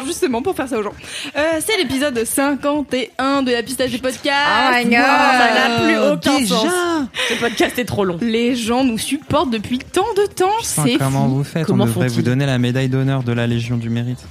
[0.00, 0.92] Ben justement pour faire ça aux gens.
[1.36, 4.34] Euh, c'est l'épisode 51 de la pistache du podcast.
[4.36, 4.92] Oh my God.
[4.92, 6.72] Wow, ça n'a plus aucun Déjà sens.
[7.28, 8.18] Ce podcast est trop long.
[8.20, 10.50] Les gens nous supportent depuis tant de temps.
[10.62, 11.36] C'est comment fou.
[11.36, 14.24] vous faites Comment On devrait vous donner la médaille d'honneur de la Légion du Mérite.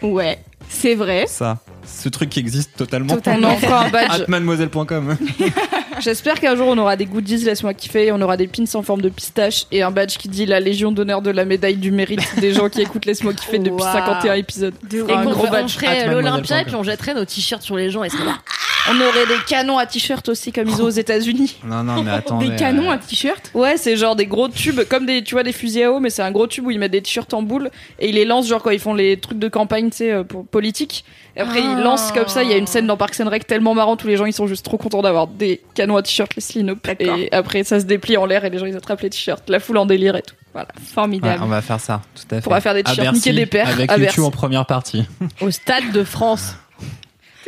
[0.00, 0.38] Ouais,
[0.68, 1.26] c'est vrai.
[1.28, 3.14] Ça, ce truc qui existe totalement.
[3.14, 3.56] Totalement.
[4.28, 5.16] Mademoiselle.com.
[6.02, 8.82] J'espère qu'un jour on aura des goodies, laisse-moi kiffer, et on aura des pins en
[8.82, 11.92] forme de pistache et un badge qui dit la Légion d'honneur de la médaille du
[11.92, 13.92] mérite des gens qui écoutent Laisse-moi kiffer depuis Wow.
[13.92, 14.74] 51 épisodes.
[14.92, 15.72] Et un qu'on gros on badge.
[15.74, 18.34] ferait At l'Olympia et puis on jetterait nos t-shirts sur les gens et serait là.
[18.90, 21.56] On aurait des canons à t-shirt aussi comme ils ont aux États-Unis.
[21.64, 22.50] Non, non, mais attendez.
[22.50, 25.42] Des canons euh, à t-shirt Ouais, c'est genre des gros tubes, comme des, tu vois,
[25.44, 27.42] des fusils à eau, mais c'est un gros tube où ils mettent des t-shirts en
[27.42, 30.12] boule et ils les lancent, genre quand ils font les trucs de campagne, tu sais,
[30.12, 31.04] euh, pour politique.
[31.36, 31.80] Et après, ils Ah.
[31.82, 32.42] lancent comme ça.
[32.42, 34.32] Il y a une scène dans Parks and Rec tellement marrant, tous les gens ils
[34.32, 36.78] sont juste trop contents d'avoir des canons à t-shirt, les Slinop.
[36.84, 37.16] D'accord.
[37.16, 39.48] Et après, ça se déplie en l'air et les gens ils attrapent les t-shirts.
[39.48, 40.34] La foule en délire et tout.
[40.52, 41.40] Voilà, ouais, formidable.
[41.42, 42.46] on va faire ça, tout à fait.
[42.48, 44.20] On va faire des À t-shirts, niquer des pères Avec à YouTube Bercy.
[44.20, 45.04] en première partie.
[45.40, 46.56] Au stade de France.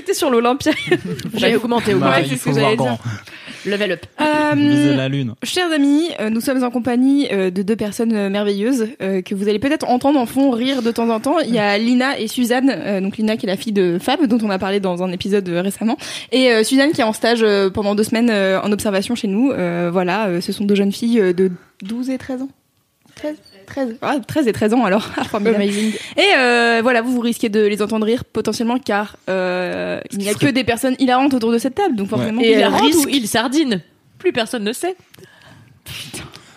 [0.05, 0.73] C'était sur l'Olympia.
[1.35, 2.29] J'ai augmenté, Bah, augmenté.
[2.29, 2.77] c'est ce que j'allais.
[3.65, 4.01] Level up.
[4.21, 5.33] Euh, Viser la lune.
[5.43, 9.35] Chers amis, euh, nous sommes en compagnie euh, de deux personnes euh, merveilleuses euh, que
[9.35, 11.39] vous allez peut-être entendre en fond rire de temps en temps.
[11.39, 14.23] Il y a Lina et Suzanne, euh, donc Lina qui est la fille de Fab
[14.27, 15.97] dont on a parlé dans un épisode euh, récemment,
[16.31, 19.29] et euh, Suzanne qui est en stage euh, pendant deux semaines euh, en observation chez
[19.29, 19.51] nous.
[19.53, 21.51] Euh, voilà, euh, ce sont deux jeunes filles euh, de
[21.83, 22.49] 12 et 13 ans.
[23.15, 23.35] 13
[23.65, 25.09] 13, ah, 13 et 13 ans alors.
[25.19, 25.39] Ah.
[26.17, 30.29] Et euh, voilà, vous, vous risquez de les entendre rire potentiellement car euh, il n'y
[30.29, 32.85] a que des personnes hilarantes autour de cette table, donc forcément Et il il risque.
[32.85, 33.81] risque ou il sardine
[34.19, 34.97] Plus personne ne sait.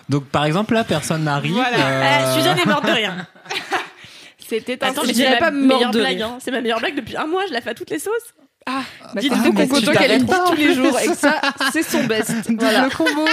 [0.10, 1.58] Donc, par exemple, là, personne n'arrive.
[1.58, 3.28] euh, Suzanne est morte de rien.
[4.48, 6.22] C'était un Attends, je mais dirais c'est pas meilleure de blague.
[6.22, 6.38] hein.
[6.40, 7.42] C'est ma meilleure blague depuis un mois.
[7.50, 8.14] Je la fais à toutes les sauces.
[8.66, 8.82] Ah,
[9.14, 11.42] bah, Dites dites donc qu'on voit qu'elle dit tous les jours et que ça,
[11.74, 12.32] c'est son best.
[12.58, 12.86] Voilà.
[12.86, 13.26] Le combo.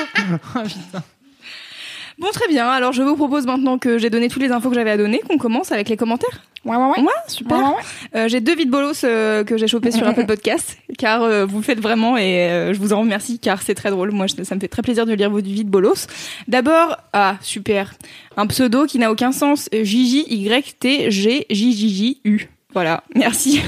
[2.18, 2.68] Bon, très bien.
[2.68, 5.20] Alors, je vous propose maintenant que j'ai donné toutes les infos que j'avais à donner,
[5.28, 6.42] qu'on commence avec les commentaires.
[6.64, 7.12] Ouais, ouais, ouais.
[7.28, 7.74] super.
[8.14, 11.58] Euh, j'ai deux vides bolos euh, que j'ai chopés sur Apple Podcast, car euh, vous
[11.58, 14.12] le faites vraiment et euh, je vous en remercie, car c'est très drôle.
[14.12, 16.06] Moi, je- ça me fait très plaisir de lire vos vides bolos.
[16.48, 17.94] D'abord, ah, super.
[18.38, 19.68] Un pseudo qui n'a aucun sens.
[19.72, 22.48] J Y T G J J J U.
[22.72, 23.04] Voilà.
[23.14, 23.60] Merci.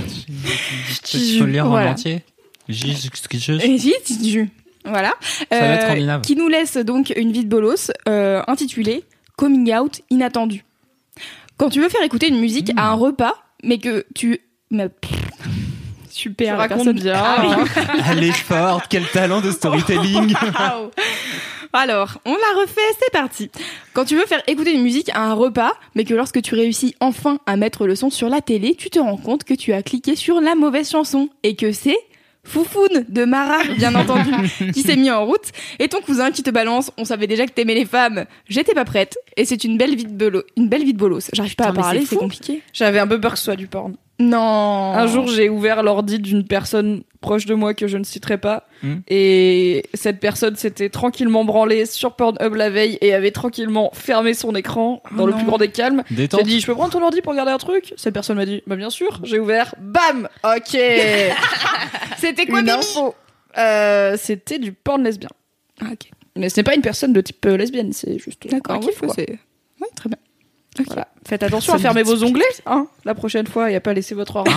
[1.04, 2.22] Tu peux le lire en entier?
[2.68, 3.38] J- j- j-
[3.78, 4.48] J J J.
[4.86, 5.14] Voilà.
[5.50, 9.04] Ça va être Euh, qui nous laisse donc une vie de bolos euh, intitulée
[9.36, 10.64] Coming out inattendu.
[11.58, 14.40] Quand tu veux faire écouter une musique à un repas, mais que tu.
[14.70, 14.88] mais-
[16.08, 17.14] Super, Tu racontes personne- bien.
[17.14, 18.10] Ah.
[18.10, 20.32] Elle est forte, quel talent de storytelling.
[21.72, 23.50] Alors, on la refait, c'est parti.
[23.92, 26.94] Quand tu veux faire écouter une musique à un repas, mais que lorsque tu réussis
[27.00, 29.82] enfin à mettre le son sur la télé, tu te rends compte que tu as
[29.82, 31.98] cliqué sur la mauvaise chanson et que c'est
[32.46, 34.30] Foufoune de Mara, bien entendu,
[34.72, 37.52] qui s'est mis en route, et ton cousin qui te balance, on savait déjà que
[37.52, 40.84] t'aimais les femmes, j'étais pas prête, et c'est une belle vie de bolo, une belle
[40.84, 41.30] vie de bolos.
[41.32, 42.62] J'arrive pas à parler, c'est compliqué.
[42.72, 43.96] J'avais un peu peur que ce soit du porn.
[44.18, 44.92] Non.
[44.94, 48.66] Un jour, j'ai ouvert l'ordi d'une personne proche de moi que je ne citerai pas.
[48.82, 48.96] Hmm.
[49.08, 54.54] Et cette personne s'était tranquillement branlée sur Pornhub la veille et avait tranquillement fermé son
[54.54, 55.38] écran dans Oh le non.
[55.38, 56.02] plus grand des calmes.
[56.10, 57.92] J'ai dit, je peux prendre ton ordi pour regarder un truc?
[57.96, 59.20] Cette personne m'a dit, bah bien sûr.
[59.22, 60.78] J'ai ouvert, bam Ok
[62.18, 62.60] C'était quoi.
[63.58, 65.28] Euh, C'était du porn lesbien.
[65.82, 66.10] Ah, ok.
[66.36, 69.08] Mais ce n'est pas une personne de type euh, lesbienne, c'est juste D'accord, kiff, quoi.
[69.14, 69.30] c'est...
[69.80, 70.18] Ouais, très bien.
[70.86, 71.08] Voilà.
[71.28, 74.14] Faites attention à fermer me vos onglets, hein, la prochaine fois, et à pas laisser
[74.14, 74.50] votre ordi.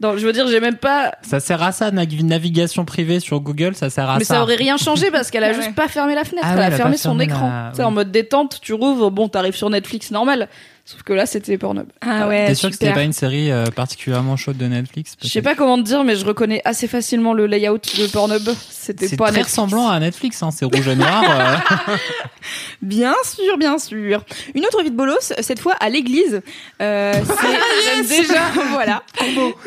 [0.00, 1.12] Non, je veux dire, j'ai même pas.
[1.22, 4.34] Ça sert à ça, nav- navigation privée sur Google, ça sert à Mais ça.
[4.34, 6.58] ça aurait rien changé parce qu'elle a Ouais, juste pas fermé la fenêtre, Ah ouais,
[6.58, 7.48] elle a elle a fermé son écran.
[7.48, 10.48] la- Tu sais, en mode détente, tu rouvres, bon, t'arrives sur Netflix normal.
[10.84, 11.86] Sauf que là, c'était Pornhub.
[12.00, 15.28] Ah ouais, T'es sûr que c'était pas une série euh, particulièrement chaude de Netflix Je
[15.28, 18.42] sais pas comment te dire, mais je reconnais assez facilement le layout de Pornhub.
[18.68, 19.52] C'était C'est pas très Netflix.
[19.58, 21.22] ressemblant à Netflix, hein, c'est rouge et noir.
[21.24, 21.96] euh.
[22.82, 24.24] Bien sûr, bien sûr.
[24.56, 26.40] Une autre vie de bolos, cette fois à l'église.
[26.80, 28.40] Euh, c'est j'aime déjà,
[28.72, 29.04] voilà.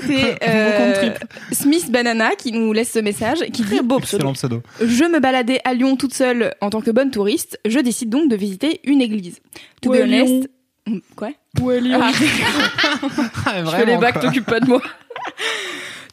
[0.06, 1.14] C'est euh,
[1.54, 4.62] Smith Banana qui nous laisse ce message, qui dit Excellent pseudo.
[4.82, 7.58] Je me baladais à Lyon toute seule en tant que bonne touriste.
[7.66, 9.40] Je décide donc de visiter une église.
[9.82, 10.50] To be Ouais, honest,
[10.88, 11.30] Mm, quoi
[11.62, 12.00] Ouais, Lyon.
[12.02, 12.12] Ah.
[12.14, 14.82] Je fais les bacs, t'occupes pas de moi.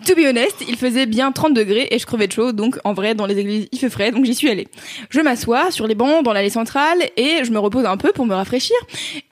[0.07, 2.93] To be honest, il faisait bien 30 degrés et je crevais de chaud, donc en
[2.93, 4.67] vrai, dans les églises, il fait frais, donc j'y suis allée.
[5.11, 8.27] Je m'assois sur les bancs dans l'allée centrale et je me repose un peu pour
[8.27, 8.77] me rafraîchir.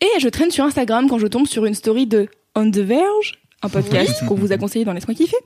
[0.01, 3.41] Et je traîne sur Instagram quand je tombe sur une story de On the Verge,
[3.63, 5.37] un podcast qu'on vous a conseillé dans Laisse-moi kiffer,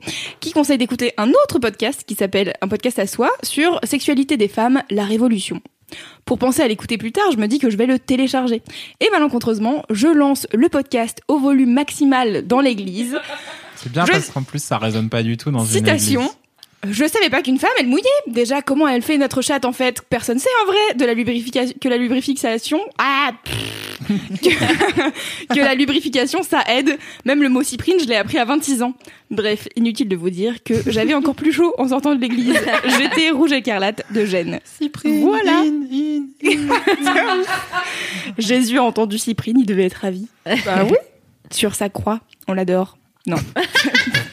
[0.41, 4.47] qui conseille d'écouter un autre podcast qui s'appelle Un podcast à soi sur Sexualité des
[4.47, 5.59] femmes, la révolution.
[6.25, 8.61] Pour penser à l'écouter plus tard, je me dis que je vais le télécharger.
[8.99, 13.17] Et malencontreusement, je lance le podcast au volume maximal dans l'église.
[13.75, 16.21] C'est bien Je- parce qu'en plus ça résonne pas du tout dans une Citation.
[16.21, 16.37] église.
[16.89, 18.03] Je savais pas qu'une femme, elle mouillait.
[18.27, 20.01] Déjà, comment elle fait notre chatte en fait?
[20.09, 22.79] Personne sait en vrai de la lubrification que la lubrification.
[22.97, 23.31] Ah,
[24.07, 26.97] que, que la lubrification ça aide.
[27.25, 28.93] Même le mot cyprine, je l'ai appris à 26 ans.
[29.31, 32.55] Bref, inutile de vous dire que j'avais encore plus chaud en sortant de l'église.
[32.97, 34.59] J'étais rouge écarlate de gêne.
[35.21, 35.63] Voilà.
[38.37, 40.27] Jésus a entendu cyprine, il devait être ravi.
[40.45, 40.97] Bah oui.
[41.51, 42.97] Sur sa croix, on l'adore.
[43.27, 43.37] Non.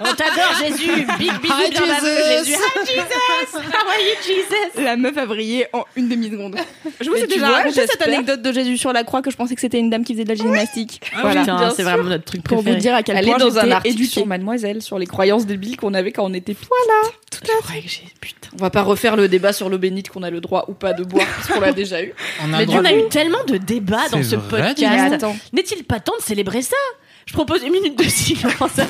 [0.00, 1.06] On t'adore, Jésus.
[1.18, 2.46] Big bisous Hi, dans la Jesus.
[2.46, 2.54] Jésus.
[2.54, 3.54] Hi, Jesus.
[3.54, 4.82] How are you, Jesus?
[4.84, 6.56] La meuf a brillé en une demi-seconde.
[7.00, 9.54] Je vous ai déjà raconté cette anecdote de Jésus sur la croix que je pensais
[9.54, 11.00] que c'était une dame qui faisait de la gymnastique.
[11.20, 11.40] voilà.
[11.42, 12.76] Putain, bien c'est vraiment notre truc Pour préféré.
[12.76, 14.10] vous dire à quel Elle point dans un article éduquée.
[14.10, 16.68] sur Mademoiselle, sur les croyances débiles qu'on avait quand on était petits.
[16.68, 17.82] Voilà, tout à fait.
[18.20, 18.48] Putain.
[18.54, 20.92] On va pas refaire le débat sur l'eau bénite qu'on a le droit ou pas
[20.92, 22.12] de boire, parce qu'on l'a déjà eu.
[22.42, 25.24] On a Mais on a eu tellement de débats dans ce podcast.
[25.52, 26.76] N'est-il pas temps de célébrer ça?
[27.26, 28.52] Je propose une minute de silence.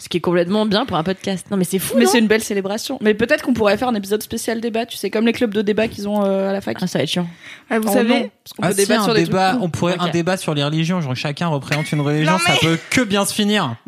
[0.00, 1.46] Ce qui est complètement bien pour un podcast.
[1.50, 1.94] Non, mais c'est fou.
[1.98, 2.98] Mais c'est une belle célébration.
[3.00, 5.60] Mais peut-être qu'on pourrait faire un épisode spécial débat, tu sais, comme les clubs de
[5.60, 6.76] débat qu'ils ont euh, à la fac.
[6.80, 7.26] Ah, ça va être chiant.
[7.68, 9.50] Ah, vous Oh savez, non, parce qu'on Ah peut si, débattre un sur des débat,
[9.50, 9.62] trucs.
[9.64, 10.02] on pourrait Ok.
[10.02, 13.24] un débat sur les religions, genre chacun représente une religion, Non, ça peut que bien
[13.24, 13.74] se finir.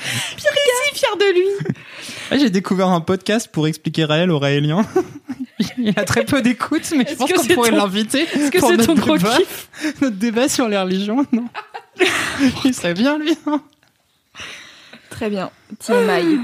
[0.00, 1.74] si fier de lui.
[2.30, 4.84] Ouais, J'ai découvert un podcast pour expliquer Raël au Raélien.
[5.78, 8.22] Il a très peu d'écoute, mais je pense qu'on pourrait ton- l'inviter.
[8.22, 9.68] Est-ce que pour c'est ton gros débat- kiff
[10.00, 11.46] Notre débat sur les religions, non
[12.64, 13.36] Il serait bien, lui.
[13.46, 13.62] hein.
[15.10, 15.50] Très bien.
[15.84, 16.38] TMI.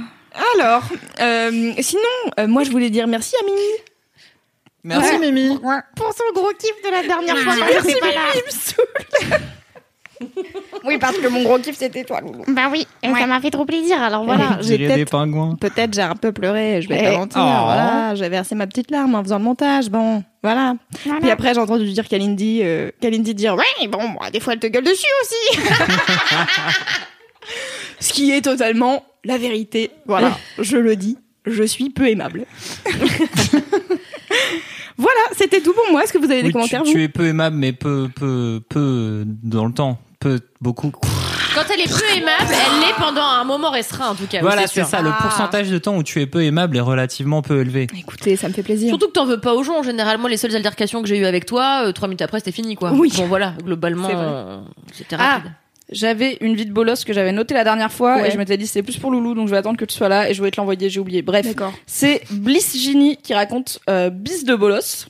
[0.56, 0.82] Alors,
[1.20, 2.02] euh, sinon,
[2.40, 3.60] euh, moi je voulais dire merci à Mimi.
[4.82, 5.58] Merci, Mimi.
[5.96, 7.54] Pour son gros kiff de la dernière fois.
[7.56, 7.86] Merci.
[7.86, 9.40] Mimi, il me saoule.
[10.84, 12.44] Oui, parce que mon gros kiff, c'était toi, Loulou.
[12.48, 14.02] Bah oui, et ça m'a fait trop plaisir.
[14.02, 14.58] Alors voilà.
[14.60, 15.56] J'ai peut-être pingouins.
[15.58, 17.04] peut-être j'ai un peu pleuré, je vais Eh.
[17.04, 17.40] pas mentir.
[17.42, 17.64] Oh.
[17.64, 19.88] Voilà, j'ai versé ma petite larme en faisant le montage.
[19.88, 20.74] Bon, voilà.
[21.04, 21.20] Voilà.
[21.20, 24.58] Puis après j'ai entendu dire Kalindi, euh, Kalindi dire ouais bon, moi, des fois elle
[24.60, 25.58] te gueule dessus aussi.
[28.00, 29.90] Ce qui est totalement la vérité.
[30.06, 31.16] Voilà, je le dis,
[31.46, 32.44] je suis peu aimable.
[34.96, 36.02] voilà, c'était tout pour moi.
[36.04, 36.98] Est-ce que vous avez des Oui, tu, commentaires tu vous?
[36.98, 39.98] es peu aimable, mais peu, peu, peu dans le temps.
[40.24, 40.90] Peu, beaucoup.
[41.54, 44.40] Quand elle est peu aimable, elle l'est pendant un moment restreint, en tout cas.
[44.40, 45.02] Voilà, c'est ça.
[45.02, 45.18] Le Ah.
[45.20, 47.88] pourcentage de temps où tu es peu aimable est relativement peu élevé.
[47.94, 48.88] Écoutez, ça me fait plaisir.
[48.88, 49.82] Surtout que t'en veux pas aux gens.
[49.82, 52.74] Généralement, les seules altercations que j'ai eues avec toi, euh, trois minutes après, c'était fini,
[52.74, 52.92] quoi.
[52.94, 53.12] Oui.
[53.18, 54.60] Bon, voilà, globalement, euh,
[54.94, 55.52] c'était Ah, rapide.
[55.92, 58.28] J'avais une vie de bolos que j'avais notée la dernière fois Ouais.
[58.28, 60.08] et je m'étais dit c'est plus pour Loulou donc je vais attendre que tu sois
[60.08, 61.20] là et je voulais te l'envoyer, j'ai oublié.
[61.20, 61.46] Bref,
[61.86, 65.08] c'est Bliss Genie qui raconte euh, Bis de bolos.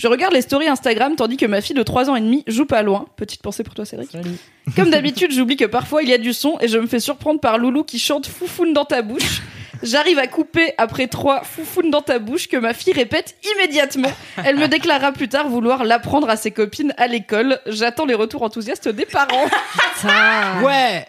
[0.00, 2.64] Je regarde les stories Instagram tandis que ma fille de 3 ans et demi joue
[2.64, 3.04] pas loin.
[3.16, 4.10] Petite pensée pour toi Cédric.
[4.76, 7.38] Comme d'habitude, j'oublie que parfois il y a du son et je me fais surprendre
[7.38, 9.42] par Loulou qui chante Foufoune dans ta bouche.
[9.82, 14.10] J'arrive à couper après trois Foufoune dans ta bouche que ma fille répète immédiatement.
[14.42, 17.60] Elle me déclara plus tard vouloir l'apprendre à ses copines à l'école.
[17.66, 19.48] J'attends les retours enthousiastes des parents.
[20.64, 21.04] Ouais.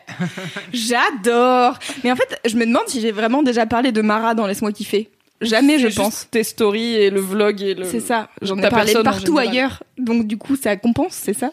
[0.74, 1.80] J'adore.
[2.04, 4.74] Mais en fait, je me demande si j'ai vraiment déjà parlé de Mara dans Laisse-moi
[4.74, 5.10] kiffer.
[5.42, 6.28] Jamais, je pense.
[6.30, 7.84] Tes stories et le vlog et le.
[7.86, 8.30] C'est ça.
[8.42, 9.84] J'en ai parlé partout ailleurs.
[9.98, 11.52] Donc du coup, ça compense, c'est ça?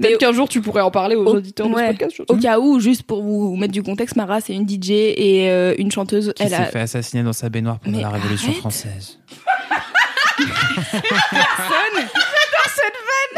[0.00, 1.86] Peut-être qu'un jour tu pourrais en parler aux au- auditeurs de ouais.
[1.86, 2.20] ce podcast.
[2.28, 5.74] au cas où, juste pour vous mettre du contexte, Mara, c'est une DJ et euh,
[5.78, 6.32] une chanteuse.
[6.36, 8.60] Qui Elle s'est a fait assassiner dans sa baignoire pendant Mais la Révolution arrête.
[8.60, 9.18] française.
[10.38, 12.08] personne.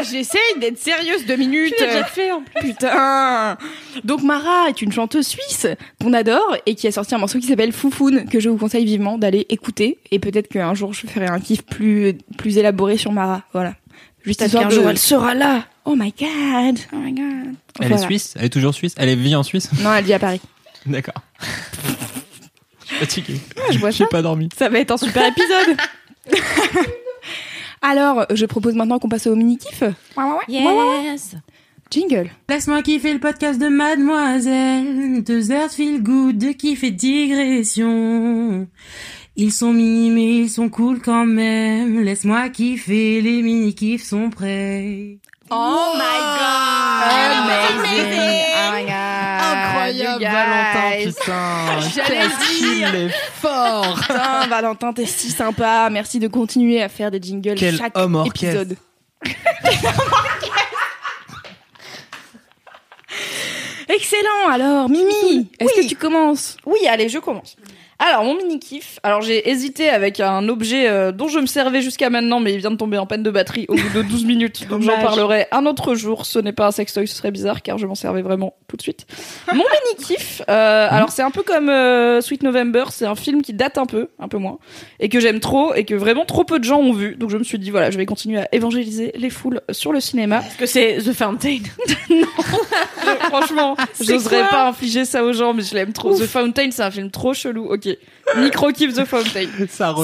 [0.03, 1.73] J'essaye d'être sérieuse deux minutes.
[1.77, 2.69] Tu déjà fait, en plus.
[2.69, 3.57] Putain
[4.03, 5.67] Donc Mara est une chanteuse suisse
[6.01, 8.85] qu'on adore et qui a sorti un morceau qui s'appelle Foufoune que je vous conseille
[8.85, 13.11] vivement d'aller écouter et peut-être qu'un jour je ferai un kiff plus plus élaboré sur
[13.11, 13.43] Mara.
[13.53, 13.73] Voilà.
[14.23, 15.65] Juste histoire qu'un de- jour elle sera là.
[15.85, 16.79] Oh my god.
[16.93, 17.55] Oh my god.
[17.79, 20.13] Elle est suisse Elle est toujours suisse Elle est vie en Suisse Non, elle vit
[20.13, 20.41] à Paris.
[20.85, 21.15] D'accord.
[22.81, 23.39] Je suis fatigué.
[23.71, 24.09] je vois J'ai ça.
[24.09, 24.47] pas dormi.
[24.57, 25.77] Ça va être un super épisode.
[27.81, 29.83] Alors, je propose maintenant qu'on passe au mini kiff.
[30.47, 31.35] Yes.
[31.89, 32.29] Jingle.
[32.49, 35.23] Laisse-moi kiffer le podcast de Mademoiselle.
[35.23, 38.67] Deux heures de feel good, de kiff et digression.
[39.37, 42.01] Ils sont mini mais ils sont cool quand même.
[42.01, 45.19] Laisse-moi kiffer, les mini kiffs sont prêts.
[45.49, 47.07] Oh my god!
[47.45, 48.43] Amazing.
[48.53, 49.16] Oh my god!
[49.53, 51.79] Incroyable, Valentin, putain.
[51.95, 52.95] J'allais Qu'est-ce qu'il dire.
[52.95, 53.95] est fort.
[54.01, 55.89] Putain, Valentin, t'es si sympa.
[55.91, 58.45] Merci de continuer à faire des jingles Quel chaque homme orchestre.
[58.61, 58.77] épisode.
[63.89, 64.49] Excellent.
[64.51, 65.83] Alors, Mimi, est-ce Oui.
[65.83, 66.57] que tu commences?
[66.65, 67.55] Oui, allez, je commence.
[67.99, 68.99] Alors, mon mini kiff.
[69.01, 72.59] Alors, j'ai hésité avec un objet euh, dont je me servais jusqu'à maintenant, mais il
[72.59, 74.67] vient de tomber en panne de batterie au bout de 12 minutes.
[74.69, 76.25] Donc, j'en parlerai un autre jour.
[76.27, 78.83] Ce n'est pas un sextoy, ce serait bizarre, car je m'en servais vraiment tout de
[78.83, 79.07] suite.
[79.51, 80.43] Mon mini kiff.
[80.47, 82.85] euh, alors, c'est un peu comme euh, Sweet November.
[82.91, 84.59] C'est un film qui date un peu, un peu moins,
[84.99, 87.15] et que j'aime trop, et que vraiment trop peu de gens ont vu.
[87.15, 89.99] Donc, je me suis dit, voilà, je vais continuer à évangéliser les foules sur le
[90.01, 90.43] cinéma.
[90.47, 91.59] Est-ce que c'est The Fountain?
[92.09, 96.13] Je- franchement, j'oserais pas infliger ça aux gens, mais je l'aime trop.
[96.17, 97.65] The Fountain, c'est un film trop chelou.
[97.71, 97.86] Ok.
[98.37, 99.47] Micro kiff The Fountain.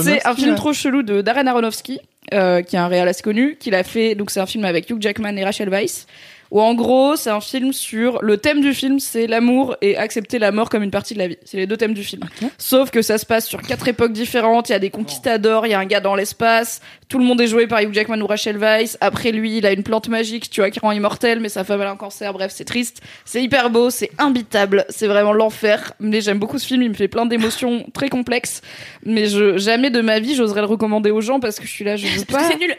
[0.03, 1.99] C'est un film trop chelou de Darren Aronofsky,
[2.33, 4.15] euh, qui est un réal assez connu, qu'il a fait.
[4.15, 6.05] Donc c'est un film avec Hugh Jackman et Rachel Weisz.
[6.51, 10.37] Où en gros, c'est un film sur le thème du film, c'est l'amour et accepter
[10.37, 11.37] la mort comme une partie de la vie.
[11.45, 12.21] C'est les deux thèmes du film.
[12.59, 14.69] Sauf que ça se passe sur quatre époques différentes.
[14.69, 16.81] Il y a des conquistadors, il y a un gars dans l'espace.
[17.09, 18.97] Tout le monde est joué par Hugh Jackman ou Rachel Weisz.
[19.01, 21.81] Après lui, il a une plante magique, tu vois, qui rend immortel, mais sa femme
[21.81, 22.33] elle a un cancer.
[22.33, 23.01] Bref, c'est triste.
[23.25, 25.93] C'est hyper beau, c'est imbitable, c'est vraiment l'enfer.
[25.99, 28.61] Mais j'aime beaucoup ce film, il me fait plein d'émotions très complexes.
[29.05, 31.83] Mais je, jamais de ma vie j'oserais le recommander aux gens parce que je suis
[31.85, 32.43] là, je veux pas.
[32.43, 32.75] C'est nul.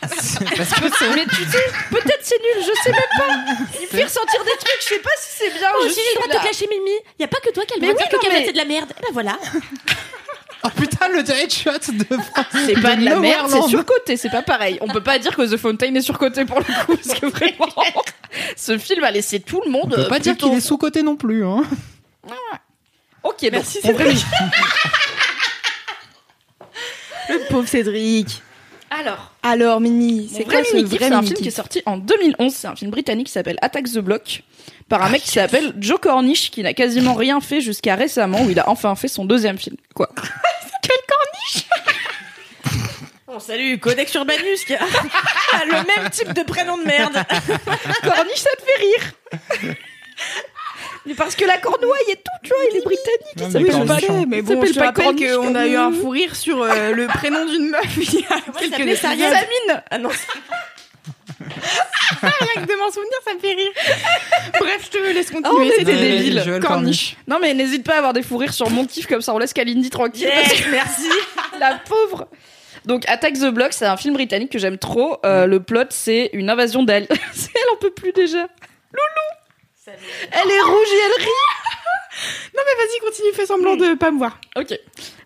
[0.00, 3.56] Parce que c'est Mais tu sais, peut-être c'est nul, je sais même pas.
[3.80, 5.68] Il me fait ressentir des trucs, je sais pas si c'est bien.
[5.80, 6.90] Aussi, j'ai le droit de te clasher, Mimi.
[7.18, 8.52] Y a pas que toi qui a le Mais droit de oui, dire que c'est
[8.52, 8.90] de la merde.
[8.98, 9.38] Et ben voilà.
[10.66, 12.46] Oh putain, le headshot de France.
[12.66, 14.78] C'est pas de la merde, c'est surcoté, c'est pas pareil.
[14.80, 17.68] On peut pas dire que The Fountain est surcoté pour le coup, parce que vraiment,
[18.56, 19.94] ce film a laissé tout le monde.
[19.96, 21.44] On peut pas dire plutôt- qu'il est sous-côté non plus.
[21.44, 21.62] Hein.
[23.22, 24.18] Ok, Merci, Cédric.
[27.28, 28.42] Le pauvre Cédric.
[28.90, 32.54] Alors, Alors, Mimi, c'est quoi ce vrai c'est un film qui est sorti en 2011.
[32.54, 34.42] C'est un film britannique qui s'appelle Attack the Block
[34.88, 38.50] par un mec qui s'appelle Joe Cornish qui n'a quasiment rien fait jusqu'à récemment où
[38.50, 39.76] il a enfin fait son deuxième film.
[39.94, 40.08] Quoi
[43.28, 44.78] On salue Codex Urbanus qui a
[45.66, 47.12] le même type de prénom de merde.
[48.02, 49.74] Cornish, ça te fait rire
[51.04, 53.36] Mais parce que la cornouaille et tout, tu vois, il est britannique.
[53.36, 55.66] Non, il mais s'appelle Cornish, pas- mais bon, s'appelle je pas rappelle Cornish qu'on a
[55.66, 58.40] eu un fou rire sur euh, le prénom d'une meuf il y a
[58.70, 58.96] quelques.
[58.96, 59.30] Sariel.
[59.32, 60.08] Samine Ah non,
[62.22, 63.72] Rien que de m'en souvenir, ça me fait rire.
[64.60, 65.64] Bref, je te laisse Oh, continuer.
[65.68, 66.42] mais C'était t'es Ouais, débile.
[66.44, 67.16] Joël Corniche.
[67.26, 69.38] Non mais n'hésite pas à avoir des fous rires sur mon kiff comme ça on
[69.38, 70.28] laisse Kalindi tranquille.
[70.32, 71.08] parce que merci.
[71.60, 72.28] la pauvre.
[72.84, 75.18] Donc Attack the Block, c'est un film britannique que j'aime trop.
[75.26, 77.06] Euh, le plot, c'est une invasion d'aliens.
[77.10, 78.38] elle en peut plus déjà.
[78.42, 79.96] Loulou.
[80.32, 81.30] Elle est rouge et elle rit.
[82.56, 84.40] Non mais vas-y, continue, fais semblant de pas me voir.
[84.56, 84.78] Ok.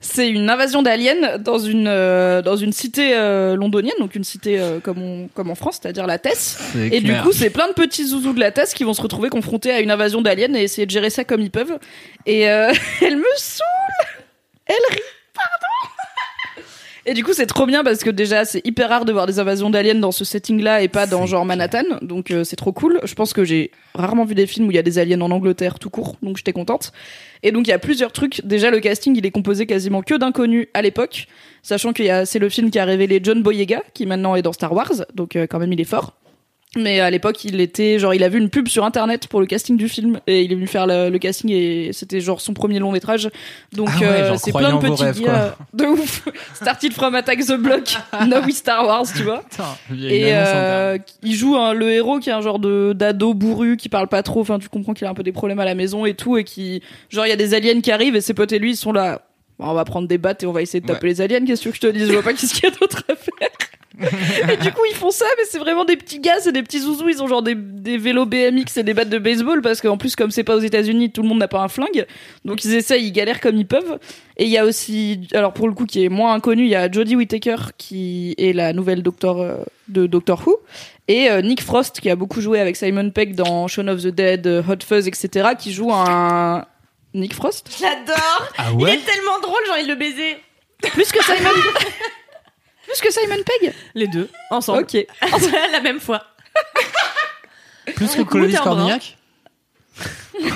[0.03, 4.59] C'est une invasion d'aliens dans une euh, dans une cité euh, londonienne, donc une cité
[4.59, 6.59] euh, comme on, comme en France, c'est-à-dire la Tess.
[6.91, 9.29] Et du coup, c'est plein de petits zouzous de la Tess qui vont se retrouver
[9.29, 11.79] confrontés à une invasion d'aliens et essayer de gérer ça comme ils peuvent.
[12.25, 13.67] Et euh, elle me saoule.
[14.65, 15.03] Elle rit.
[15.35, 15.90] Pardon.
[17.07, 19.39] Et du coup, c'est trop bien parce que déjà, c'est hyper rare de voir des
[19.39, 21.85] invasions d'aliens dans ce setting-là et pas dans genre Manhattan.
[22.03, 23.01] Donc, euh, c'est trop cool.
[23.05, 25.31] Je pense que j'ai rarement vu des films où il y a des aliens en
[25.31, 26.17] Angleterre tout court.
[26.23, 26.93] Donc, j'étais contente.
[27.43, 28.45] Et donc, il y a plusieurs trucs.
[28.45, 31.27] Déjà, le casting, il est composé quasiment que d'inconnus à l'époque.
[31.63, 34.73] Sachant que c'est le film qui a révélé John Boyega, qui maintenant est dans Star
[34.73, 34.93] Wars.
[35.15, 36.20] Donc, euh, quand même, il est fort.
[36.77, 39.47] Mais à l'époque, il était genre, il a vu une pub sur internet pour le
[39.47, 42.55] casting du film et il est venu faire le, le casting et c'était genre son
[42.55, 43.29] premier long métrage.
[43.73, 46.29] Donc Ah ouais, euh, c'est plein de petits rêves, gars de ouf.
[46.55, 47.89] Started from Attack the Block,
[48.29, 49.43] No We Star Wars, tu vois.
[50.01, 53.89] Et euh, il joue un- le héros qui est un genre de d'ado bourru qui
[53.89, 54.41] parle pas trop.
[54.41, 56.45] Enfin, tu comprends qu'il a un peu des problèmes à la maison et tout et
[56.45, 58.77] qui genre il y a des aliens qui arrivent et ses potes et lui ils
[58.77, 59.23] sont là.
[59.59, 61.45] Bon, on va prendre des battes et on va essayer de taper les aliens.
[61.45, 63.15] Qu'est-ce que je te dise Je vois pas qu'est-ce qu'il y a d'autre à.
[64.53, 66.81] Et du coup, ils font ça, mais c'est vraiment des petits gars, c'est des petits
[66.81, 67.09] zouzous.
[67.09, 70.17] Ils ont genre des, des vélos BMX et des battes de baseball parce qu'en plus,
[70.17, 72.07] comme c'est pas aux États-Unis, tout le monde n'a pas un flingue.
[72.45, 73.99] Donc ils essayent, ils galèrent comme ils peuvent.
[74.37, 76.75] Et il y a aussi, alors pour le coup, qui est moins inconnu, il y
[76.75, 79.57] a Jodie Whittaker qui est la nouvelle docteur euh,
[79.89, 80.59] de Doctor Who
[81.09, 84.09] et euh, Nick Frost qui a beaucoup joué avec Simon Pegg dans Shaun of the
[84.09, 85.51] Dead, euh, Hot Fuzz, etc.
[85.59, 86.65] qui joue un
[87.15, 88.49] Nick Frost J'adore.
[88.57, 90.37] Ah Il est tellement drôle, j'ai envie de le baiser.
[90.93, 91.51] plus que Simon
[92.91, 93.73] plus que Simon Pegg.
[93.95, 94.81] Les deux, ensemble.
[94.83, 94.95] Ok.
[95.73, 96.25] la même fois.
[97.95, 99.17] Plus que Clovis Cornillac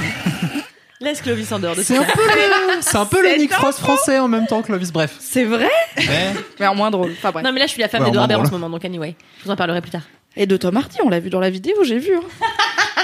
[1.01, 3.81] Laisse Clovis en dehors de C'est un peu le, c'est un peu le Nick Frost
[3.81, 4.91] français en même temps que Clovis.
[4.93, 5.17] Bref.
[5.19, 6.33] C'est vrai Ouais.
[6.61, 7.13] Mais en moins drôle.
[7.13, 7.45] Enfin bref.
[7.45, 8.85] Non mais là je suis la femme Ouais, d'Edouard en Baird en ce moment, donc
[8.85, 9.15] anyway.
[9.41, 10.03] Je vous en parlerai plus tard.
[10.37, 12.17] Et de Tom Hardy, on l'a vu dans la vidéo, j'ai vu.
[12.17, 12.47] Hein.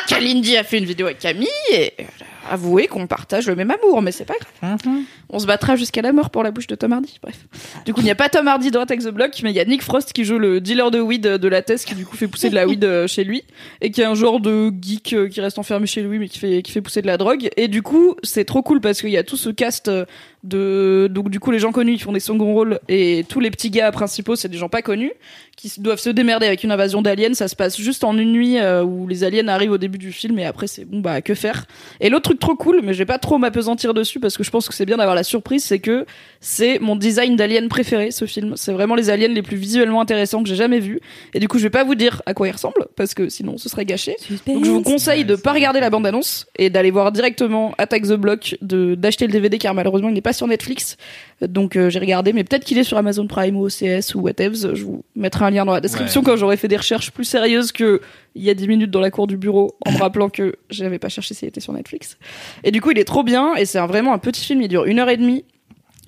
[0.09, 2.07] Kalindi a fait une vidéo avec Camille et elle
[2.51, 4.79] a avoué qu'on partage le même amour, mais c'est pas grave.
[4.85, 5.05] Mhm.
[5.29, 7.19] On se battra jusqu'à la mort pour la bouche de Tom Hardy.
[7.23, 7.37] Bref.
[7.85, 9.61] Du coup, il n'y a pas Tom Hardy dans Attack the Block, mais il y
[9.61, 12.17] a Nick Frost qui joue le dealer de weed de la thèse qui du coup
[12.17, 13.45] fait pousser de la weed euh, chez lui
[13.81, 16.39] et qui est un genre de geek euh, qui reste enfermé chez lui mais qui
[16.39, 17.49] fait qui fait pousser de la drogue.
[17.57, 20.05] Et du coup, c'est trop cool parce qu'il y a tout ce cast euh,
[20.43, 23.51] de donc du coup les gens connus ils font des second rôles et tous les
[23.51, 25.13] petits gars principaux c'est des gens pas connus
[25.57, 28.59] qui doivent se démerder avec une invasion d'aliens ça se passe juste en une nuit
[28.59, 31.35] euh, où les aliens arrivent au début du film et après c'est bon bah que
[31.35, 31.67] faire
[32.01, 34.51] et l'autre truc trop cool mais je vais pas trop m'apesantir dessus parce que je
[34.51, 36.05] pense que c'est bien d'avoir la surprise c'est que
[36.41, 38.55] c'est mon design d'alien préféré ce film.
[38.57, 41.01] C'est vraiment les aliens les plus visuellement intéressants que j'ai jamais vus.
[41.35, 43.59] Et du coup je vais pas vous dire à quoi ils ressemblent parce que sinon
[43.59, 44.17] ce serait gâché.
[44.47, 48.03] Donc je vous conseille de pas regarder la bande annonce et d'aller voir directement Attack
[48.05, 50.97] the Block de d'acheter le DVD car malheureusement il n'est pas sur Netflix.
[51.43, 54.75] Donc euh, j'ai regardé mais peut-être qu'il est sur Amazon Prime ou OCS ou whatever
[54.75, 56.27] je vous mettrai un lien dans la description Ouais.
[56.27, 58.01] quand j'aurai fait des recherches plus sérieuses que
[58.35, 60.99] il y a 10 minutes dans la cour du bureau en me rappelant que j'avais
[60.99, 62.19] pas cherché s'il était sur Netflix.
[62.65, 64.63] Et du coup il est trop bien et c'est un- vraiment un petit film.
[64.63, 65.45] Il dure une heure et demie.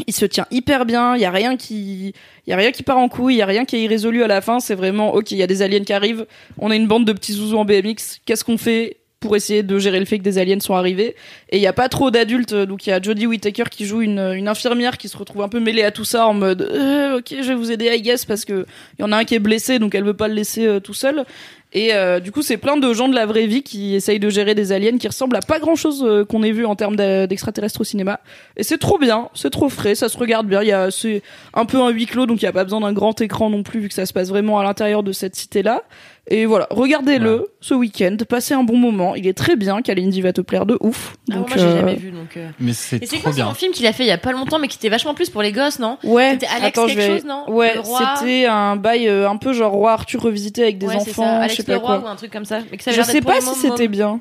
[0.06, 2.14] Il se tient hyper bien, il y a rien qui
[2.46, 4.22] il y a rien qui part en couille, il y a rien qui est irrésolu
[4.24, 6.26] à la fin, c'est vraiment OK, il y a des aliens qui arrivent,
[6.58, 9.78] on a une bande de petits zouzous en BMX, qu'est-ce qu'on fait pour essayer de
[9.78, 11.14] gérer le fait que des aliens sont arrivés?
[11.50, 12.54] Et il y a pas trop d'adultes.
[12.54, 15.48] Donc il y a Jodie Whittaker qui joue une, une infirmière qui se retrouve un
[15.48, 18.24] peu mêlée à tout ça en mode Euh, OK, je vais vous aider I guess
[18.24, 18.66] parce que
[18.98, 20.80] il y en a un qui est blessé donc elle veut pas le laisser euh,
[20.80, 21.24] tout seul
[21.72, 24.28] et euh, du coup, c'est plein de gens de la vraie vie qui essayent de
[24.30, 27.80] gérer des aliens qui ressemblent à pas grand chose qu'on ait vu en termes d'extraterrestres
[27.80, 28.20] au cinéma.
[28.56, 30.62] Et c'est trop bien, c'est trop frais, ça se regarde bien.
[30.62, 31.22] Il y a, c'est
[31.54, 33.62] un peu un huis clos, donc il y a pas besoin d'un grand écran non
[33.62, 35.82] plus, vu que ça se passe vraiment à l'intérieur de cette cité-là.
[36.30, 39.16] Et voilà, regardez-le ce week-end, passez un bon moment.
[39.16, 41.14] Il est très bien, Kalindi va te plaire de ouf.
[41.28, 42.36] Ah, Donc, moi, j'ai euh, jamais vu donc.
[42.36, 42.48] euh.
[42.60, 43.48] Mais c'est Et c'est trop quoi, c'est bien.
[43.48, 45.30] un film qu'il a fait il y a pas longtemps, mais qui était vachement plus
[45.30, 45.98] pour les gosses, non?
[46.04, 47.44] Ouais, C'était Alex attends, je quelque vais- chose, non?
[47.50, 47.72] Ouais,
[48.16, 51.22] c'était un bail euh, un peu genre roi Arthur revisité avec des Ouais, c'est ça,
[51.22, 52.08] enfants, Alex sais le pas roi quoi.
[52.08, 52.60] ou un truc comme ça.
[52.70, 54.20] Mais que ça avait Je sais pas si c'était bien.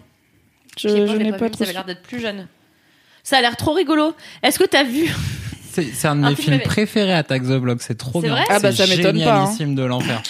[0.77, 2.47] Je, n'ai pas trop Ça avait l'air d'être plus jeune.
[3.23, 4.15] Ça a l'air trop rigolo.
[4.41, 5.13] Est-ce que t'as vu
[5.71, 8.21] C'est c'est un de Un mes film films avec- préféré Attack the Block, c'est trop
[8.21, 8.35] C'est bien.
[8.35, 9.39] vrai Ah bah, ça C'est m'étonne pas, hein.
[9.45, 10.21] génialissime de l'enfer.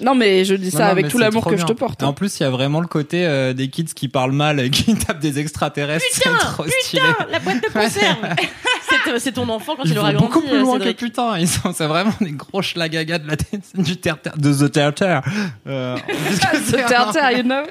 [0.00, 2.00] Non mais je dis ça Non, non, avec tout c'est l'amour que je te porte.
[2.00, 4.58] Et en plus, il y a vraiment le côté euh, des kids qui parlent mal
[4.58, 6.04] et qui tapent des extraterrestres.
[6.10, 7.02] C'est trop stylé.
[7.30, 8.16] La boîte de conserve
[9.04, 10.26] C'est- C'est ton enfant quand Ils il aura grandi.
[10.26, 10.96] beaucoup plus euh, loin Cédric.
[10.98, 11.38] que putain.
[11.38, 13.36] Ils sont, c'est vraiment des gros schlagagas de la
[13.82, 15.22] du terre de The Theater.
[15.66, 15.96] Euh,
[16.70, 17.62] The Theater, you know?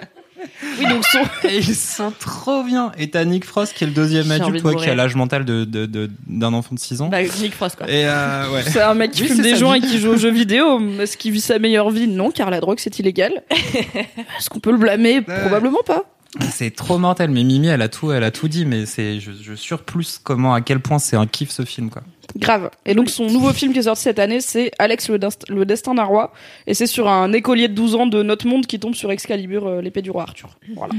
[0.80, 1.20] Oui donc son...
[1.50, 2.94] ils sont trop bien.
[2.98, 5.44] Et t'as Nick Frost qui est le deuxième adulte, de toi, qui a l'âge mental
[5.44, 7.10] de, de, de- d'un enfant de 6 ans.
[7.10, 7.90] Bah, Nick Frost, quoi.
[7.90, 8.64] Et euh, ouais.
[8.64, 10.80] c'est un mec qui Oui, fume des joints et qui joue aux jeux vidéo.
[11.02, 12.08] Est-ce qu'il vit sa meilleure vie?
[12.08, 13.44] Non, car la drogue c'est illégal.
[13.50, 15.20] Est-ce qu'on peut le blâmer?
[15.22, 16.04] Probablement pas.
[16.52, 17.32] C'est trop mortel.
[17.32, 18.66] Mais Mimi, elle a tout, elle a tout dit.
[18.66, 22.04] Mais c'est, je, je surplus comment, à quel point c'est un kiff ce film, quoi.
[22.36, 22.70] Grave.
[22.86, 25.66] Et donc son nouveau film qui est sorti cette année, c'est Alex le, Dest- le
[25.66, 26.32] destin d'un roi.
[26.68, 29.66] Et c'est sur un écolier de 12 ans de notre monde qui tombe sur Excalibur,
[29.66, 30.50] euh, l'épée du roi Arthur.
[30.76, 30.94] Voilà.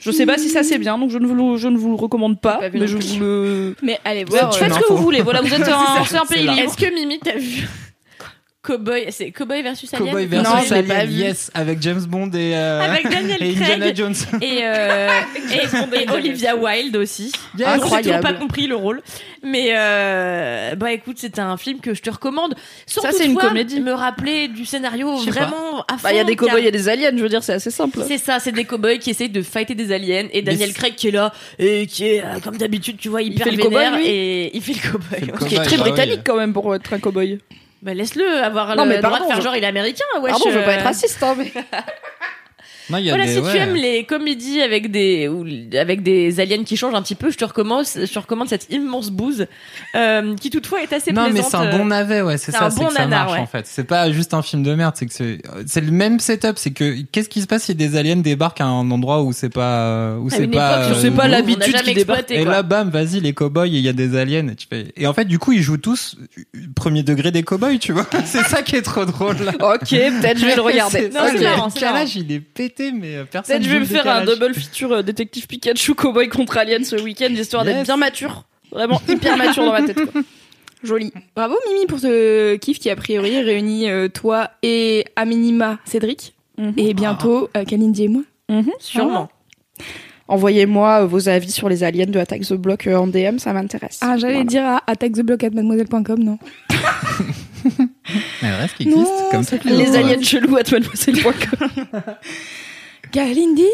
[0.00, 1.90] Je sais pas si ça c'est bien, donc je ne vous le, je ne vous
[1.90, 3.76] le recommande pas, mais je vous le...
[3.82, 4.48] Mais allez Vous voir.
[4.48, 5.20] euh, faites ce que vous voulez.
[5.20, 6.54] Voilà, vous êtes un, c'est un pays là.
[6.54, 6.64] libre.
[6.68, 7.68] Est-ce que Mimi, t'as vu?
[8.62, 11.22] Cowboy, c'est Cowboy versus Alien Cowboy Non, versus je l'ai pas Alien, vu.
[11.22, 13.62] yes, avec James Bond et, euh, Avec Daniel et Craig.
[13.72, 14.14] Indiana Jones.
[14.42, 15.08] et, euh,
[15.94, 17.24] et, et Olivia Wilde aussi.
[17.24, 17.32] Yes.
[17.56, 18.22] J'ai toujours Incroyable.
[18.22, 19.00] pas compris le rôle.
[19.42, 22.54] Mais euh, bah écoute, c'est un film que je te recommande.
[22.84, 23.80] Sans Ça, c'est une comédie.
[23.80, 25.46] Me rappeler du scénario sais pas.
[25.46, 26.00] vraiment à fond.
[26.02, 28.00] Bah, il y a des cowboys et des aliens, je veux dire, c'est assez simple.
[28.06, 31.08] C'est ça, c'est des cowboys qui essayent de fighter des aliens et Daniel Craig qui
[31.08, 34.06] est là et qui est euh, comme d'habitude, tu vois, hyper fait le cowboy, lui
[34.06, 35.48] et il fait le cowboy.
[35.48, 37.38] qui est très britannique quand même pour être un cowboy.
[37.82, 40.04] Bah laisse-le avoir Non, le mais droit pardon, de faire je- genre il est américain.
[40.20, 40.74] Wesh, Pardon, je veux pas euh.
[40.74, 41.50] être raciste, hein, mais...
[42.90, 43.50] Non, il y a Voilà, des, si ouais.
[43.52, 45.44] tu aimes les comédies avec des ou
[45.76, 48.70] avec des aliens qui changent un petit peu, je te recommande, je te recommande cette
[48.72, 49.46] immense bouse
[49.94, 51.50] euh, qui toutefois est assez Non, mais plaisante.
[51.50, 53.38] c'est un bon navet, ouais, c'est c'est ça, un c'est bon que ça marche ouais.
[53.38, 53.66] en fait.
[53.66, 56.72] C'est pas juste un film de merde, c'est que c'est, c'est le même setup, c'est
[56.72, 60.16] que qu'est-ce qui se passe si des aliens débarquent à un endroit où c'est pas,
[60.18, 62.30] où c'est pas, époque, c'est euh, pas l'habitude on n'a jamais qui débarque.
[62.30, 64.48] Et là, bam, vas-y, les cowboys, et il y a des aliens.
[64.48, 64.86] Et, tu fais...
[64.96, 66.16] et en fait, du coup, ils jouent tous
[66.74, 68.06] premier degré des cowboys, tu vois.
[68.24, 69.36] c'est ça qui est trop drôle.
[69.44, 69.52] Là.
[69.74, 71.08] Ok, peut-être je vais le regarder.
[71.08, 73.56] Non, ça, c'est le marrant, c'est décalage, il est pété, mais euh, personne.
[73.56, 76.96] Peut-être je vais me faire un double feature euh, détective Pikachu cowboy contre alien ce
[76.96, 80.00] week-end histoire d'être bien mature, vraiment hyper mature dans ma tête.
[80.10, 80.22] Quoi.
[80.82, 81.12] Joli.
[81.36, 86.34] Bravo Mimi pour ce kiff qui a priori réunit euh, toi et à minima Cédric
[86.58, 86.74] Mhm.
[86.76, 88.22] et bientôt euh, Kalindi et moi.
[88.50, 88.70] Mhm.
[88.80, 89.30] Sûrement.
[90.28, 93.98] Envoyez-moi vos avis sur les aliens de Attack the Block en DM, ça m'intéresse.
[94.02, 94.48] Ah j'allais Voilà.
[94.48, 96.38] dire à attaquetheblock@mademoiselle.com non.
[98.42, 99.56] Mais le reste qui Non, existe, comme ça.
[99.64, 101.68] Les aliens chelous à mademoiselle.com.
[103.12, 103.64] Kalindi,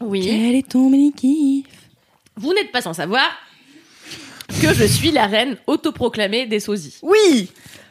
[0.00, 0.22] Oui.
[0.24, 1.66] quel est ton mini kiff?
[2.36, 3.26] Vous n'êtes pas sans savoir
[4.62, 6.98] que je suis la reine autoproclamée des sosies.
[7.02, 7.50] Oui,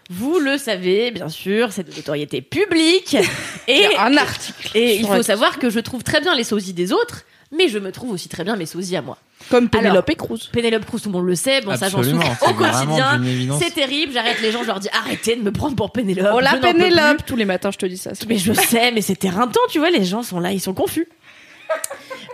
[0.09, 3.17] Vous le savez, bien sûr, c'est de notoriété publique.
[3.67, 4.69] Et, un article.
[4.77, 7.23] et il faut savoir que je trouve très bien les sosies des autres,
[7.57, 9.17] mais je me trouve aussi très bien mes sosies à moi.
[9.49, 10.49] Comme Alors, Penelope Cruz.
[10.51, 11.61] Pénélope Cruz, tout le monde le sait.
[11.61, 13.21] Bon, ça, j'en souffre au quotidien.
[13.59, 14.13] C'est terrible.
[14.13, 16.33] J'arrête les gens, je leur dis arrêtez de me prendre pour Pénélope.
[16.33, 16.59] Oh plus.
[16.61, 18.11] Pénélope Tous les matins, je te dis ça.
[18.13, 20.73] c'est Mais je sais, mais c'est éreintant, tu vois, les gens sont là, ils sont
[20.73, 21.07] confus.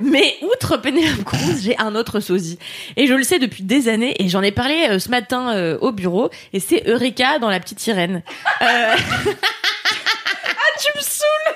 [0.01, 2.57] Mais outre Pénélope Cruz, j'ai un autre sosie.
[2.97, 5.77] Et je le sais depuis des années, et j'en ai parlé euh, ce matin euh,
[5.79, 8.23] au bureau, et c'est Eureka dans La Petite Sirène.
[8.61, 8.95] Euh,
[10.81, 11.55] Tu me saoules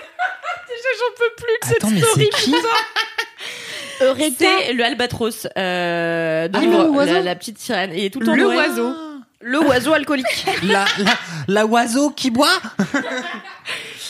[1.00, 2.30] j'en peux plus de cette mais story.
[2.34, 2.56] c'est qui
[4.38, 7.92] c'est le albatros euh, dans Ah, le- oiseau la, la Petite Sirène.
[7.94, 8.94] Il est tout le temps Le oiseau.
[9.42, 10.46] Le oiseau alcoolique.
[10.64, 11.12] la, la,
[11.48, 12.48] la oiseau qui boit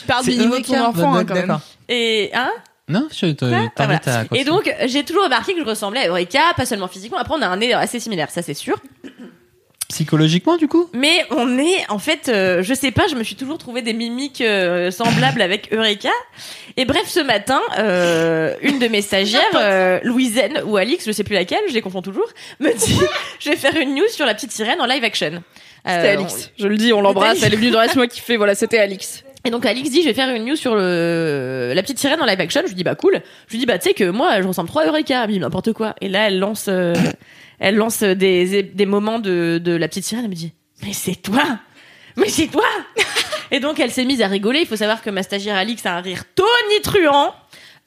[0.07, 0.87] Parle C'est du niveau de ton Eureka.
[0.89, 1.47] enfant, hein, quand même.
[1.47, 1.61] D'accord.
[1.89, 2.51] Et, hein
[2.87, 3.99] Non, je te Ah, voilà.
[4.05, 7.17] à Et donc, j'ai toujours remarqué que je ressemblais à Eureka, pas seulement physiquement.
[7.17, 8.77] Après, on a un nez assez similaire, ça c'est sûr.
[9.89, 10.89] Psychologiquement, du coup?
[10.93, 13.93] Mais on est, en fait, euh, je sais pas, je me suis toujours trouvé des
[13.93, 16.09] mimiques euh, semblables avec Eureka.
[16.75, 21.23] Et bref, ce matin, euh, une de mes stagiaires, euh, Louisaine ou Alix, je sais
[21.23, 22.27] plus laquelle, je les confonds toujours,
[22.59, 22.99] me dit,
[23.39, 25.43] je vais faire une news sur la petite sirène en live action.
[25.85, 26.51] C'était Alix.
[26.57, 27.43] Je le dis, on l'embrasse.
[27.43, 28.37] Elle est venue dans Laisse-moi kiffer.
[28.37, 29.23] Voilà, c'était Alix.
[29.45, 32.25] Et donc Alix dit je vais faire une news sur le la petite sirène en
[32.25, 32.61] live action.
[32.63, 33.21] Je lui dis bah cool.
[33.47, 35.27] Je lui dis bah tu sais que moi je ressemble trop à Eureka.
[35.27, 35.93] Dit n'importe quoi.
[36.01, 36.95] Et là elle lance euh,
[37.59, 40.25] elle lance des des moments de de la petite sirène.
[40.25, 41.59] Elle me dit mais c'est toi.
[42.17, 42.63] Mais c'est toi
[43.51, 44.59] Et donc elle s'est mise à rigoler.
[44.61, 47.33] Il faut savoir que ma stagiaire Alix a un rire tonitruant.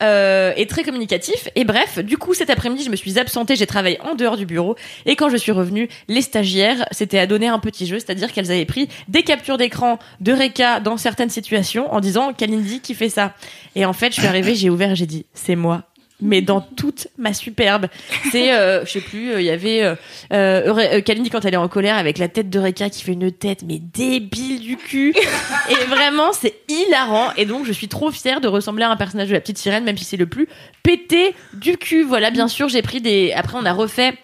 [0.00, 1.48] Euh, et très communicatif.
[1.56, 4.46] Et bref, du coup, cet après-midi, je me suis absentée, j'ai travaillé en dehors du
[4.46, 4.76] bureau.
[5.06, 8.64] Et quand je suis revenue, les stagiaires s'étaient adonné un petit jeu, c'est-à-dire qu'elles avaient
[8.64, 13.34] pris des captures d'écran de Reka dans certaines situations en disant Kalindi qui fait ça?
[13.74, 15.82] Et en fait, je suis arrivée, j'ai ouvert, j'ai dit c'est moi.
[16.20, 17.86] Mais dans toute ma superbe,
[18.32, 19.94] c'est, euh, je sais plus, euh, il y avait euh,
[20.32, 23.12] euh, euh, Kalindi quand elle est en colère avec la tête de Reka qui fait
[23.12, 25.14] une tête mais débile du cul.
[25.70, 27.28] Et vraiment, c'est hilarant.
[27.36, 29.84] Et donc, je suis trop fière de ressembler à un personnage de la petite sirène,
[29.84, 30.48] même si c'est le plus
[30.82, 32.02] pété du cul.
[32.02, 33.32] Voilà, bien sûr, j'ai pris des.
[33.32, 34.14] Après, on a refait.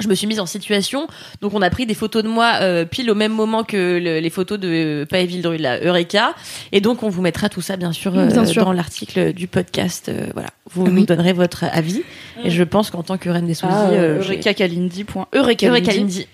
[0.00, 1.08] Je me suis mise en situation,
[1.40, 4.20] donc on a pris des photos de moi euh, pile au même moment que le-
[4.20, 6.34] les photos de euh, Paéville de la Eureka,
[6.72, 8.64] et donc on vous mettra tout ça bien sûr, euh, Bien sûr.
[8.64, 10.08] dans l'article du podcast.
[10.08, 10.92] euh, voilà, vous Oui.
[10.92, 12.02] nous donnerez votre avis,
[12.44, 15.04] et je pense qu'en tant que reine des sosies, Ah, euh, j'ai- Eureka Kalindi.
[15.04, 16.26] point- Eureka Eureka Kalindi.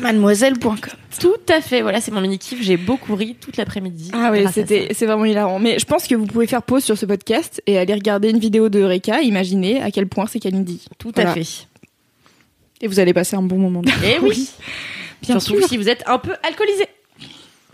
[0.00, 0.76] Mademoiselle.com.
[1.20, 2.62] Tout à fait, voilà, c'est mon mini kiff.
[2.62, 4.10] J'ai beaucoup ri toute l'après-midi.
[4.12, 5.58] Ah oui, c'était, c'est vraiment hilarant.
[5.58, 8.38] Mais je pense que vous pouvez faire pause sur ce podcast et aller regarder une
[8.38, 10.84] vidéo de Eureka, imaginer à quel point c'est Kalindi.
[10.98, 11.30] tout Voilà.
[11.30, 11.46] à fait.
[12.82, 13.80] Et vous allez passer un bon moment.
[14.04, 14.50] Et oui,
[15.22, 15.68] Bien surtout sûr.
[15.68, 16.86] si vous êtes un peu alcoolisé.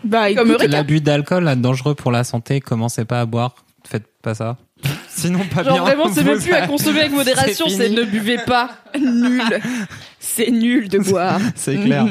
[0.03, 0.67] Bah, Comme écoute.
[0.69, 3.55] L'abus d'alcool, là, dangereux pour la santé, commencez pas à boire.
[3.85, 4.57] Faites pas ça.
[5.09, 5.81] Sinon, pas Genre bien.
[5.83, 8.69] vraiment, c'est même plus à a- consommer avec modération, c'est ne buvez pas.
[8.97, 9.41] nul.
[10.19, 11.39] c'est nul de boire.
[11.55, 12.05] C'est clair.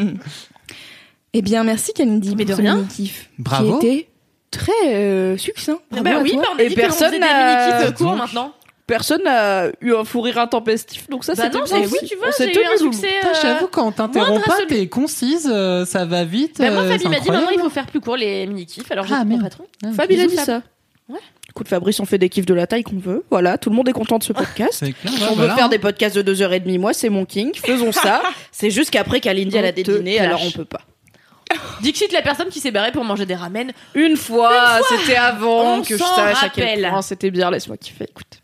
[1.33, 2.77] Eh bien, merci Kalindi Mais de rien.
[2.77, 3.29] mini-kiff.
[3.39, 3.79] Bravo.
[3.79, 4.09] Qui était
[4.51, 5.79] très euh, succinct.
[5.93, 8.53] Ah Bravo bah oui, bah on a Et dit personne n'a- courts Donc, maintenant.
[8.89, 11.87] Personne n'a eu un fou rire intempestif, donc ça Bah c'était bien.
[11.89, 13.11] oui, tu vois, j'ai eu un succès.
[13.23, 14.25] Euh, J'avoue, quand à pas,
[14.57, 16.57] celui- t'es concise, euh, ça va vite.
[16.59, 18.91] Bah moi, euh, Fabi c'est m'a dit maintenant il faut faire plus court les mini-kiffs,
[18.91, 19.67] alors j'ai Ah, mon patron.
[20.11, 20.63] Il a dit ça.
[21.07, 21.19] Ouais.
[21.51, 23.25] Écoute, Fabrice, on fait des kiffs de la taille qu'on veut.
[23.31, 24.79] Voilà, tout le monde est content de ce podcast.
[24.81, 25.51] Clair, Si ouais, on voilà.
[25.53, 27.53] veut faire des podcasts de 2h30, moi, c'est mon king.
[27.55, 28.23] Faisons ça.
[28.53, 30.81] C'est juste qu'après Kalindi, elle a dédîné, alors on peut pas.
[31.83, 33.73] Dixit la personne qui s'est barrée pour manger des ramen.
[33.95, 37.51] Une fois, c'était avant On que je sache à quel point c'était bien.
[37.51, 38.05] Laisse-moi kiffer.
[38.09, 38.38] Écoute.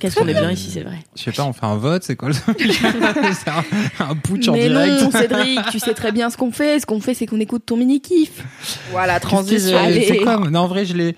[0.00, 0.98] Qu'est-ce qu'on est bien ici, c'est vrai.
[1.14, 3.64] Je sais pas, on fait un vote, c'est quoi le C'est un,
[4.10, 5.02] un putsch en Mais direct.
[5.02, 6.80] non, Cédric, tu sais très bien ce qu'on fait.
[6.80, 8.42] Ce qu'on fait, c'est qu'on écoute ton mini-kiff.
[8.90, 9.78] Voilà, Qu'est-ce que transition.
[10.08, 11.14] C'est quoi Non, en vrai, je l'ai.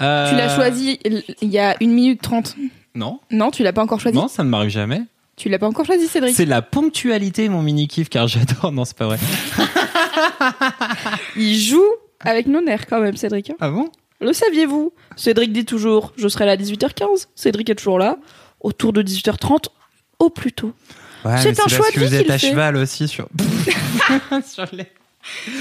[0.00, 1.00] euh, Tu l'as choisi
[1.42, 2.54] il y a une minute trente.
[2.94, 4.16] Non, Non, tu l'as pas encore choisi.
[4.16, 5.02] non, ça ne m'arrive jamais.
[5.36, 6.34] Tu l'as pas encore choisi, Cédric.
[6.34, 8.72] C'est la ponctualité, mon mini kiff, car j'adore.
[8.72, 9.18] Non, c'est pas vrai.
[11.36, 11.84] Il joue
[12.20, 13.50] avec nos nerfs quand même, Cédric.
[13.50, 13.54] hein.
[13.60, 13.90] Ah bon?
[14.20, 14.92] Le saviez-vous?
[15.16, 17.26] Cédric dit toujours Je serai là à 18h15.
[17.34, 18.16] Cédric est toujours là.
[18.60, 19.66] Autour de 18h30,
[20.18, 20.72] au plus tôt.
[21.24, 22.48] Ouais, C'est un choix de que vie vous êtes à fait.
[22.50, 23.28] cheval aussi sur.
[24.46, 24.86] sur les...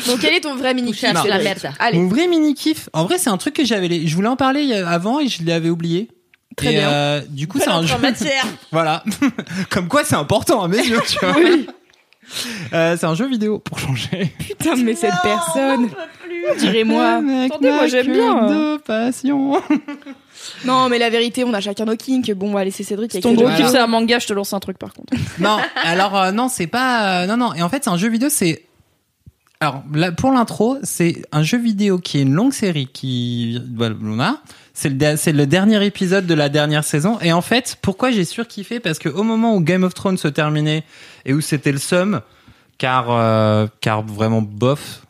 [0.08, 1.72] Donc, quel est ton vrai mini-kiff Touché à la merde?
[1.80, 1.98] Allez.
[1.98, 2.88] Mon vrai mini kiff.
[2.94, 3.88] En vrai, c'est un truc que j'avais.
[3.88, 6.08] les- Je voulais en parler euh, avant et je l'avais oublié.
[6.56, 6.90] Très Et, bien.
[6.90, 7.96] euh, du coup, c'est un jeu.
[7.96, 8.46] en matière.
[8.72, 9.04] Voilà.
[9.72, 11.36] Comme quoi, c'est important à mes yeux, tu vois.
[12.74, 14.32] Euh, c'est un jeu vidéo pour changer.
[14.40, 15.90] Putain, mais cette personne.
[16.50, 18.48] Avec Attendez, moi, j'aime bien.
[18.48, 19.62] De passion.
[20.66, 22.32] Non, mais la vérité, on a chacun nos kinks.
[22.34, 23.14] Bon, on va laisser Cédric.
[23.14, 23.68] avec Ton gros vidéo.
[23.70, 25.14] c'est un manga, je te lance un truc par contre.
[25.40, 27.24] non, alors euh, non, c'est pas.
[27.24, 27.54] euh, non, non.
[27.54, 28.30] Et en fait, c'est un jeu vidéo.
[28.30, 28.64] C'est.
[29.62, 33.60] Alors, là, pour l'intro, c'est un jeu vidéo qui est une longue série qui.
[33.76, 34.38] Voilà, a.
[34.74, 37.18] C'est le, c'est le dernier épisode de la dernière saison.
[37.22, 38.82] Et en fait, pourquoi j'ai surkiffé?
[38.82, 40.84] Parce que au moment où Game of Thrones se terminait
[41.26, 42.22] et où c'était le seum,
[42.78, 45.05] car, euh, car vraiment bof,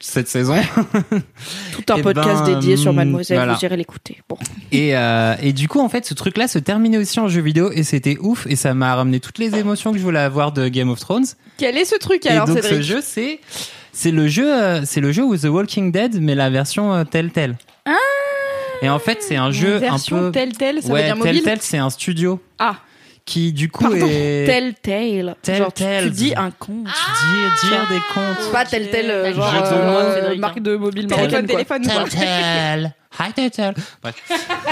[0.00, 0.56] cette saison.
[1.72, 3.54] Tout un Eh podcast ben, dédié sur Mademoiselle, voilà.
[3.54, 4.18] vous irez l'écouter.
[4.28, 4.36] Bon.
[4.72, 7.70] Et, euh, et du coup, en fait, ce truc-là se terminait aussi en jeu vidéo
[7.72, 10.68] et c'était ouf et ça m'a ramené toutes les émotions que je voulais avoir de
[10.68, 11.26] Game of Thrones.
[11.58, 13.40] Quel est ce truc et alors, donc Cédric ce jeu, c'est
[13.92, 17.04] c'est le jeu, euh, c'est le jeu où The Walking Dead, mais la version euh,
[17.04, 17.56] Telltale.
[17.84, 17.92] Ah
[18.82, 20.30] Et en fait, c'est un jeu un version peu.
[20.32, 21.34] tel tel, ça veut ouais, dire mobile.
[21.42, 22.76] Telltale, c'est un studio Ah,
[23.24, 24.06] qui du coup Pardon.
[24.08, 24.46] est.
[24.46, 25.36] Telltale.
[25.46, 26.04] Genre, tu, Telltale.
[26.04, 26.86] tu dis un conte.
[26.86, 27.26] Tu
[27.62, 28.52] dis dire des contes.
[28.52, 32.04] Pas Telltale, euh, genre euh, mots, Cédric, marque de mobile téléphone, téléphone, quoi.
[32.04, 32.94] Telltale.
[33.18, 33.74] Hi Telltale.
[34.02, 34.14] Bref.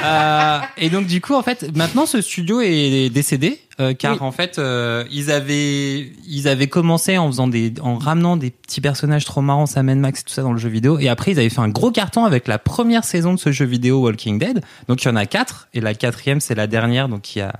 [0.02, 4.18] Euh, et donc du coup en fait maintenant ce studio est décédé euh, car Oui.
[4.20, 8.80] en fait euh, ils avaient ils avaient commencé en faisant des en ramenant des petits
[8.80, 11.38] personnages trop marrants Sam Max et tout ça dans le jeu vidéo et après ils
[11.40, 14.62] avaient fait un gros carton avec la première saison de ce jeu vidéo Walking Dead
[14.86, 17.52] donc il y en a quatre et la quatrième c'est la dernière donc qui a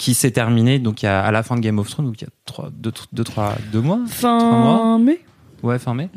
[0.00, 2.30] qui s'est terminée donc à la fin de Game of Thrones donc il y a
[2.46, 5.20] trois deux deux trois deux mois Fin mai.
[5.62, 6.08] ouais fin mai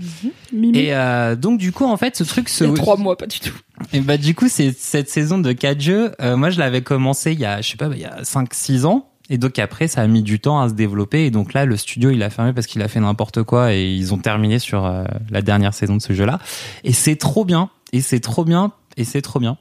[0.54, 0.80] Mi-mai.
[0.80, 3.18] et euh, donc du coup en fait ce truc se Il y a trois mois,
[3.18, 3.54] pas du tout.
[3.92, 7.34] et bah du coup, c'est cette saison de 4 jeux, euh, moi je l'avais commencé
[7.34, 9.88] il y a je sais pas, il y a 5 6 ans et donc après
[9.90, 12.30] ça a mis du temps à se développer et donc là le studio il a
[12.30, 15.74] fermé parce qu'il a fait n'importe quoi et ils ont terminé sur euh, la dernière
[15.74, 16.40] saison de ce jeu-là
[16.86, 19.58] et c'est trop bien et c'est trop bien et c'est trop bien.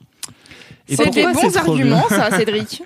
[0.96, 2.82] C'est des bons c'est arguments, ça, Cédric.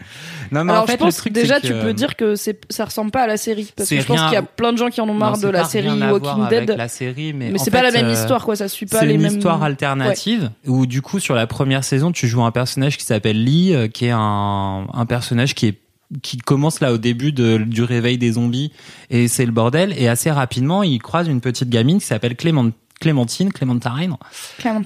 [0.52, 2.36] Non mais Alors en fait je pense le truc déjà c'est tu peux dire que
[2.36, 4.38] c'est ça ressemble pas à la série parce que C'est je pense rien- qu'il y
[4.38, 6.70] a plein de gens qui en ont marre c'est de la série Walking Dead.
[6.78, 9.06] la série mais Mais c'est pas la même euh, histoire quoi, ça suit pas C'est
[9.06, 12.52] les une mêmes histoire alternative où du coup sur la première saison tu joues un
[12.52, 15.80] personnage qui s'appelle Lee euh, qui est un, un personnage qui est
[16.22, 18.70] qui commence là au début de, du réveil des zombies
[19.10, 22.70] et c'est le bordel et assez rapidement il croise une petite gamine qui s'appelle Clément,
[23.00, 24.16] Clémentine Clémentine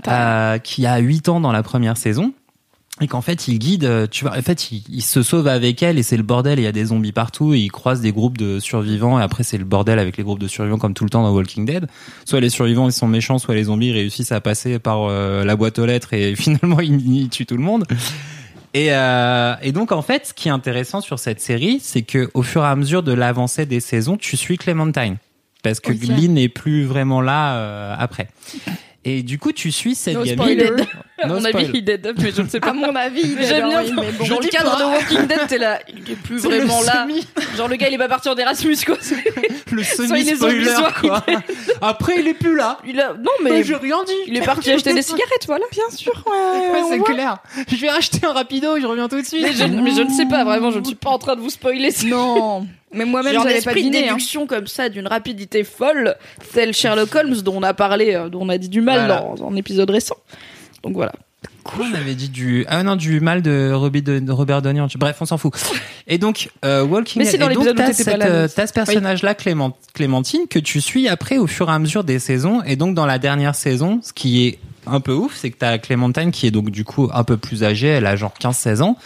[0.08, 2.32] euh, qui a 8 ans dans la première saison
[3.00, 5.82] et qu'en fait il guide euh, tu vois en fait il, il se sauve avec
[5.82, 8.12] elle et c'est le bordel il y a des zombies partout et il croise des
[8.12, 11.04] groupes de survivants et après c'est le bordel avec les groupes de survivants comme tout
[11.04, 11.86] le temps dans Walking Dead.
[12.24, 15.56] Soit les survivants ils sont méchants soit les zombies réussissent à passer par euh, la
[15.56, 17.84] boîte aux lettres et finalement ils, ils tuent tout le monde.
[18.72, 22.30] Et, euh, et donc en fait ce qui est intéressant sur cette série c'est que
[22.34, 25.16] au fur et à mesure de l'avancée des saisons tu suis Clémentine
[25.62, 26.02] parce que Ok.
[26.02, 28.28] Lee n'est plus vraiment là euh, après
[29.04, 30.82] et du coup tu suis cette No gamine spoiler.
[31.22, 31.56] À No mon spoil.
[31.64, 32.72] avis, il dead, mais je ne sais À pas.
[32.72, 33.82] mon avis, il J'aime bien.
[33.82, 34.26] oui, bon.
[34.26, 34.78] Dans le cadre pas.
[34.78, 35.78] de Walking Dead, t'es là.
[35.88, 37.06] Il est plus vraiment là.
[37.06, 37.26] semi-
[37.58, 38.96] Genre le gars, il est pas parti en Erasmus quoi.
[39.70, 41.24] le il est semi-spoiler, quoi.
[41.82, 42.78] Après, il est plus là.
[42.86, 43.12] Il a...
[43.14, 44.12] Non mais j'ai rien dit.
[44.28, 45.64] il est parti acheter des cigarettes, voilà.
[45.70, 47.36] Bien sûr, ouais, c'est clair.
[47.68, 49.42] Je vais acheter un rapido, je reviens tout de suite.
[49.42, 51.40] Mais je, mais je ne sais pas vraiment, je ne suis pas en train de
[51.40, 51.90] vous spoiler.
[52.06, 53.98] Non, mais moi-même, j'avais pas deviné.
[53.98, 54.12] hein.
[54.14, 56.16] déduction comme ça d'une rapidité folle,
[56.52, 59.24] tel Sherlock Holmes dont on a parlé, euh, dont on a dit du mal Voilà.
[59.36, 60.16] dans un épisode récent.
[60.82, 61.12] Donc voilà.
[61.62, 64.80] Quoi On avait dit du ah non du mal de, Robbie de, Robert Downey.
[64.98, 65.52] Bref, on s'en fout.
[66.08, 67.32] Et donc euh, Walking Mais Dead.
[67.32, 69.34] si, dans et donc, l'épisode où t'as t'étais pas cette, là, euh, t'as ce personnage-là,
[69.34, 72.62] Clément, Clémentine, que tu suis après au fur et à mesure des saisons.
[72.64, 74.58] Et donc dans la dernière saison, ce qui est
[74.90, 77.64] un peu ouf, c'est que t'as Clémentine qui est donc du coup un peu plus
[77.64, 78.96] âgée, elle a genre 15-16 ans,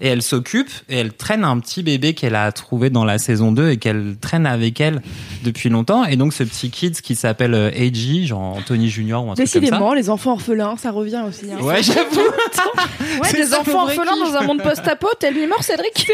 [0.00, 3.52] et elle s'occupe et elle traîne un petit bébé qu'elle a trouvé dans la saison
[3.52, 5.02] 2 et qu'elle traîne avec elle
[5.44, 6.04] depuis longtemps.
[6.04, 9.46] Et donc ce petit kid qui s'appelle euh, AJ, genre Anthony Junior ou un truc
[9.50, 9.60] comme ça.
[9.60, 11.46] Décidément, les enfants orphelins, ça revient aussi.
[11.52, 11.62] hein.
[11.62, 12.16] Ouais, j'avoue.
[12.20, 16.06] Ouais, C'est des enfants orphelins dans un monde post-apo, tel mi-mort, Cédric.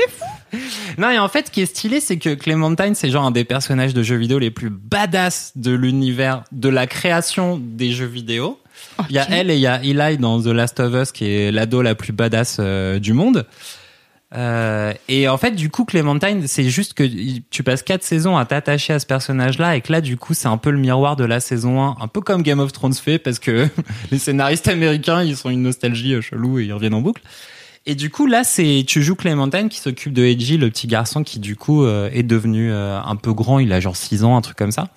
[0.98, 3.44] Non, et en fait, ce qui est stylé, c'est que Clémentine, c'est genre un des
[3.44, 8.58] personnages de jeux vidéo les plus badass de l'univers, de la création des jeux vidéo.
[9.08, 11.26] Il y a elle et il y a Eli dans The Last of Us, qui
[11.26, 13.46] est l'ado la plus badass euh, du monde.
[14.34, 17.04] Euh, et en fait, du coup, Clémentine, c'est juste que
[17.50, 20.48] tu passes quatre saisons à t'attacher à ce personnage-là, et que là, du coup, c'est
[20.48, 23.18] un peu le miroir de la saison 1, un peu comme Game of Thrones fait,
[23.18, 23.68] parce que
[24.10, 27.22] les scénaristes américains, ils sont une nostalgie euh, chelou et ils reviennent en boucle.
[27.90, 31.24] Et du coup, là, c'est tu joues Clémentine qui s'occupe de Edgy, le petit garçon
[31.24, 33.60] qui du coup euh, est devenu euh, un peu grand.
[33.60, 34.90] Il a genre 6 ans, un truc comme ça.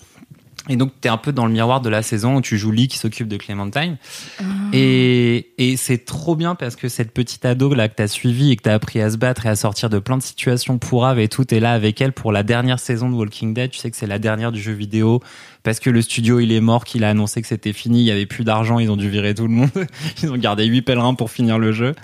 [0.70, 2.88] Et donc, t'es un peu dans le miroir de la saison où tu joues Lee
[2.88, 3.98] qui s'occupe de Clémentine.
[4.74, 8.56] Et, et c'est trop bien parce que cette petite ado là que t'as suivi et
[8.56, 11.28] que t'as appris à se battre et à sortir de plein de situations pourraves et
[11.28, 13.72] tout, t'es là avec elle pour la dernière saison de Walking Dead.
[13.72, 15.20] Tu sais que c'est la dernière du jeu vidéo
[15.64, 18.12] parce que le studio il est mort, qu'il a annoncé que c'était fini, il y
[18.12, 19.70] avait plus d'argent, ils ont dû virer tout le monde.
[20.24, 21.96] Ils ont gardé huit pèlerins pour finir le jeu.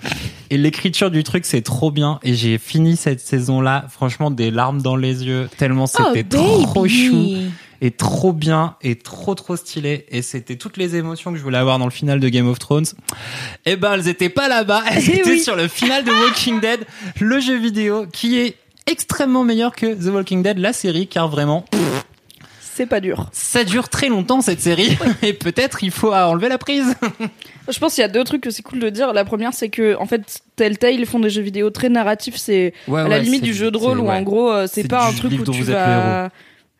[0.50, 4.50] Et l'écriture du truc c'est trop bien et j'ai fini cette saison là, franchement des
[4.50, 7.36] larmes dans les yeux tellement c'était trop chou
[7.80, 11.58] et trop bien et trop trop stylé et c'était toutes les émotions que je voulais
[11.58, 12.86] avoir dans le final de Game of Thrones.
[13.66, 16.80] Eh ben elles étaient pas là-bas, elles étaient sur le final de Walking Dead,
[17.20, 21.64] le jeu vidéo qui est extrêmement meilleur que The Walking Dead la série car vraiment
[22.74, 23.28] C'est pas dur.
[23.32, 26.94] ça dure très longtemps cette série et peut-être il faut enlever la prise.
[27.68, 29.12] Je pense qu'il y a deux trucs que c'est cool de dire.
[29.12, 32.36] La première, c'est que, en fait, Telltale font des jeux vidéo très narratifs.
[32.36, 35.06] C'est à la limite du jeu de rôle où, en gros, euh, c'est C'est pas
[35.06, 36.30] un truc où tu vas.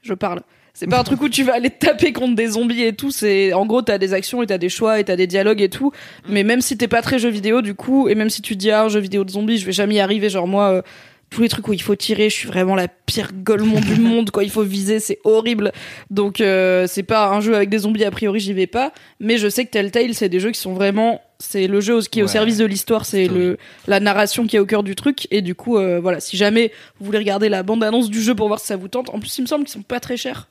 [0.00, 0.40] Je parle.
[0.78, 3.10] C'est pas un truc où tu vas aller te taper contre des zombies et tout.
[3.10, 5.68] C'est en gros t'as des actions et t'as des choix et t'as des dialogues et
[5.68, 5.90] tout.
[6.28, 8.60] Mais même si t'es pas très jeu vidéo du coup et même si tu te
[8.60, 10.30] dis ah un jeu vidéo de zombies, je vais jamais y arriver.
[10.30, 10.70] Genre moi.
[10.70, 10.82] euh,
[11.30, 14.30] tous les trucs où il faut tirer, je suis vraiment la pire golemon du monde.
[14.30, 15.72] Quand il faut viser, c'est horrible.
[16.10, 18.92] Donc euh, c'est pas un jeu avec des zombies a priori, j'y vais pas.
[19.20, 22.20] Mais je sais que Telltale, c'est des jeux qui sont vraiment, c'est le jeu qui
[22.20, 25.26] est au service de l'histoire, c'est le la narration qui est au cœur du truc.
[25.30, 28.34] Et du coup, euh, voilà, si jamais vous voulez regarder la bande annonce du jeu
[28.34, 30.16] pour voir si ça vous tente, en plus il me semble qu'ils sont pas très
[30.16, 30.48] chers.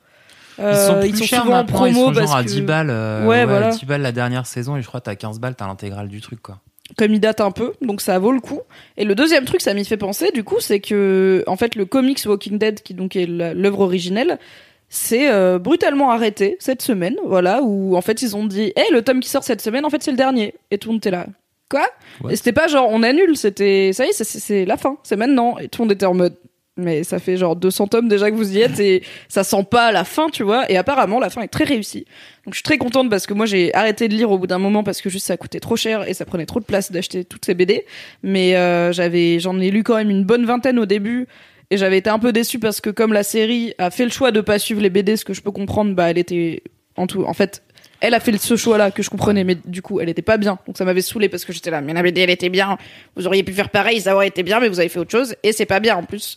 [0.58, 2.48] Ils Euh, sont plus chers souvent en maintenant, ils promo sont genre parce à que
[2.48, 2.90] 10 balles.
[2.90, 3.70] euh, Ouais, voilà.
[3.70, 6.20] 10 balles la dernière saison et je crois que t'as 15 balles, t'as l'intégrale du
[6.20, 6.58] truc, quoi.
[6.96, 8.60] comme il date un peu, donc ça vaut le coup.
[8.96, 11.84] Et le deuxième truc, ça m'y fait penser, du coup, c'est que, en fait, le
[11.84, 14.38] comics Walking Dead, qui donc est l'œuvre originelle,
[14.88, 19.02] c'est euh, brutalement arrêté cette semaine, voilà, où en fait ils ont dit, hé, le
[19.02, 20.54] tome qui sort cette semaine, en fait c'est le dernier.
[20.70, 21.26] Et tout le monde était là.
[21.70, 21.86] Quoi?
[22.22, 22.32] What?
[22.32, 25.16] Et c'était pas genre on annule, c'était, ça y est, c'est c'est la fin, c'est
[25.16, 25.58] maintenant.
[25.58, 26.34] Et tout le monde était en mode,
[26.78, 29.92] mais ça fait genre 200 tomes déjà que vous y êtes et ça sent pas
[29.92, 30.70] la fin, tu vois.
[30.70, 32.06] Et apparemment, la fin est très réussie.
[32.44, 34.58] Donc je suis très contente parce que moi j'ai arrêté de lire au bout d'un
[34.58, 37.24] moment parce que juste ça coûtait trop cher et ça prenait trop de place d'acheter
[37.24, 37.84] toutes ces BD.
[38.22, 41.26] Mais euh, j'avais, j'en ai lu quand même une bonne vingtaine au début.
[41.70, 44.30] Et j'avais été un peu déçue parce que comme la série a fait le choix
[44.30, 46.62] de pas suivre les BD, ce que je peux comprendre, bah elle était
[46.96, 47.62] en tout, en fait,
[48.00, 50.58] elle a fait ce choix-là que je comprenais, mais du coup elle était pas bien.
[50.66, 52.78] Donc ça m'avait saoulé parce que j'étais là, mais la BD elle était bien.
[53.16, 55.34] Vous auriez pu faire pareil, ça aurait été bien, mais vous avez fait autre chose
[55.42, 56.36] et c'est pas bien en plus.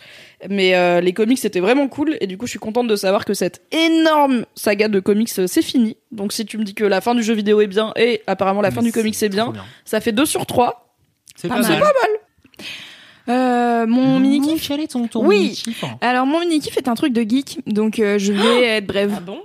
[0.49, 3.25] Mais euh, les comics c'était vraiment cool et du coup je suis contente de savoir
[3.25, 5.97] que cette énorme saga de comics euh, c'est fini.
[6.11, 8.61] Donc si tu me dis que la fin du jeu vidéo est bien et apparemment
[8.61, 9.53] la fin du comics c'est bien,
[9.85, 10.95] ça fait 2 sur 3.
[11.35, 11.79] C'est Pas pas, mal.
[11.79, 11.89] mal.
[13.29, 14.67] Euh, mon mini kiff.
[14.67, 15.61] Quel est ton, ton Oui.
[15.83, 18.87] hein Alors mon mini kiff est un truc de geek, donc euh, je vais être
[18.87, 19.13] brève.
[19.15, 19.39] Ah bon?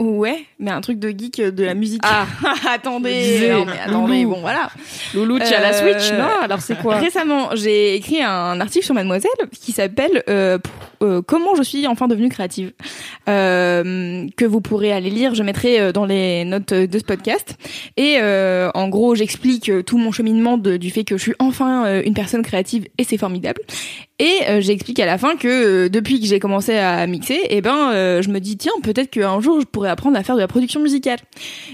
[0.00, 2.00] Ouais, mais un truc de geek euh, de la musique.
[2.04, 2.24] Ah.
[2.72, 4.34] attendez, non, mais attendez, Loulou.
[4.34, 4.70] bon voilà.
[5.14, 6.96] Loulou, tu as la Euh, Switch Non, alors c'est quoi?
[6.96, 10.58] Récemment, j'ai écrit un article sur Mademoiselle qui s'appelle euh,
[11.02, 12.72] euh, Comment je suis enfin devenue créative,
[13.28, 15.34] euh, que vous pourrez aller lire.
[15.34, 17.56] Je mettrai euh, dans les notes de ce podcast.
[17.96, 22.00] Et euh, en gros, j'explique tout mon cheminement de- du fait que je suis enfin
[22.02, 23.60] une personne créative et c'est formidable.
[24.18, 28.28] Et j'explique à la fin que depuis que j'ai commencé à mixer, eh ben, je
[28.28, 31.18] me dis tiens peut-être qu'un jour je pourrais apprendre à faire de la production musicale.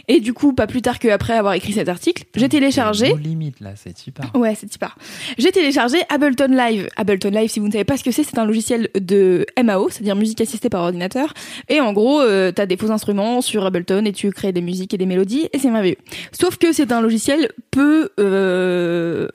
[0.06, 3.14] Et du coup, pas plus tard qu'après avoir écrit cet article, j'ai téléchargé.
[3.20, 4.30] Limite, là, c'est super.
[4.36, 4.96] Ouais, c'est super.
[5.38, 6.88] J'ai téléchargé Ableton Live.
[6.96, 9.15] Ableton Live, si vous ne savez pas ce que c'est, c'est un logiciel de
[9.62, 11.34] MAO, c'est-à-dire musique assistée par ordinateur.
[11.68, 14.94] Et en gros, euh, t'as des faux instruments sur Ableton et tu crées des musiques
[14.94, 15.98] et des mélodies et c'est merveilleux.
[16.32, 19.28] Sauf que c'est un logiciel peu euh,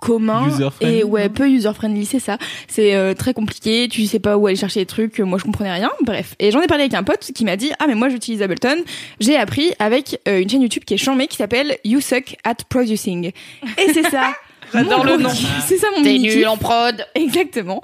[0.00, 0.48] commun
[0.80, 2.38] et ouais peu user friendly c'est ça.
[2.68, 5.72] C'est euh, très compliqué tu sais pas où aller chercher les trucs moi je comprenais
[5.72, 5.90] rien.
[6.04, 6.34] Bref.
[6.38, 8.82] Et j'en ai parlé avec un pote qui m'a dit ah mais moi j'utilise Ableton.
[9.20, 12.56] J'ai appris avec euh, une chaîne YouTube qui est chambée qui s'appelle You Suck at
[12.68, 14.32] Producing et c'est ça
[14.72, 15.30] J'adore le nom.
[15.66, 17.06] c'est ça mon T'es nul en prod.
[17.14, 17.80] Exactement.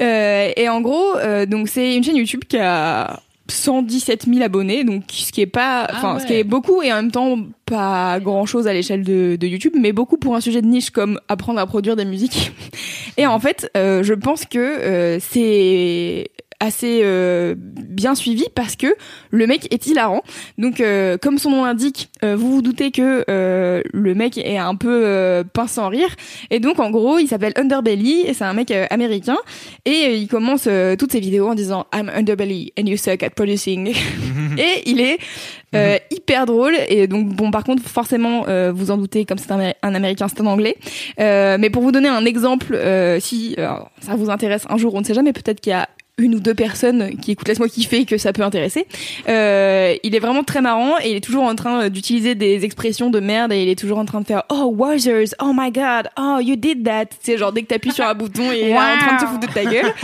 [0.00, 4.84] Euh, et en gros, euh, donc c'est une chaîne YouTube qui a 117 000 abonnés,
[4.84, 8.18] donc ce qui est pas, enfin ce qui est beaucoup et en même temps pas
[8.20, 11.20] grand chose à l'échelle de, de YouTube, mais beaucoup pour un sujet de niche comme
[11.28, 12.52] apprendre à produire des musiques.
[13.16, 18.86] Et en fait, euh, je pense que euh, c'est assez euh, bien suivi parce que
[19.30, 20.22] le mec est hilarant.
[20.58, 24.58] Donc, euh, comme son nom l'indique, euh, vous vous doutez que euh, le mec est
[24.58, 26.14] un peu euh, pince sans rire.
[26.50, 29.38] Et donc, en gros, il s'appelle Underbelly et c'est un mec euh, américain.
[29.84, 30.68] Et il commence
[30.98, 33.94] toutes ses vidéos en disant I'm Underbelly and you suck at producing.
[34.58, 35.18] et il est
[35.74, 36.74] euh, hyper drôle.
[36.88, 39.94] Et donc, bon, par contre, forcément, euh, vous en doutez, comme c'est un, Amé- un
[39.94, 40.76] américain, c'est en anglais.
[41.20, 43.68] Euh, mais pour vous donner un exemple, euh, si euh,
[44.00, 46.40] ça vous intéresse un jour, on ne sait jamais, peut-être qu'il y a une ou
[46.40, 48.86] deux personnes qui écoutent Laisse-moi kiffer que ça peut intéresser.
[49.28, 52.64] Euh, il est vraiment très marrant et il est toujours en train euh, d'utiliser des
[52.64, 55.70] expressions de merde et il est toujours en train de faire Oh, wowzers, oh my
[55.70, 57.06] god, oh, you did that.
[57.22, 59.48] C'est genre dès que t'appuies sur un bouton, il est en train de se foutre
[59.48, 59.94] de ta gueule.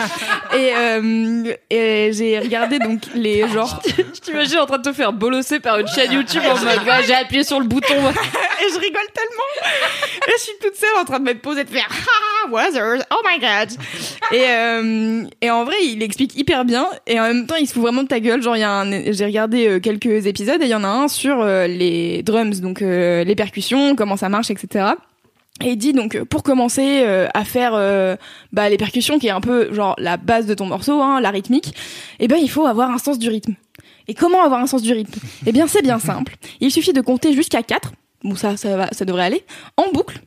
[0.56, 3.80] et euh, et j'ai regardé donc les genres.
[3.86, 7.14] Je t'imagine en train de te faire bolosser par une chaîne YouTube en mode j'ai
[7.14, 7.94] appuyé sur le bouton.
[7.94, 9.70] et je rigole tellement.
[10.26, 13.22] Et je suis toute seule en train de m'être posée de faire Ah, wowzers, oh
[13.30, 13.70] my god.
[14.32, 17.72] Et, euh, et en vrai, il explique hyper bien et en même temps, il se
[17.72, 18.42] fout vraiment de ta gueule.
[18.42, 21.66] Genre, il j'ai regardé euh, quelques épisodes et il y en a un sur euh,
[21.66, 24.92] les drums, donc euh, les percussions, comment ça marche, etc.
[25.62, 27.72] Et il dit donc pour commencer à faire
[28.52, 31.30] bah, les percussions qui est un peu genre la base de ton morceau, hein, la
[31.30, 31.72] rythmique,
[32.20, 33.54] eh ben il faut avoir un sens du rythme.
[34.06, 35.18] Et comment avoir un sens du rythme?
[35.46, 36.37] Eh bien c'est bien simple.
[36.61, 39.46] Il suffit de compter jusqu'à 4, bon ça ça va ça devrait aller,
[39.78, 40.20] en boucle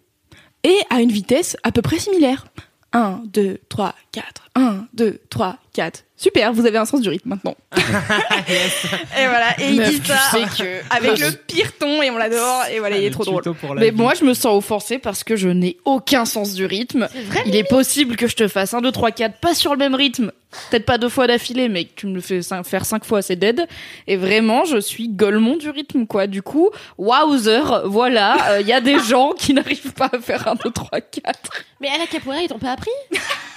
[0.64, 2.48] et à une vitesse à peu près similaire.
[2.94, 4.26] 1 2 3 4.
[4.56, 6.04] 1, 2, 3, 4.
[6.18, 7.56] Super, vous avez un sens du rythme maintenant.
[7.78, 12.80] Et voilà, et il dit ça que- avec le pire ton et on l'adore et
[12.80, 13.44] voilà, il est trop drôle.
[13.78, 17.08] Mais moi, je me sens offensée parce que je n'ai aucun sens du rythme.
[17.46, 19.96] Il est possible que je te fasse 1, 2, 3, 4, pas sur le même
[19.96, 20.32] rythme.
[20.72, 23.36] Peut-être pas deux fois d'affilée, mais que tu me le fais faire cinq fois, c'est
[23.36, 23.68] dead.
[24.08, 26.26] Et vraiment, je suis golemon du rythme, quoi.
[26.26, 30.56] Du coup, wowzer, voilà, il y a des gens qui n'arrivent pas à faire 1,
[30.56, 31.40] 2, 3, 4.
[31.82, 32.90] Mais à la capoeira, ils t'ont pas appris?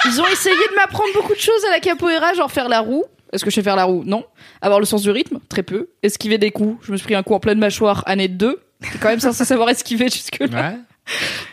[0.04, 3.04] Ils ont essayé de m'apprendre beaucoup de choses à la capoeira, genre faire la roue.
[3.32, 4.02] Est-ce que je sais faire la roue?
[4.04, 4.24] Non.
[4.60, 5.38] Avoir le sens du rythme?
[5.48, 5.88] Très peu.
[6.02, 6.84] Esquiver des coups.
[6.86, 8.60] Je me suis pris un coup en pleine mâchoire, année 2.
[8.82, 10.46] C'est quand même censé savoir esquiver jusque-là.
[10.70, 10.76] Ouais.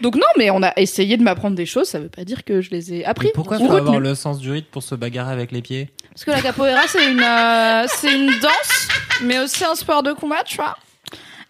[0.01, 2.61] Donc non, mais on a essayé de m'apprendre des choses, ça veut pas dire que
[2.61, 3.27] je les ai appris.
[3.27, 5.89] Mais pourquoi ou faut avoir le sens du rythme pour se bagarrer avec les pieds?
[6.11, 8.87] Parce que la capoeira, c'est une, euh, c'est une danse,
[9.23, 10.77] mais aussi un sport de combat, tu vois.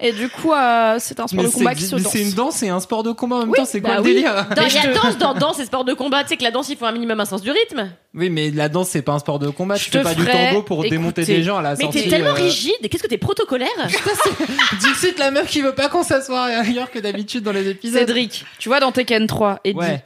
[0.02, 2.12] Et du coup, euh, c'est un sport de combat qui se mais danse.
[2.14, 3.95] c'est une danse et un sport de combat en même Oui, temps, c'est quoi bah
[3.97, 4.14] le oui.
[4.14, 6.24] délire Dans- Il y a danse dans danse et sport de combat.
[6.24, 7.91] Tu sais que la danse, il faut un minimum un sens du rythme.
[8.14, 10.26] Oui, mais la danse c'est pas un sport de combat, Je tu fais pas du
[10.26, 12.04] tango pour démonter des gens à la Mais sortie.
[12.04, 12.72] t'es tellement euh, rigide.
[12.89, 13.68] Qu'est-ce que t'es protocolaire
[14.80, 18.00] Dixit, la meuf qui veut pas qu'on s'assoie ailleurs que d'habitude dans les épisodes.
[18.00, 20.04] Cédric, tu vois dans Tekken 3, Eddie, Ouais.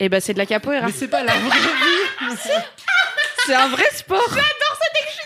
[0.00, 0.86] et ben c'est de la capoeira.
[0.86, 2.36] Mais c'est pas la vraie vie.
[3.46, 4.18] C'est un vrai sport.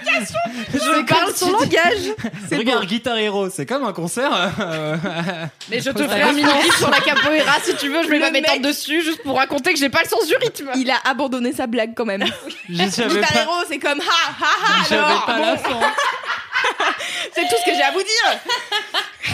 [0.00, 0.38] Explication.
[0.72, 2.14] Je parle son langage.
[2.52, 4.30] Regarde, Guitar Hero, c'est comme un concert.
[4.60, 4.96] euh,
[5.70, 6.48] Mais je te ferai un mini
[6.78, 8.02] sur la capoeira si tu veux.
[8.02, 10.34] Je vais Le pas m'étendre dessus juste pour raconter que j'ai pas le sens du
[10.36, 10.70] rythme.
[10.76, 12.24] Il a abandonné sa blague quand même.
[12.68, 14.04] J'avais Guitar pas, Hero, c'est comme ha
[14.40, 15.26] ha ha j'avais alors.
[15.26, 15.80] pas la fin.
[17.34, 18.40] C'est tout ce que j'ai à vous dire.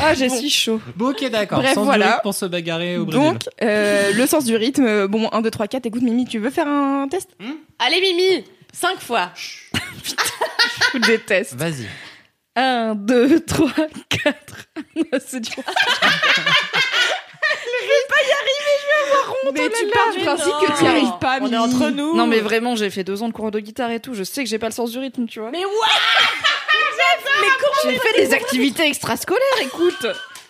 [0.02, 0.80] Ah, j'ai si chaud.
[0.94, 1.58] Bon, ok, d'accord.
[1.58, 2.20] Bref, Sens du voilà.
[2.22, 3.20] pour se bagarrer au Brésil.
[3.32, 6.38] Donc, euh, le sens du rythme, euh, bon, 1, 2, 3, 4, écoute Mimi, tu
[6.38, 7.30] veux faire un test?
[7.80, 8.44] Allez, Mimi,
[8.76, 9.30] cinq fois.
[10.04, 11.54] Je vous déteste.
[11.54, 11.88] Vas-y.
[12.54, 13.70] 1, 2, 3,
[14.08, 14.54] 4.
[15.26, 15.54] C'est dur.
[19.52, 22.14] Mais tu pars du principe que tu n'y arrives pas, On est entre nous.
[22.14, 24.14] Non, mais vraiment, j'ai fait deux ans de cours de guitare et tout.
[24.14, 25.50] Je sais que j'ai pas le sens du rythme, tu vois.
[25.50, 25.70] Mais ouais
[27.84, 30.06] J'ai fait des activités extrascolaires, écoute.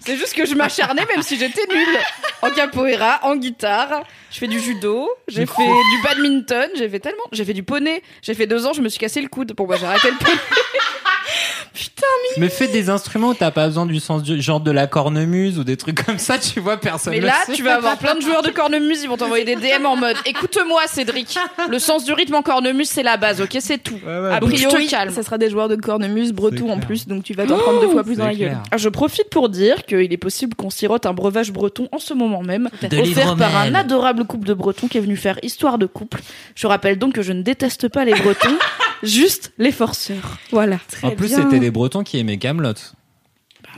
[0.06, 1.98] C'est juste que je m'acharnais même si j'étais nulle.
[2.40, 7.24] En capoeira, en guitare, je fais du judo, j'ai fait du badminton, j'ai fait tellement,
[7.32, 8.02] j'ai fait du poney.
[8.22, 9.52] J'ai fait deux ans, je me suis cassé le coude.
[9.56, 10.36] Bon bah j'ai arrêté le poney.
[12.38, 15.58] Mais fais des instruments où t'as pas besoin du sens du genre de la cornemuse
[15.58, 17.52] ou des trucs comme ça, tu vois, personne Mais le là, sait.
[17.54, 20.16] tu vas avoir plein de joueurs de cornemuse, ils vont t'envoyer des DM en mode
[20.26, 21.38] écoute-moi Cédric,
[21.70, 23.98] le sens du rythme en cornemuse c'est la base, ok c'est tout.
[24.06, 25.12] Ouais, ouais, A priori calme.
[25.12, 27.88] Ça sera des joueurs de cornemuse bretons en plus, donc tu vas t'en prendre deux
[27.88, 28.58] fois plus dans la gueule.
[28.70, 32.12] Ah, Je profite pour dire qu'il est possible qu'on sirote un breuvage breton en ce
[32.14, 35.78] moment même, De offert par un adorable couple de bretons qui est venu faire histoire
[35.78, 36.20] de couple.
[36.54, 38.56] Je rappelle donc que je ne déteste pas les bretons,
[39.02, 40.38] juste les forceurs.
[40.50, 40.78] Voilà.
[41.02, 41.42] En plus, bien.
[41.42, 42.74] c'était les Bretons qui aimaient Camelot.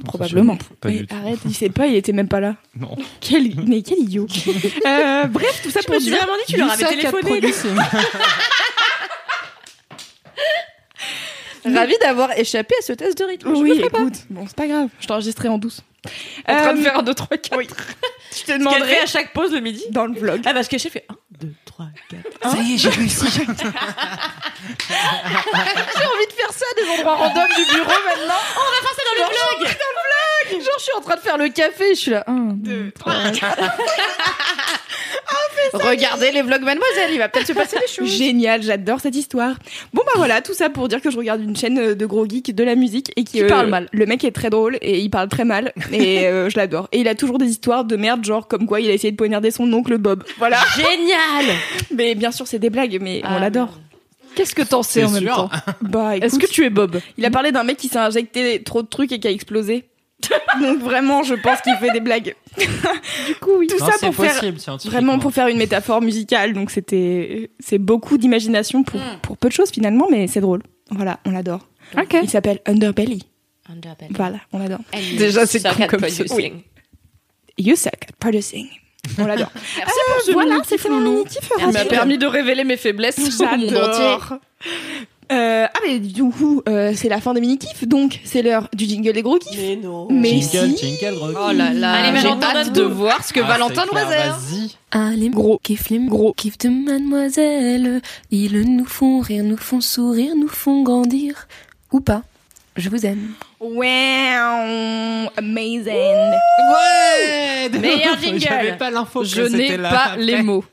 [0.05, 0.57] probablement.
[0.81, 2.57] Pas Mais arrête, il sait pas, il était même pas là.
[2.79, 2.97] Non.
[3.21, 4.27] Quel, mais quel idiot.
[4.87, 6.17] Euh, bref, tout ça Je pour me dire.
[6.17, 7.43] vraiment dit, tu leur avais téléphoné.
[11.65, 13.55] Ravi d'avoir échappé à ce test de rythme.
[13.55, 13.99] Je Oui, le ferai pas.
[14.01, 15.81] écoute, bon, c'est pas grave, je t'ai enregistré en douce.
[16.49, 17.59] En train de Euh, faire un 2, 3, 4.
[18.33, 19.83] Je te demanderai à chaque pause le midi.
[19.91, 20.41] dans le vlog.
[20.47, 21.19] Ah, parce que j'ai fait 1, 2,
[21.79, 21.87] 3,
[22.43, 22.51] 4.
[22.51, 23.27] Ça y est, j'ai réussi.
[23.31, 23.45] J'ai
[26.07, 28.43] envie de faire ça des endroits random du bureau maintenant.
[28.57, 31.49] On va faire ça dans le vlog Genre, je suis en train de faire le
[31.51, 32.25] café, je suis là.
[32.27, 33.13] 1, 2, 3,
[35.75, 38.11] Regardez les vlogs Mademoiselle, il va peut-être se passer des choses.
[38.11, 39.55] Génial, j'adore cette histoire.
[39.93, 42.27] Bon bah voilà, tout ça pour dire que je regarde une chaîne euh, de gros
[42.29, 43.89] geeks de la musique et qui, Qui parle mal.
[43.93, 46.89] Le mec est très drôle et il parle très mal et euh, je l'adore.
[46.93, 49.17] Et il a toujours des histoires de merde, genre comme quoi il a essayé de
[49.17, 50.25] poignarder son oncle Bob.
[50.39, 50.59] Voilà.
[50.77, 51.55] Génial
[51.95, 53.79] Mais bien sûr c'est des blagues, mais on Ah, l'adore.
[54.35, 55.51] Qu'est-ce que t'en sais en même temps?
[55.81, 57.01] Bah écoute, Est-ce que tu es Bob?
[57.17, 59.85] il a parlé d'un mec qui s'est injecté trop de trucs et qui a explosé.
[60.61, 62.35] Donc vraiment, je pense qu'il fait des blagues.
[62.59, 63.67] du coup, oui.
[63.67, 65.01] Tout Non, ça pour faire possible, scientifiquement.
[65.01, 69.55] Vraiment pour faire une métaphore musicale, donc c'était c'est beaucoup d'imagination pour, pour peu de
[69.55, 70.63] choses finalement, mais c'est drôle.
[70.91, 71.69] Voilà, on l'adore.
[72.23, 73.23] Il s'appelle Underbelly.
[74.11, 74.81] Voilà, on l'adore.
[75.19, 76.63] Déjà, c'est at comme producing.
[77.59, 78.69] You suck at producing.
[79.19, 79.51] On l'adore.
[79.77, 81.25] Merci pour ce voilà, c'était mon.
[81.61, 84.37] Il m'a permis de révéler mes faiblesses au monde entier.
[85.31, 88.87] Euh, ah mais du coup, euh, c'est la fin des mini-kiffs, donc c'est l'heure du
[88.87, 89.59] jingle des gros kiffs.
[89.61, 90.09] Mais non.
[90.11, 90.99] Mais Jingle, si.
[90.99, 91.29] jingle, gros.
[91.49, 94.41] Oh là là, Allez, j'ai hâte de voir ce que Ah, Valentin nous réserve.
[94.41, 94.71] Vas-y.
[94.91, 98.01] Ah, les gros kiffs, les gros kiffs de mademoiselle.
[98.31, 101.47] Ils nous font rire, nous font sourire, nous font grandir.
[101.93, 102.23] Ou pas.
[102.79, 103.33] Je vous aime.
[103.61, 106.33] Wow, amazing.
[106.73, 108.39] Ouais Meilleur jingle.
[108.41, 110.19] J'avais pas l'info Je n'ai pas après.
[110.23, 110.65] les mots.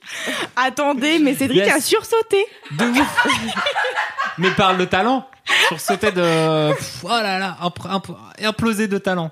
[0.55, 1.73] Attendez, mais Cédric Yes.
[1.75, 2.45] a sursauté.
[2.77, 2.85] De.
[4.37, 5.25] Mais parle de talent.
[5.69, 6.73] Sur sauter de.
[6.73, 9.31] Pff, Oh là là, imp- imp- implosé de talent.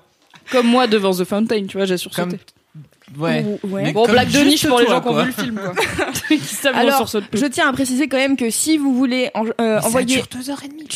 [0.50, 2.38] Comme moi devant The Fountain, tu vois, j'ai sursauté.
[2.38, 2.38] Comme-
[3.22, 3.92] Ouais.
[3.92, 6.72] Bon, blague de niche pour les gens qui ont vu le film, quoi.
[6.74, 9.78] Alors, sur ce je tiens à préciser quand même que si vous voulez en- euh,
[9.82, 10.88] envoyer, deux heures et demie.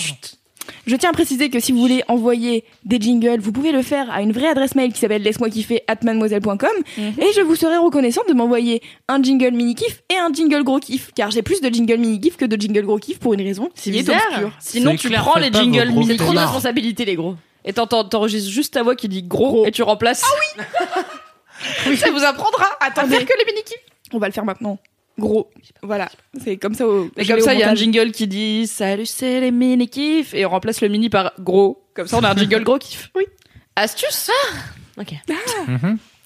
[0.88, 4.10] Je tiens à préciser que si vous voulez envoyer des jingles, vous pouvez le faire
[4.10, 7.76] à une vraie adresse mail qui s'appelle laisse-moi kiffer at mademoiselle.com et je vous serai
[7.76, 11.60] reconnaissante de m'envoyer un jingle mini kiff et un jingle gros kiff car j'ai plus
[11.60, 14.02] de jingle mini kiff que de jingle gros kiff pour une raison C'est qui est
[14.02, 14.22] bizarre.
[14.30, 14.52] obscure.
[14.60, 17.36] Sinon, C'est tu clair, prends les jingles gros mini Trop de responsabilité, les gros.
[17.64, 20.22] et t'enregistres juste ta voix qui dit gros, et tu remplaces.
[20.24, 23.78] Ah oui Ça vous apprendra à t'en faire que les mini kiffs.
[24.12, 24.78] On va le faire maintenant.
[25.18, 25.50] Gros.
[25.82, 26.08] Voilà.
[26.42, 29.04] C'est comme ça au, Et comme ça, il y a un jingle qui dit Salut,
[29.06, 31.82] c'est les mini kiffs et on remplace le mini par gros.
[31.94, 33.10] Comme ça, on a un jingle gros kiff.
[33.16, 33.24] Oui.
[33.76, 34.30] Astuce
[34.96, 35.14] Ok.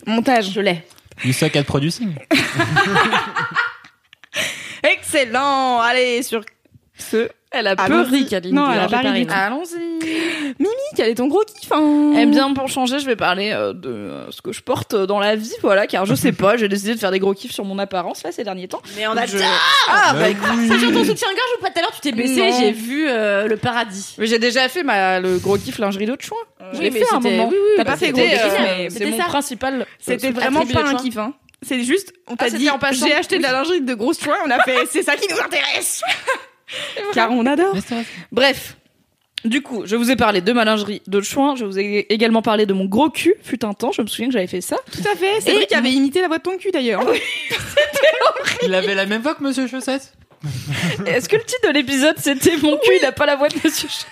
[0.07, 0.53] montage.
[0.53, 0.85] Je l'ai.
[1.25, 2.15] You suck at producing.
[4.83, 5.81] Excellent.
[5.81, 6.43] Allez, sur
[6.99, 7.29] ce.
[7.55, 8.11] Elle a peu Allons-y.
[8.19, 8.55] ri, Kaline.
[8.55, 9.27] Non, elle a Alors, pas ri.
[9.31, 9.79] Allons-y.
[10.59, 12.15] Mimi, quel est ton gros kiff hein?
[12.19, 15.07] Eh bien, pour changer, je vais parler euh, de euh, ce que je porte euh,
[15.07, 17.53] dans la vie, voilà, car je sais pas, j'ai décidé de faire des gros kiffs
[17.53, 18.83] sur mon apparence, là, ces derniers temps.
[18.97, 19.39] Mais on a Je-
[19.89, 20.27] Ah, bah,
[20.69, 21.71] C'est sur ton soutien-gorge ou pas?
[21.71, 22.59] Tout à l'heure, tu t'es baissé, Non.
[22.59, 24.15] j'ai vu euh, le paradis.
[24.19, 26.43] Mais j'ai déjà fait ma, le gros kiff lingerie d'autre choix.
[26.73, 27.49] je l'ai fait à un moment.
[27.49, 28.31] oui, oui, T'as bah, pas fait gros kiff,
[28.61, 29.25] mais C'est c'était mon ça.
[29.25, 29.87] principal.
[29.99, 31.33] C'était vraiment pas de un kiff, hein.
[31.65, 33.07] C'est juste, on t'a Ah, c'était dit, en passant.
[33.07, 35.39] j'ai acheté de la lingerie de grosse choix, on a fait, c'est ça qui nous
[35.41, 36.03] intéresse.
[37.15, 37.75] Car on adore.
[38.31, 38.77] Bref.
[39.45, 42.43] Du coup, je vous ai parlé de ma lingerie de chouin, je vous ai également
[42.43, 44.77] parlé de mon gros cul, fut un temps, je me souviens que j'avais fait ça.
[44.93, 45.41] Tout à fait.
[45.41, 47.03] C'est vrai qui avait imité la voix de ton cul d'ailleurs.
[48.63, 50.13] Il avait la même voix que Monsieur Chaussette.
[51.07, 53.55] Est-ce que le titre de l'épisode c'était mon cul, il a pas la voix de
[53.65, 54.07] Monsieur Ch-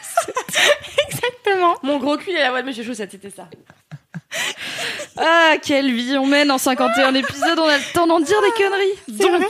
[1.09, 1.77] Exactement.
[1.85, 3.49] Mon gros cul et la voix de Monsieur Chaussette, c'était ça.
[5.17, 8.63] Ah, quelle vie on mène en 51 épisodes, on a le temps d'en dire des
[8.65, 8.99] conneries.
[9.09, 9.43] Donc,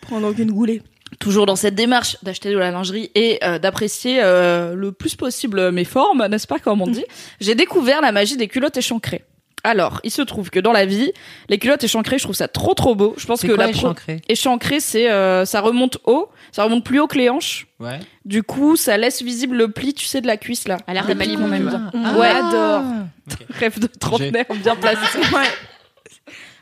[0.00, 0.82] Prendre aucune goulée.
[1.18, 5.70] Toujours dans cette démarche d'acheter de la lingerie et euh, d'apprécier euh, le plus possible
[5.72, 7.04] mes formes, n'est-ce pas comme on dit,
[7.40, 9.24] j'ai découvert la magie des culottes échancrées.
[9.64, 11.10] Alors, il se trouve que dans la vie,
[11.48, 13.14] les culottes échancrées, je trouve ça trop trop beau.
[13.16, 16.84] Je pense que quoi la pro- échancré échancré, c'est euh, ça remonte haut, ça remonte
[16.84, 17.66] plus haut que les hanches.
[17.80, 17.98] Ouais.
[18.24, 20.76] Du coup, ça laisse visible le pli, tu sais, de la cuisse là.
[20.86, 22.16] À l'air d'Amalie, pli qu'on aime Ah.
[22.16, 22.28] Ouais.
[22.28, 22.82] adore.
[23.58, 25.00] Rêve de trentenaire bien placé.
[25.18, 25.75] Et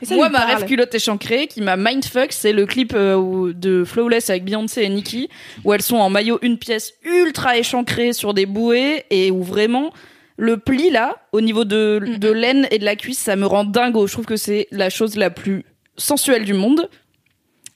[0.04, 0.58] ça Moi, ma parle.
[0.58, 4.88] rêve culotte échancrée qui m'a mindfuck, c'est le clip euh, de Flawless avec Beyoncé et
[4.88, 5.28] Nicki,
[5.64, 9.92] où elles sont en maillot une pièce ultra échancrée sur des bouées et où vraiment
[10.36, 13.64] le pli là, au niveau de, de l'aine et de la cuisse, ça me rend
[13.64, 14.06] dingo.
[14.06, 15.64] Je trouve que c'est la chose la plus
[15.96, 16.88] sensuelle du monde.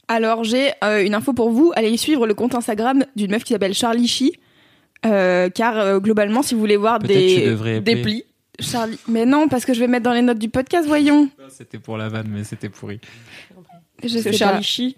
[0.08, 1.72] Alors j'ai euh, une info pour vous.
[1.76, 4.32] Allez suivre le compte Instagram d'une meuf qui s'appelle Charlie Chi.
[5.06, 7.54] Euh, car euh, globalement, si vous voulez voir des,
[8.02, 8.24] plis.
[8.60, 11.28] Charlie, mais non, parce que je vais mettre dans les notes du podcast, voyons.
[11.48, 13.00] C'était pour la vanne, mais c'était pourri.
[14.02, 14.62] Je sais Charlie pas.
[14.62, 14.96] Chi.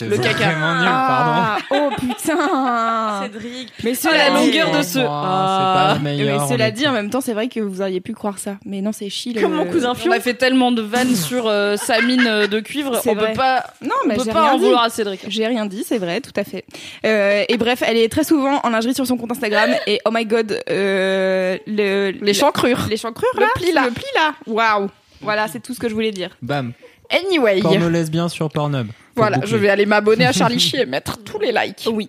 [0.00, 0.50] Le caca.
[0.50, 1.32] Vraiment nul, pardon.
[1.36, 3.22] Ah, oh putain.
[3.22, 3.72] Cédric.
[3.82, 4.98] Mais cela la longueur de ce.
[4.98, 5.86] Oh, Ah.
[5.86, 6.40] C'est pas le meilleur.
[6.40, 8.56] mais cela on dit, en même temps, c'est vrai que vous auriez pu croire ça.
[8.64, 9.32] Mais non, c'est chi.
[9.32, 12.46] le- Comme mon cousin On a fait tellement de vannes sur euh, sa mine euh,
[12.46, 13.28] de cuivre, on vrai.
[13.28, 14.64] peut pas, Non, on mais peut j'ai pas en dit.
[14.64, 15.20] vouloir à Cédric.
[15.28, 16.64] J'ai rien dit, c'est vrai, tout à fait.
[17.06, 19.70] Euh, et bref, elle est très souvent en lingerie sur son compte Instagram.
[19.86, 22.86] Et oh my god, euh, le, Les chancrures.
[22.88, 23.82] les chancrures Le là, pli, là.
[23.86, 24.34] le pli là.
[24.46, 24.88] Waouh.
[25.20, 26.30] Voilà, c'est tout ce que je voulais dire.
[26.42, 26.72] Bam.
[27.10, 27.60] Anyway.
[27.60, 28.88] Porno lesbien sur Pornhub.
[29.16, 29.50] Voilà, boucler.
[29.50, 31.88] je vais aller m'abonner à Charlie Chi et mettre tous les likes.
[31.92, 32.08] Oui.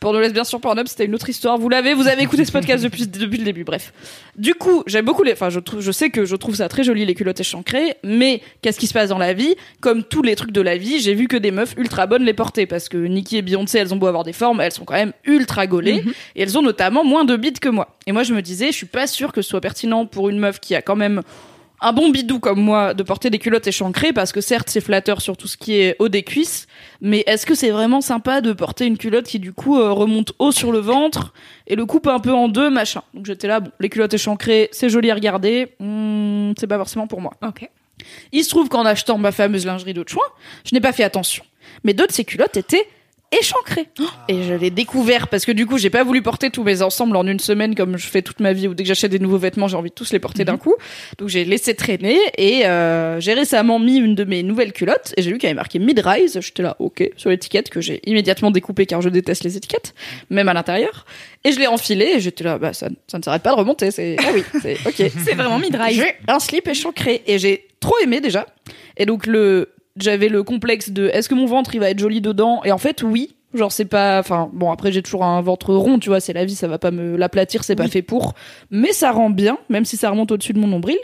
[0.00, 1.56] Pour nos lesbiens sur Pornhub, c'était une autre histoire.
[1.56, 3.64] Vous l'avez, vous avez écouté ce podcast depuis, depuis le début.
[3.64, 3.92] Bref.
[4.36, 6.84] Du coup, j'aime beaucoup les, enfin, je trouve, je sais que je trouve ça très
[6.84, 9.54] joli, les culottes échancrées, mais qu'est-ce qui se passe dans la vie?
[9.80, 12.34] Comme tous les trucs de la vie, j'ai vu que des meufs ultra bonnes les
[12.34, 14.94] porter parce que Nicki et Beyoncé, elles ont beau avoir des formes, elles sont quand
[14.94, 17.96] même ultra gaulées et elles ont notamment moins de bides que moi.
[18.06, 20.38] Et moi, je me disais, je suis pas sûre que ce soit pertinent pour une
[20.38, 21.22] meuf qui a quand même
[21.80, 25.20] un bon bidou comme moi de porter des culottes échancrées parce que certes c'est flatteur
[25.20, 26.66] sur tout ce qui est haut des cuisses
[27.00, 30.32] mais est-ce que c'est vraiment sympa de porter une culotte qui du coup euh, remonte
[30.38, 31.34] haut sur le ventre
[31.66, 33.02] et le coupe un peu en deux machin.
[33.14, 35.74] Donc j'étais là bon les culottes échancrées c'est joli à regarder.
[35.80, 37.32] Hmm, c'est pas forcément pour moi.
[37.46, 37.68] Ok.
[38.32, 40.24] il se trouve qu'en achetant ma fameuse lingerie de chouin
[40.64, 41.44] je n'ai pas fait attention.
[41.84, 42.88] Mais deux de ces culottes étaient
[43.38, 43.88] échancrées
[44.28, 47.16] et je l'ai découvert parce que du coup j'ai pas voulu porter tous mes ensembles
[47.16, 49.38] en une semaine comme je fais toute ma vie ou dès que j'achète des nouveaux
[49.38, 50.74] vêtements j'ai envie de tous les porter d'un coup
[51.18, 55.22] donc j'ai laissé traîner et euh, j'ai récemment mis une de mes nouvelles culottes et
[55.22, 56.38] j'ai vu qu'il y avait marqué mid-rise.
[56.40, 59.94] J'étais là, ok, sur l'étiquette que j'ai immédiatement découpée car je déteste les étiquettes,
[60.30, 61.06] même à l'intérieur.
[61.44, 63.90] Et je l'ai enfilé et j'étais là, bah ça, ça ne s'arrête pas de remonter.
[63.90, 65.10] C'est ah oui, c'est ok.
[65.24, 65.96] C'est vraiment mid-rise.
[65.96, 68.46] J'ai un slip échancré et j'ai trop aimé déjà.
[68.96, 72.20] Et donc le j'avais le complexe de est-ce que mon ventre il va être joli
[72.20, 72.62] dedans?
[72.64, 73.34] Et en fait oui.
[73.54, 76.44] Genre c'est pas enfin bon après j'ai toujours un ventre rond, tu vois, c'est la
[76.44, 78.34] vie, ça va pas me l'aplatir, c'est pas fait pour,
[78.70, 80.98] mais ça rend bien même si ça remonte au-dessus de mon nombril.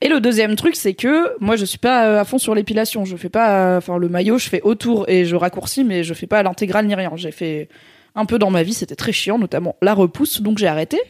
[0.00, 3.04] Et le deuxième truc, c'est que moi, je suis pas euh, à fond sur l'épilation.
[3.04, 6.28] Je fais pas, enfin, le maillot, je fais autour et je raccourcis, mais je fais
[6.28, 7.10] pas à l'intégrale ni rien.
[7.16, 7.68] J'ai fait
[8.14, 11.00] un peu dans ma vie, c'était très chiant, notamment la repousse, donc j'ai arrêté.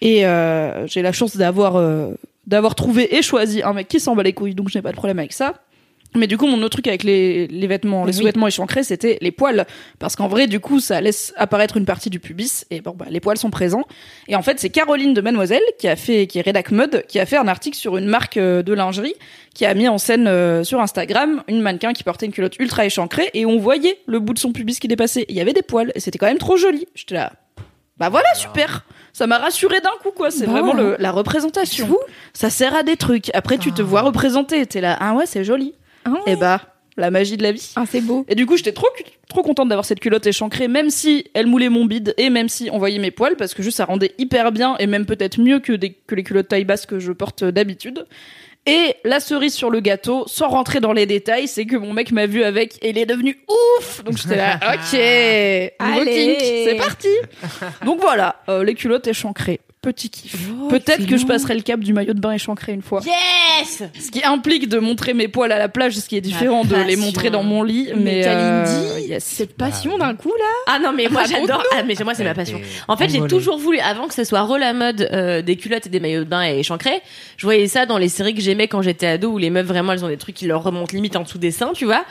[0.00, 2.14] Et euh, j'ai la chance d'avoir euh,
[2.46, 4.90] d'avoir trouvé et choisi un mec qui s'en bat les couilles, donc je n'ai pas
[4.90, 5.54] de problème avec ça.
[6.16, 9.30] Mais du coup, mon autre truc avec les, les vêtements, les sous-vêtements échancrés, c'était les
[9.30, 9.64] poils.
[10.00, 12.64] Parce qu'en vrai, du coup, ça laisse apparaître une partie du pubis.
[12.70, 13.84] Et bon, bah, les poils sont présents.
[14.26, 17.20] Et en fait, c'est Caroline de Mademoiselle, qui a fait, qui est rédac mode, qui
[17.20, 19.14] a fait un article sur une marque euh, de lingerie,
[19.54, 22.84] qui a mis en scène euh, sur Instagram une mannequin qui portait une culotte ultra
[22.84, 23.30] échancrée.
[23.34, 25.26] Et on voyait le bout de son pubis qui dépassait.
[25.28, 25.92] Il y avait des poils.
[25.94, 26.86] Et c'était quand même trop joli.
[26.96, 27.32] J'étais là.
[27.98, 28.84] Bah voilà, super.
[29.12, 30.30] Ça m'a rassuré d'un coup, quoi.
[30.32, 31.86] C'est Bah vraiment le- la représentation.
[32.32, 33.30] Ça sert à des trucs.
[33.34, 34.64] Après, tu te vois représenté.
[34.66, 35.74] T'es là, ah ouais, c'est joli.
[36.04, 36.60] Ah Et bah,
[36.96, 37.72] la magie de la vie.
[37.76, 38.24] Ah, c'est beau.
[38.28, 38.88] Et du coup, j'étais trop,
[39.28, 42.68] trop contente d'avoir cette culotte échancrée, même si elle moulait mon bide et même si
[42.72, 45.60] on voyait mes poils, parce que juste ça rendait hyper bien et même peut-être mieux
[45.60, 48.06] que, des, que les culottes taille basse que je porte d'habitude.
[48.66, 52.12] Et la cerise sur le gâteau, sans rentrer dans les détails, c'est que mon mec
[52.12, 54.04] m'a vu avec et il est devenu ouf.
[54.04, 57.08] Donc j'étais là, ok, c'est parti.
[57.86, 60.48] Donc voilà, euh, les culottes échancrées, petit kiff.
[60.68, 63.00] Peut-être que je passerai le cap du maillot de bain échancré une fois.
[63.04, 66.64] Yes Ce qui implique de montrer mes poils à la plage, ce qui est différent
[66.64, 67.88] de les montrer dans mon lit.
[67.94, 69.24] Mais, Mais euh, yes.
[69.24, 70.74] cette passion d'un coup là?
[70.74, 71.62] Ah non mais moi j'adore.
[71.72, 72.60] Ah mais moi c'est ma passion.
[72.88, 75.86] En fait j'ai toujours voulu, avant que ce soit re la mode euh, des culottes
[75.86, 77.00] et des maillots de bain et échancrés,
[77.36, 79.92] je voyais ça dans les séries que j'aimais quand j'étais ado où les meufs vraiment
[79.92, 82.04] elles ont des trucs qui leur remontent limite en dessous des seins, tu vois.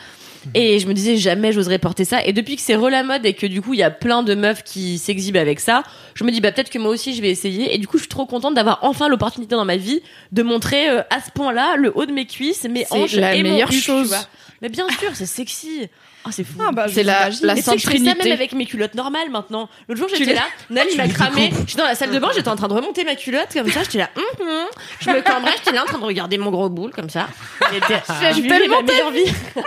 [0.53, 2.23] Et je me disais jamais j'oserais porter ça.
[2.25, 4.23] Et depuis que c'est re la mode et que du coup il y a plein
[4.23, 5.83] de meufs qui s'exhibent avec ça,
[6.13, 7.73] je me dis bah peut-être que moi aussi je vais essayer.
[7.73, 10.89] Et du coup je suis trop contente d'avoir enfin l'opportunité dans ma vie de montrer
[10.89, 13.69] euh, à ce point-là le haut de mes cuisses, mes hanches la et mon meilleure
[13.69, 14.15] huc, tu chose.
[14.61, 15.87] Mais bien sûr c'est sexy.
[16.25, 16.59] Ah c'est fou.
[16.93, 19.69] c'est la, la Et Sainte je fais ça même avec mes culottes normales maintenant.
[19.87, 21.51] L'autre jour j'étais là, Nal il m'a cramé.
[21.63, 23.71] Je suis dans la salle de bain, j'étais en train de remonter ma culotte comme
[23.71, 24.65] ça, j'étais là, hum, hum.
[24.99, 27.27] je me cambrais, j'étais là en train de regarder mon gros boule comme ça.
[27.71, 29.33] Je vivais ma vie.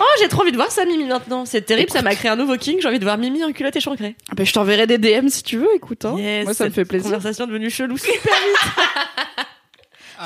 [0.00, 1.44] Oh, j'ai trop envie de voir ça, Mimi, maintenant.
[1.44, 2.78] C'est terrible, ça m'a créé un nouveau king.
[2.80, 4.16] J'ai envie de voir Mimi en culotte échancrée.
[4.30, 6.04] Ah bah, je t'enverrai des DM si tu veux, écoute.
[6.04, 6.16] hein.
[6.18, 7.10] Yes, Moi, ça me fait plaisir.
[7.10, 9.46] Conversation devenue chelou super vite.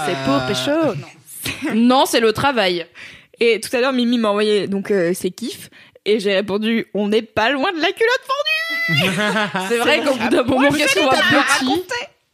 [0.06, 0.94] C'est pour pécho.
[1.74, 2.86] Non, non c'est le travail.
[3.40, 5.70] Et tout à l'heure, Mimi m'a envoyé donc euh, ses kiffs.
[6.04, 9.10] Et j'ai répondu, on n'est pas loin de la culotte fendue.
[9.68, 11.82] C'est vrai qu'au bout d'un moment, qu'est-ce qu'on va petit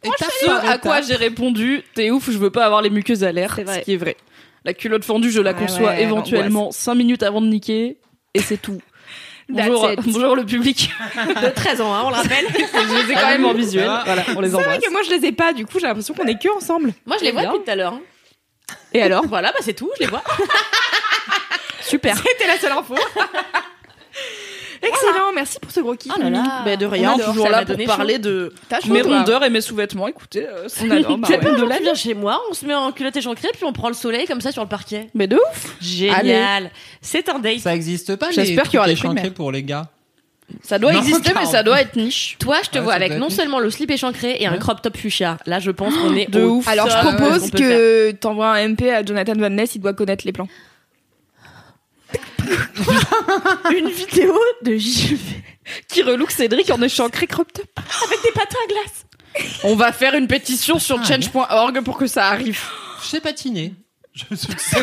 [0.05, 3.25] Étape Ce par à quoi j'ai répondu, t'es ouf, je veux pas avoir les muqueuses
[3.25, 3.55] à l'air.
[3.57, 3.79] C'est vrai.
[3.81, 4.17] Ce qui est vrai.
[4.65, 7.99] La culotte fendue, je la Ouais, conçois ouais, éventuellement 5 minutes avant de niquer.
[8.35, 8.81] Et c'est tout.
[9.49, 10.91] Bonjour, bonjour le public.
[11.43, 12.47] De 13 ans, hein, on le rappelle.
[12.55, 13.87] je les ai quand même en visuel.
[13.89, 14.03] Ah.
[14.07, 14.79] Voilà, on les C'est vrai embrasse.
[14.85, 16.93] que moi je les ai pas, du coup j'ai l'impression qu'on est que ensemble.
[17.05, 17.53] Moi, je les vois Bien.
[17.53, 17.93] depuis tout à l'heure.
[17.95, 18.01] hein.
[18.95, 20.23] Et alors Voilà, bah c'est tout, je les vois.
[21.93, 22.17] Super.
[22.27, 22.95] C'était la seule info.
[24.85, 26.11] Excellent, merci pour ce gros kiff.
[26.15, 26.37] Oh là Mimi.
[26.39, 26.63] là.
[26.65, 28.53] Mais de On rien, adore, toujours là pour parler de
[28.89, 30.09] mes rondeurs et mes sous-vêtements.
[30.09, 31.39] Écoutez, euh, c'est On adore, bah ouais.
[31.39, 31.83] de là, vie.
[31.85, 34.41] viens chez moi, on se met en culotte échancrée, puis on prend le soleil comme
[34.41, 35.09] ça sur le parquet.
[35.15, 35.77] Mais de ouf.
[35.81, 36.73] Génial.
[37.01, 37.61] C'est un date.
[37.61, 39.33] Ça existe pas J'espère qu'il y aura des mer.
[39.35, 39.87] pour les gars.
[40.63, 42.37] Ça doit Non, exister, mais ça doit être niche.
[42.41, 44.59] Toi, je te Ouais, vois avec non seulement le slip échancré et un Ouais.
[44.59, 45.39] crop top fuchsia.
[45.47, 46.67] Là, je pense qu'on est de ouf.
[46.67, 50.27] Alors je ce propose que t'envoies un MP à Jonathan Van Ness, il doit connaître
[50.27, 50.49] les plans.
[53.77, 55.19] une vidéo de JV
[55.89, 57.67] Qui relook Cédric en échancré crop top.
[58.07, 59.07] avec des patins à glace.
[59.65, 62.61] On va faire une pétition sur Ah, change.org pour que ça arrive.
[63.03, 63.75] Je sais patiner.
[64.15, 64.83] Je c'est c'est-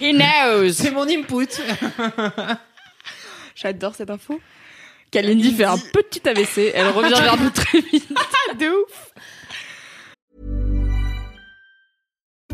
[0.00, 0.72] He knows.
[0.72, 1.46] c'est mon input.
[3.54, 4.40] J'adore cette info.
[5.10, 6.70] Kalindi fait un petit AVC.
[6.74, 8.08] Elle revient vers nous très vite.
[8.58, 9.09] De ouf.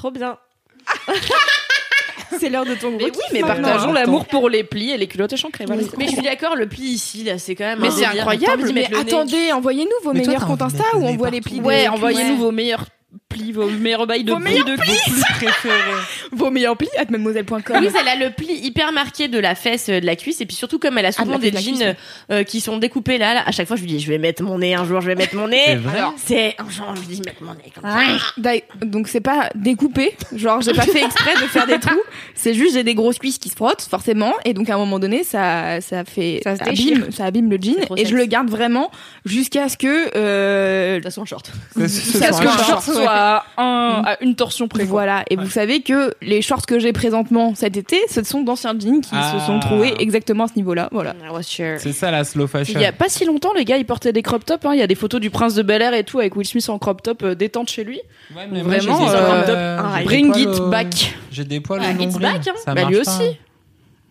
[0.00, 0.38] Trop bien.
[2.38, 3.94] C'est l'heure de ton gros Mais oui, kiff mais maintenant, partageons hein.
[3.94, 5.66] l'amour pour les plis et les culottes échancrées.
[5.66, 5.82] Voilà.
[5.98, 7.80] Mais je suis d'accord, le pli ici, là, c'est quand même.
[7.80, 8.12] Mais un c'est délire.
[8.20, 9.12] incroyable, T'as envie d'y Mais mettre le nez.
[9.12, 11.10] attendez, envoyez-nous vos Mais toi, meilleurs t'as comptes envie de Insta mettre où le on
[11.10, 11.56] nez voit les partout.
[11.58, 11.66] plis.
[11.66, 12.86] Ouais, envoyez-nous vos meilleurs
[13.28, 15.22] plis, vos meilleurs bails de Vos plis de plis.
[15.34, 15.74] préférés.
[16.32, 17.76] Vos meilleurs plis at mademoiselle.com.
[17.80, 20.46] Louise, elle a le pli hyper marqué de la fesse, euh, de la cuisse, et
[20.46, 21.96] puis surtout comme elle a souvent Ah, de la des de jeans
[22.30, 24.42] euh, qui sont découpés là, là, à chaque fois je lui dis je vais mettre
[24.42, 25.60] mon nez un jour, je vais mettre mon nez.
[25.66, 27.98] C'est vrai Alors, c'est un jour je lui dis mettre mon nez comme ça.
[28.36, 32.00] D'ailleurs, Donc c'est pas découpé, genre j'ai pas fait exprès de faire des trous,
[32.34, 34.32] c'est juste j'ai des grosses cuisses qui se frottent forcément.
[34.44, 37.58] Et donc à un moment donné ça ça fait Ça se abîme, ça abîme le
[37.60, 37.76] jean.
[37.96, 38.90] et je le garde vraiment
[39.24, 41.50] jusqu'à ce que euh, De toute façon, short.
[41.76, 44.84] ça Ça soit soit un short soit à, un, à une torsion près.
[44.84, 48.74] Voilà, et vous savez que les shorts que j'ai présentement cet été, ce sont d'anciens
[48.78, 49.34] jeans qui Ah.
[49.38, 50.88] se sont trouvés exactement à ce niveau-là.
[50.92, 51.14] Voilà.
[51.52, 52.74] C'est ça la slow fashion.
[52.78, 54.64] Il y a pas si longtemps, les gars, ils portaient des crop tops.
[54.64, 54.72] hein.
[54.74, 56.68] Il y a des photos du prince de Bel Air et tout avec Will Smith
[56.68, 58.00] en crop top euh, détente chez lui.
[58.36, 61.14] Ouais, mais Vraiment, euh, j'ai des bring it au- back.
[61.30, 62.52] J'ai des poils Ah, it's back, hein.
[62.64, 63.12] Ça Bah, lui pas.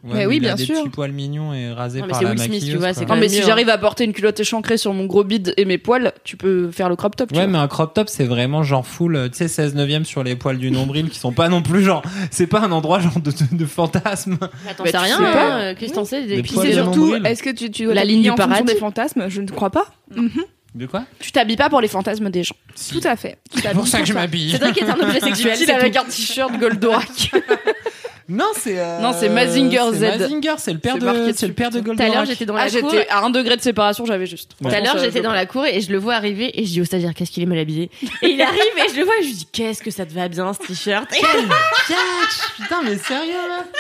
[0.02, 0.76] Ouais, Mais oui, il a bien des sûr.
[0.82, 3.42] petits poils mignons et mais par c'est la Will Smith, tu maquilleuse, c'est mais si
[3.44, 6.72] j'arrive à porter une culotte échancrée sur mon gros bide et mes poils, tu peux
[6.72, 7.30] faire le crop top.
[7.34, 7.52] tu Ouais, vois.
[7.52, 10.38] mais un crop top, c'est vraiment genre full, euh, tu sais, 16 neuvième sur les
[10.38, 13.30] poils du nombril qui sont pas non plus genre, c'est pas un endroit genre de,
[13.32, 14.38] de, de fantasme.
[14.70, 15.60] Attends, Bah, c'est tu rien, sais hein, pas.
[15.60, 17.94] euh, Qu'est-ce que t'en sais des Des Puis poils c'est surtout, est-ce que tu, tu
[17.94, 18.74] La ligne du en fonction paradis.
[18.74, 19.26] des fantasmes?
[19.28, 19.88] Je ne crois pas.
[20.16, 20.30] Mhm.
[20.76, 21.04] De quoi?
[21.20, 22.56] Tu t'habilles pas pour les fantasmes des gens.
[22.92, 23.38] Tout à fait.
[23.54, 24.52] C'est pour ça que je m'habille.
[24.52, 25.58] Cédric est un objet sexuel.
[25.58, 27.32] C'est avec un t-shirt Goldorak.
[28.30, 30.02] Non, c'est euh, Non, c'est Mazinger Z.
[30.02, 32.28] Mazinger, c'est le père de, c'est le père de Tout à l'heure, Goldorak.
[32.28, 32.92] j'étais dans ah, la cour.
[32.92, 34.52] j'étais à un degré de séparation, j'avais juste.
[34.62, 36.82] Tout à l'heure, j'étais dans la cour et je le vois arriver et je dis
[36.82, 37.90] au stagiaire qu'est-ce qu'il est mal habillé.
[38.22, 40.14] Et il arrive et je le vois et je lui dis qu'est-ce que ça te
[40.14, 41.12] va bien ce t-shirt?
[41.12, 43.66] Et Quel catch Putain, mais sérieux là?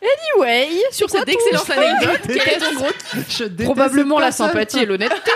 [0.00, 5.16] Anyway, sur cette excellente anecdote, quel est ton gros Probablement la sympathie et l'honnêteté.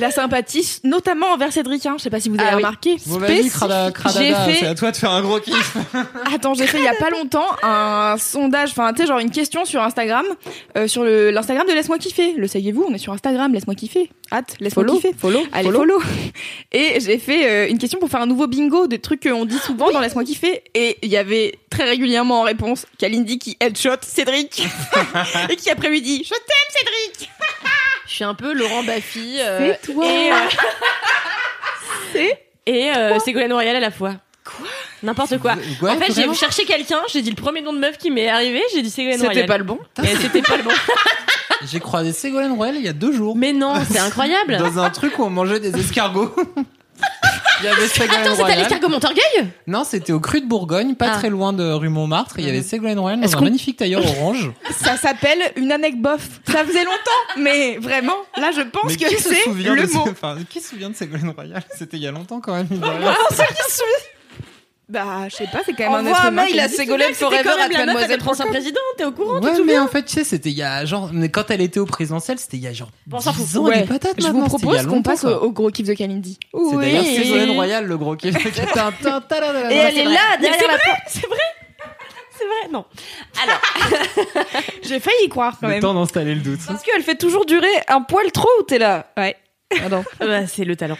[0.00, 1.84] La sympathie, notamment envers Cédric.
[1.86, 1.94] Hein.
[1.98, 2.62] Je sais pas si vous avez Ah oui.
[2.64, 2.96] remarqué.
[3.48, 5.76] Cradada, J'ai c'est fait à toi de faire un gros kiff.
[6.34, 9.30] Attends, j'ai fait il y a pas longtemps un sondage, enfin tu sais genre une
[9.30, 10.24] question sur Instagram,
[10.76, 12.32] euh, sur l'Instagram de laisse-moi kiffer.
[12.36, 12.86] Le saviez-vous?
[12.88, 14.10] On est sur Instagram, laisse-moi kiffer.
[14.32, 15.14] Hâte, laisse-moi Follow, kiffer.
[15.18, 15.80] follow, Allez, follow.
[15.80, 16.00] follow.
[16.72, 19.58] Et j'ai fait euh, une question pour faire un nouveau bingo des trucs qu'on dit
[19.58, 20.62] souvent dans laisse-moi kiffer.
[20.74, 24.62] Et il y avait très régulièrement en réponse Kalindi qui headshot Cédric
[25.50, 27.30] et qui après lui dit je t'aime Cédric.
[28.10, 29.36] Je suis un peu Laurent Baffy.
[29.40, 30.04] euh, C'est toi.
[30.04, 30.34] Et, euh,
[32.12, 34.14] C'est et euh, Ségolène Royal à la fois.
[34.44, 34.66] Quoi
[35.02, 35.54] N'importe quoi.
[35.80, 38.28] Ouais, en fait, j'ai cherché quelqu'un, j'ai dit le premier nom de meuf qui m'est
[38.28, 39.34] arrivé, j'ai dit Ségolène Royal.
[39.34, 39.78] C'était pas le bon.
[40.02, 40.70] Et c'était pas le bon.
[41.70, 43.36] J'ai croisé Ségolène Royal il y a deux jours.
[43.36, 44.56] Mais non, c'est incroyable.
[44.58, 46.34] Dans un truc où on mangeait des escargots.
[47.62, 48.58] Il y avait Ségolène Attends, c'était à Royal.
[48.60, 51.18] l'escargot Montorgueil Non, c'était au Cru de Bourgogne, pas Ah.
[51.18, 52.36] très loin de rue Montmartre.
[52.38, 54.50] Il y avait Ségolène Royal Est-ce dans un qu'on- magnifique tailleur orange.
[54.82, 56.40] Ça s'appelle une anecdote bof.
[56.46, 59.86] Ça faisait longtemps, mais vraiment, là je pense Mais que qui se c'est souvient le
[59.86, 60.04] de mot.
[60.10, 61.62] Enfin, qui se souvient de Ségolène Royal?
[61.76, 62.66] C'était il y a longtemps quand même.
[62.70, 63.14] mine de rien.
[64.90, 66.72] Bah, je sais pas, c'est quand même un Envoie être un humain mail à le.
[66.72, 69.86] Ségolène Forever à mademoiselle le prince président, t'es au courant, tu te Ouais, mais en
[69.86, 72.56] fait, tu sais, c'était il y a genre, mais quand elle était au présidentiel, c'était
[72.56, 73.56] il y a genre Bon, on s'en 10 fout.
[73.60, 73.82] ans Ouais.
[73.82, 76.38] des patates Je vous maintenant, propose qu'on passe au, gros kiff de Kalindi.
[76.52, 78.34] C'est d'ailleurs Ségolène Royal, le gros kiff.
[78.34, 78.52] Et Ouais,
[79.70, 81.00] elle est là, derrière c'est la vrai, porte.
[81.06, 81.38] C'est vrai
[82.36, 82.84] C'est vrai, non.
[83.42, 83.60] Alors,
[84.82, 85.82] J'ai failli y croire quand Le même.
[85.82, 86.60] temps d'installer le doute.
[86.66, 89.36] Parce qu'elle fait toujours durer un poil trop ou t'es là Ouais.
[89.84, 90.02] Ah non.
[90.18, 90.96] bah, c'est le talent.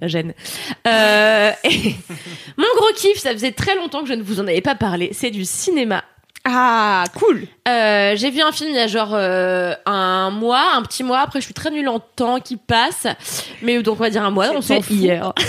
[0.00, 0.34] La gêne.
[0.86, 1.94] Euh, et
[2.56, 5.10] mon gros kiff, ça faisait très longtemps que je ne vous en avais pas parlé,
[5.12, 6.02] c'est du cinéma.
[6.44, 7.46] Ah, cool.
[7.68, 11.20] Euh, j'ai vu un film il y a genre euh, un mois, un petit mois.
[11.20, 13.06] Après, je suis très nulle en temps qui passe.
[13.60, 14.50] Mais donc, on va dire un mois.
[14.54, 14.96] On s'en fout.
[14.96, 15.34] hier.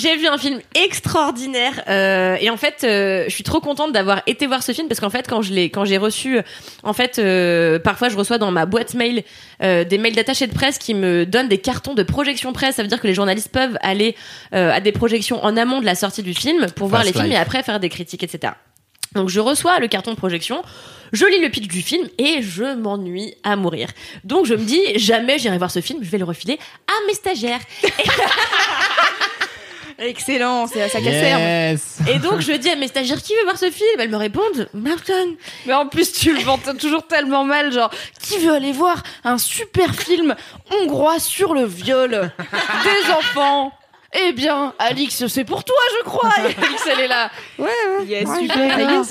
[0.00, 4.22] J'ai vu un film extraordinaire euh, et en fait, euh, je suis trop contente d'avoir
[4.26, 6.42] été voir ce film parce qu'en fait, quand je l'ai, quand j'ai reçu, euh,
[6.84, 9.24] en fait, euh, parfois je reçois dans ma boîte mail
[9.62, 12.76] euh, des mails d'attachés de presse qui me donnent des cartons de projection presse.
[12.76, 14.16] Ça veut dire que les journalistes peuvent aller
[14.54, 17.26] euh, à des projections en amont de la sortie du film pour voir les films
[17.26, 17.34] life.
[17.34, 18.54] et après faire des critiques, etc.
[19.14, 20.62] Donc je reçois le carton de projection,
[21.12, 23.88] je lis le pitch du film et je m'ennuie à mourir.
[24.24, 27.14] Donc je me dis jamais j'irai voir ce film, je vais le refiler à mes
[27.14, 27.60] stagiaires.
[30.00, 31.38] Excellent, c'est à ça qu'elle sert.
[31.38, 31.98] Yes.
[32.10, 34.68] Et donc je dis à mes stagiaires qui veut voir ce film, elles me répondent
[34.72, 35.26] Martin.
[35.66, 37.90] Mais en plus, tu le vends toujours tellement mal, genre,
[38.22, 40.34] qui veut aller voir un super film
[40.70, 42.32] hongrois sur le viol
[42.84, 43.72] des enfants?
[44.26, 46.30] Eh bien, Alix, c'est pour toi, je crois.
[46.38, 47.30] Et Alix, elle est là.
[47.58, 48.06] Ouais, ouais.
[48.06, 48.76] Yes, Ouais, super.
[48.76, 49.04] d'accord.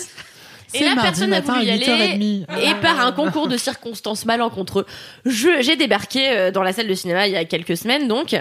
[0.73, 2.17] Et C'est là, mardi personne n'a voulu à y aller.
[2.17, 2.45] 8h30.
[2.61, 4.85] Et par un concours de circonstances malencontreux,
[5.25, 8.35] j'ai débarqué euh, dans la salle de cinéma il y a quelques semaines, donc.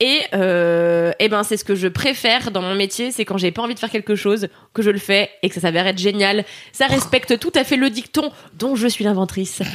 [0.00, 3.50] Et, euh, eh ben, c'est ce que je préfère dans mon métier, c'est quand j'ai
[3.50, 5.98] pas envie de faire quelque chose, que je le fais et que ça s'avère être
[5.98, 6.44] génial.
[6.72, 9.60] Ça respecte tout à fait le dicton dont je suis l'inventrice.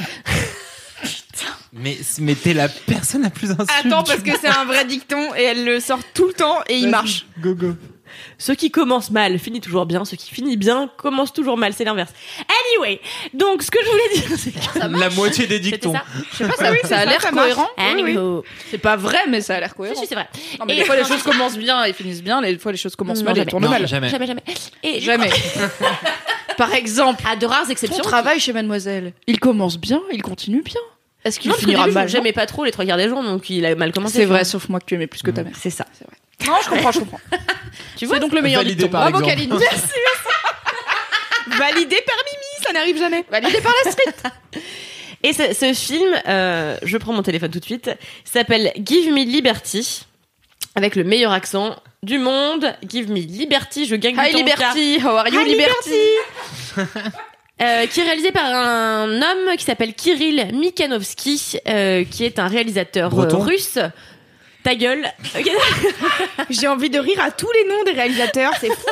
[1.76, 3.68] Mais, mais t'es la personne la plus insulte.
[3.68, 6.76] Attends, parce que c'est un vrai dicton et elle le sort tout le temps et
[6.76, 7.26] il marche.
[7.40, 7.74] Go go.
[8.38, 11.84] Ce qui commence mal finit toujours bien, ce qui finit bien commence toujours mal, c'est
[11.84, 12.12] l'inverse.
[12.78, 13.00] Anyway,
[13.32, 15.92] donc ce que je voulais dire, c'est que ça La moitié des dictons.
[15.92, 16.02] ça
[16.32, 17.68] Je sais pas, ça, ça a l'air cohérent.
[17.78, 18.00] Oui, oui.
[18.12, 18.44] Anywho.
[18.70, 20.00] C'est pas vrai, mais ça a l'air cohérent.
[20.00, 20.28] si, c'est vrai.
[20.58, 22.78] Non, mais Et- des fois, les choses commencent bien et finissent bien, des fois, les
[22.78, 23.86] choses commencent Non, mal et tournent Non, mal.
[23.86, 24.08] jamais.
[24.08, 24.42] Jamais, jamais.
[24.82, 25.30] Et Jamais.
[26.56, 28.02] Par exemple, à de rares ton exceptions.
[28.04, 30.80] travail chez Mademoiselle, il commence bien, il continue bien.
[31.24, 33.74] Est-ce qu'il finira mal j'aimais pas trop les trois quarts des gens, donc il a
[33.74, 34.18] mal commencé.
[34.18, 35.54] C'est vrai, sauf moi que tu aimais plus que ta mère.
[35.58, 35.86] C'est ça.
[36.46, 37.20] Non, je comprends, je comprends.
[37.96, 39.48] Tu vois C'est donc le meilleur Validé par Bravo, exemple.
[39.48, 39.64] Kalindi.
[41.58, 43.24] Validé par Mimi, ça n'arrive jamais.
[43.30, 44.14] Validé par la street.
[45.22, 47.90] Et ce, ce film, euh, je prends mon téléphone tout de suite,
[48.24, 50.04] s'appelle Give Me Liberty,
[50.74, 52.74] avec le meilleur accent du monde.
[52.86, 55.90] Give Me Liberty, je gagne Hi du temps, Liberty, how are you Hi, Liberty
[57.62, 62.48] euh, qui est réalisé par un homme qui s'appelle Kirill Mikhanovsky, euh, qui est un
[62.48, 63.38] réalisateur Breton.
[63.40, 63.78] russe.
[64.64, 65.06] Ta gueule.
[66.50, 68.86] J'ai envie de rire à tous les noms des réalisateurs, c'est fou.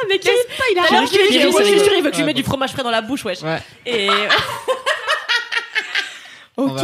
[0.00, 1.78] Ah, mais il a Kirill, fait, Kirill, j'ai je suis rigolé.
[1.82, 3.42] sûre, il veut que je lui mette du fromage frais dans la bouche, wesh.
[3.42, 3.58] Ouais.
[3.84, 4.08] Et
[6.56, 6.78] Ok,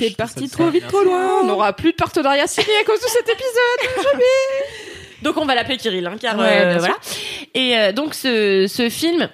[0.00, 1.40] c'est parti trop vite, trop loin.
[1.42, 4.22] On n'aura plus de partenariat signé à cause de cet épisode.
[5.22, 6.96] donc on va l'appeler Kirill, hein, car Ouais, euh, voilà.
[7.54, 9.28] Et euh, donc ce, ce film.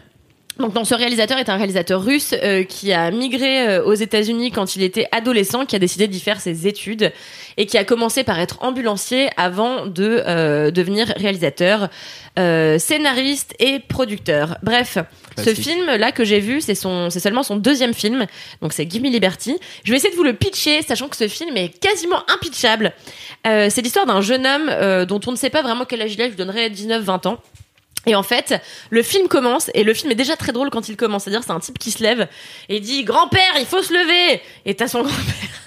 [0.69, 4.77] Donc, ce réalisateur est un réalisateur russe euh, qui a migré euh, aux États-Unis quand
[4.77, 7.13] il était adolescent, qui a décidé d'y faire ses études
[7.57, 11.89] et qui a commencé par être ambulancier avant de euh, devenir réalisateur,
[12.37, 14.57] scénariste et producteur.
[14.63, 14.97] Bref,
[15.37, 18.25] ce film là que j'ai vu, c'est son, c'est seulement son deuxième film,
[18.63, 19.59] donc c'est Give Me Liberty.
[19.85, 22.93] Je vais essayer de vous le pitcher, sachant que ce film est quasiment impitchable.
[23.45, 26.25] C'est l'histoire d'un jeune homme dont on ne sait pas vraiment quel âge il a,
[26.25, 27.39] je lui donnerais 19-20 ans.
[28.07, 28.55] Et en fait,
[28.91, 31.25] le film commence et le film est déjà très drôle quand il commence.
[31.25, 32.29] C'est-à-dire, c'est un type qui se lève
[32.69, 35.63] et dit "Grand-père, il faut se lever." Et t'as son grand-père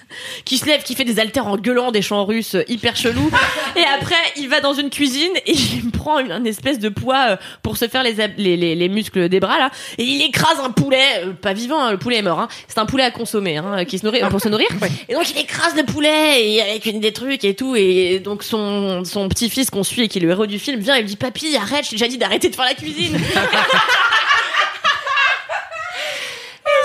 [0.45, 3.29] qui se lève, qui fait des haltères en gueulant des chants russes hyper chelous.
[3.75, 7.25] Et après, il va dans une cuisine et il prend une, une espèce de poids
[7.29, 9.71] euh, pour se faire les, les, les, les muscles des bras là.
[9.97, 12.39] Et il écrase un poulet, euh, pas vivant, hein, le poulet est mort.
[12.39, 12.47] Hein.
[12.67, 14.67] C'est un poulet à consommer, hein, qui se nourrit pour se nourrir.
[15.09, 17.75] Et donc il écrase le poulet et avec une, des trucs et tout.
[17.75, 20.95] Et donc son, son petit-fils qu'on suit et qui est le héros du film vient
[20.95, 23.19] et lui dit "Papy, arrête, je t'ai déjà dit d'arrêter de faire la cuisine."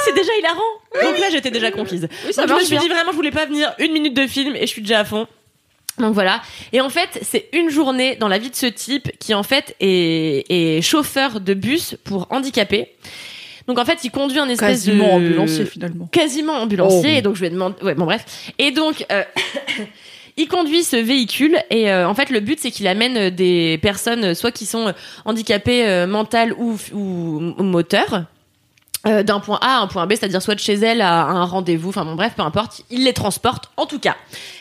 [0.04, 0.60] C'est déjà hilarant.
[1.02, 2.08] Donc là, j'étais déjà conquise.
[2.30, 2.82] ça Donc, je me suis bien.
[2.82, 5.04] dit vraiment, je voulais pas venir une minute de film et je suis déjà à
[5.04, 5.26] fond.
[5.98, 6.40] Donc voilà.
[6.72, 9.76] Et en fait, c'est une journée dans la vie de ce type qui en fait
[9.80, 12.88] est, est chauffeur de bus pour handicapés.
[13.66, 16.06] Donc en fait, il conduit un espèce Quasiment de ambulancier finalement.
[16.06, 17.12] quasiment ambulancier.
[17.14, 17.18] Oh.
[17.18, 17.76] Et donc je lui ai demandé.
[17.82, 18.24] Ouais, bon bref.
[18.58, 19.04] Et donc.
[19.12, 19.22] euh,
[20.36, 24.32] Il conduit ce véhicule et euh, en fait le but c'est qu'il amène des personnes
[24.34, 24.92] soit qui sont euh,
[25.26, 28.24] handicapées euh, mentales ou, ou, ou moteurs
[29.06, 31.44] euh, d'un point A à un point B, c'est-à-dire soit de chez elle à un
[31.44, 34.16] rendez-vous, enfin bon bref, peu importe, il les transporte en tout cas.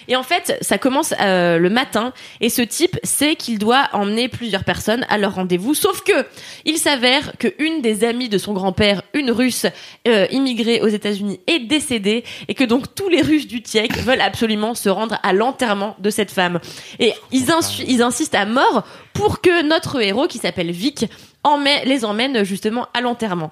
[0.07, 4.27] Et en fait, ça commence euh, le matin et ce type sait qu'il doit emmener
[4.29, 6.25] plusieurs personnes à leur rendez-vous, sauf que
[6.65, 9.65] il s'avère que une des amies de son grand-père, une russe
[10.07, 14.21] euh, immigrée aux États-Unis, est décédée et que donc tous les Russes du TIEC veulent
[14.21, 16.59] absolument se rendre à l'enterrement de cette femme.
[16.99, 18.83] Et ils, insu- ils insistent à mort
[19.13, 21.05] pour que notre héros, qui s'appelle Vic,
[21.43, 23.51] emmène- les emmène justement à l'enterrement.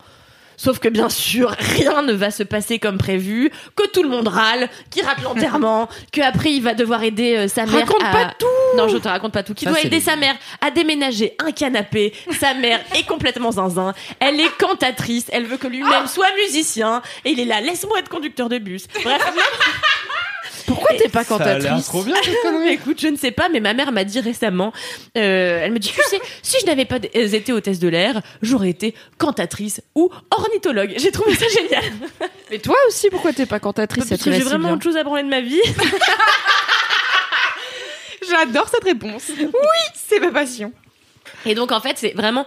[0.58, 4.28] Sauf que bien sûr, rien ne va se passer comme prévu, que tout le monde
[4.28, 8.12] râle, qu'il rate l'enterrement, que après il va devoir aider euh, sa mère Raconte à...
[8.12, 8.46] pas tout
[8.76, 9.54] Non, je te raconte pas tout.
[9.54, 12.12] Qu'il doit aider les- sa mère à déménager un canapé.
[12.40, 13.94] Sa mère est complètement zinzin.
[14.20, 15.26] Elle est cantatrice.
[15.32, 17.02] Elle veut que lui-même soit musicien.
[17.24, 18.88] Et il est là, laisse-moi être conducteur de bus.
[19.04, 19.22] Bref,
[20.68, 22.16] Pourquoi t'es pas Ça a cantatrice trop bien.
[22.24, 22.70] cette connerie.
[22.74, 24.72] écoute, je ne sais pas, mais ma mère m'a dit récemment,
[25.18, 28.22] euh, elle me dit, tu sais, si je n'avais pas d- été hôtesse de l'air,
[28.42, 30.94] j'aurais été cantatrice ou ornithologue.
[30.98, 31.84] J'ai trouvé ça génial.
[32.52, 35.24] Mais toi aussi, pourquoi t'es pas cantatrice Parce que j'ai vraiment autre chose à branler
[35.24, 35.62] de ma vie.
[38.30, 39.24] J'adore cette réponse.
[39.40, 39.48] Oui,
[39.96, 40.74] c'est ma passion.
[41.48, 42.46] Et donc en fait c'est vraiment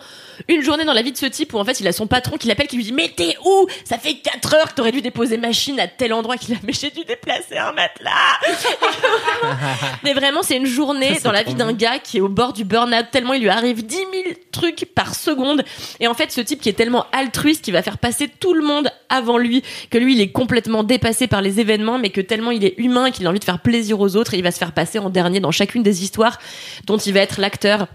[0.48, 2.36] une journée dans la vie de ce type où en fait il a son patron
[2.36, 3.66] qui l'appelle qui lui dit mais t'es où?
[3.84, 6.72] Ça fait 4 heures que t'aurais dû déposer machine à tel endroit qu'il a mais
[6.72, 8.10] j'ai dû déplacer un matelas.
[10.04, 12.64] mais vraiment c'est une journée dans la vie d'un gars qui est au bord du
[12.64, 14.06] burn-out tellement il lui arrive 10 000
[14.52, 15.64] trucs par seconde.
[16.00, 18.64] Et en fait ce type qui est tellement altruiste qui va faire passer tout le
[18.64, 22.50] monde avant lui que lui il est complètement dépassé par les événements mais que tellement
[22.50, 24.58] il est humain qu'il a envie de faire plaisir aux autres et il va se
[24.58, 26.38] faire passer en dernier dans chacune des histoires
[26.86, 27.86] dont il va être l'acteur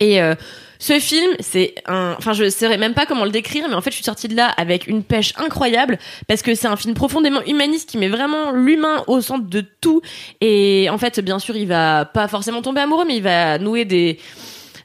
[0.00, 0.34] et euh,
[0.78, 3.90] ce film, c'est un, enfin je saurais même pas comment le décrire, mais en fait
[3.90, 7.42] je suis sortie de là avec une pêche incroyable parce que c'est un film profondément
[7.46, 10.02] humaniste qui met vraiment l'humain au centre de tout.
[10.40, 13.84] Et en fait, bien sûr, il va pas forcément tomber amoureux, mais il va nouer
[13.84, 14.18] des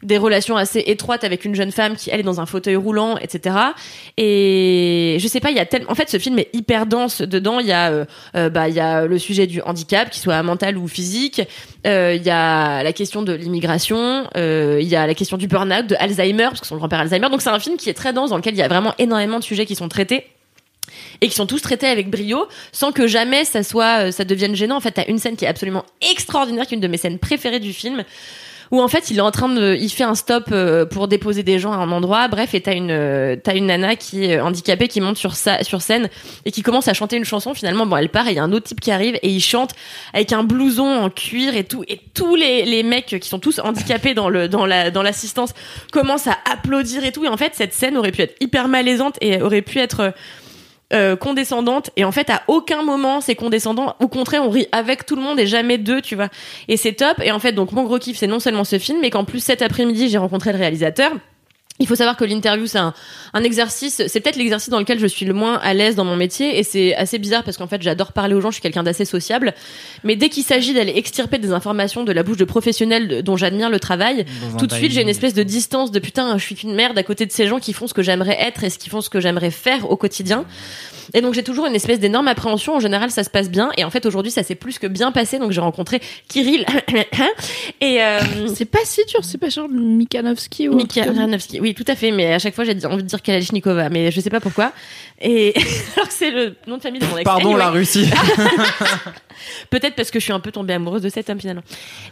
[0.03, 3.17] des relations assez étroites avec une jeune femme qui elle est dans un fauteuil roulant
[3.17, 3.55] etc
[4.17, 7.21] et je sais pas il y a tellement en fait ce film est hyper dense
[7.21, 7.59] dedans.
[7.59, 10.41] Il y a euh, euh, bah il y a le sujet du handicap qu'il soit
[10.43, 11.41] mental ou physique.
[11.87, 14.27] Euh, il y a la question de l'immigration.
[14.35, 17.29] Il y a la question du burn-out de Alzheimer parce que son grand-père Alzheimer.
[17.29, 19.39] Donc c'est un film qui est très dense dans lequel il y a vraiment énormément
[19.39, 20.25] de sujets qui sont traités
[21.21, 24.77] et qui sont tous traités avec brio sans que jamais ça soit ça devienne gênant.
[24.77, 27.19] En fait t'as une scène qui est absolument extraordinaire qui est une de mes scènes
[27.19, 28.03] préférées du film
[28.71, 31.43] où en fait il est en train de il fait un stop euh, pour déposer
[31.43, 32.27] des gens à un endroit.
[32.29, 35.63] Bref et t'as une euh, t'as une nana qui est handicapée qui monte sur sa,
[35.63, 36.09] sur scène
[36.45, 37.53] et qui commence à chanter une chanson.
[37.53, 39.41] Finalement bon elle part et il y a un autre type qui arrive et il
[39.41, 39.71] chante
[40.13, 41.83] avec un blouson en cuir et tout.
[41.87, 45.53] Et tous les, les mecs qui sont tous handicapés dans le dans la dans l'assistance
[45.91, 47.25] commencent à applaudir et tout.
[47.25, 50.13] Et en fait cette scène aurait pu être hyper malaisante et aurait pu être
[50.93, 51.89] euh, condescendante.
[51.95, 53.95] Et en fait à aucun moment c'est condescendant.
[53.99, 56.29] Au contraire on rit avec tout le monde et jamais deux tu vois.
[56.67, 57.19] Et c'est top.
[57.23, 59.39] Et en fait donc mon gros kiff c'est non seulement ce film mais qu'en plus
[59.39, 61.11] cet après-midi j'ai rencontré le réalisateur
[61.81, 62.93] il faut savoir que l'interview, c'est un,
[63.33, 66.15] un exercice, c'est peut-être l'exercice dans lequel je suis le moins à l'aise dans mon
[66.15, 68.83] métier, et c'est assez bizarre parce qu'en fait, j'adore parler aux gens, je suis quelqu'un
[68.83, 69.53] d'assez sociable,
[70.03, 73.69] mais dès qu'il s'agit d'aller extirper des informations de la bouche de professionnels dont j'admire
[73.69, 76.55] le travail, Dans tout de suite, j'ai une espèce de distance de putain, je suis
[76.55, 78.77] qu'une merde à côté de ces gens qui font ce que j'aimerais être et ce
[78.77, 80.45] qui font ce que j'aimerais faire au quotidien.
[81.13, 82.75] Et donc j'ai toujours une espèce d'énorme appréhension.
[82.75, 83.71] En général, ça se passe bien.
[83.77, 85.39] Et en fait, aujourd'hui, ça s'est plus que bien passé.
[85.39, 86.65] Donc j'ai rencontré Kirill
[87.81, 88.19] et euh,
[88.53, 90.73] C'est pas si dur, c'est pas genre Mikanovski ou.
[90.73, 91.05] un Mika
[91.71, 92.11] Oui, tout à fait.
[92.11, 94.73] Mais à chaque fois, j'ai envie de dire Kalashnikova, mais je sais pas pourquoi.
[95.21, 95.53] Et
[95.95, 97.23] alors que c'est le nom de famille de mon ex.
[97.23, 97.59] Pardon Anyway.
[97.59, 98.09] la Russie.
[99.69, 101.63] Peut-être parce que je suis un peu tombée amoureuse de cet homme finalement.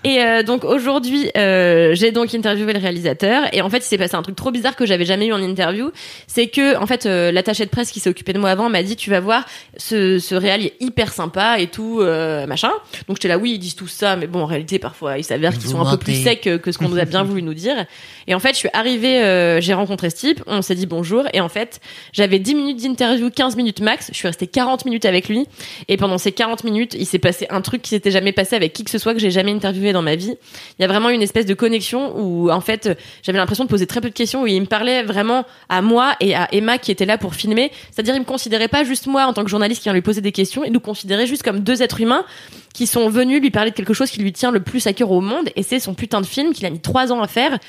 [0.04, 3.98] Et euh, donc aujourd'hui, euh, j'ai donc interviewé le réalisateur et en fait, il s'est
[3.98, 5.92] passé un truc trop bizarre que j'avais jamais eu en interview,
[6.28, 8.82] c'est que en fait, euh, l'attaché de presse qui s'est occupé de moi avant m'a
[8.84, 9.46] dit tu vas voir,
[9.78, 12.72] ce ce réal est hyper sympa et tout euh, machin.
[13.08, 15.54] Donc j'étais là oui, ils disent tout ça, mais bon en réalité parfois il s'avère
[15.54, 17.86] qu'ils sont un peu plus secs que ce qu'on nous a bien voulu nous dire.
[18.28, 19.20] Et en fait, je suis arrivée,
[19.50, 21.80] euh, j'ai rencontré ce type, on s'est dit bonjour et en fait,
[22.14, 25.48] j'avais 10 minutes d'interview, 15 minutes max, je suis restée 40 minutes avec lui
[25.88, 28.74] et pendant ces 40 minutes, il s'est passé un truc qui s'était jamais passé avec
[28.74, 30.36] qui que ce soit que j'ai jamais interviewé dans ma vie.
[30.78, 33.88] Il y a vraiment une espèce de connexion où, en fait, j'avais l'impression de poser
[33.88, 36.92] très peu de questions où il me parlait vraiment à moi et à Emma qui
[36.92, 37.72] était là pour filmer.
[37.92, 40.22] C'est-à-dire, il me considérait pas juste moi en tant que journaliste qui vient lui poser
[40.22, 42.26] des questions, il nous considérait juste comme deux êtres humains
[42.74, 45.12] qui sont venus lui parler de quelque chose qui lui tient le plus à cœur
[45.12, 47.60] au monde et c'est son putain de film qu'il a mis trois ans à faire.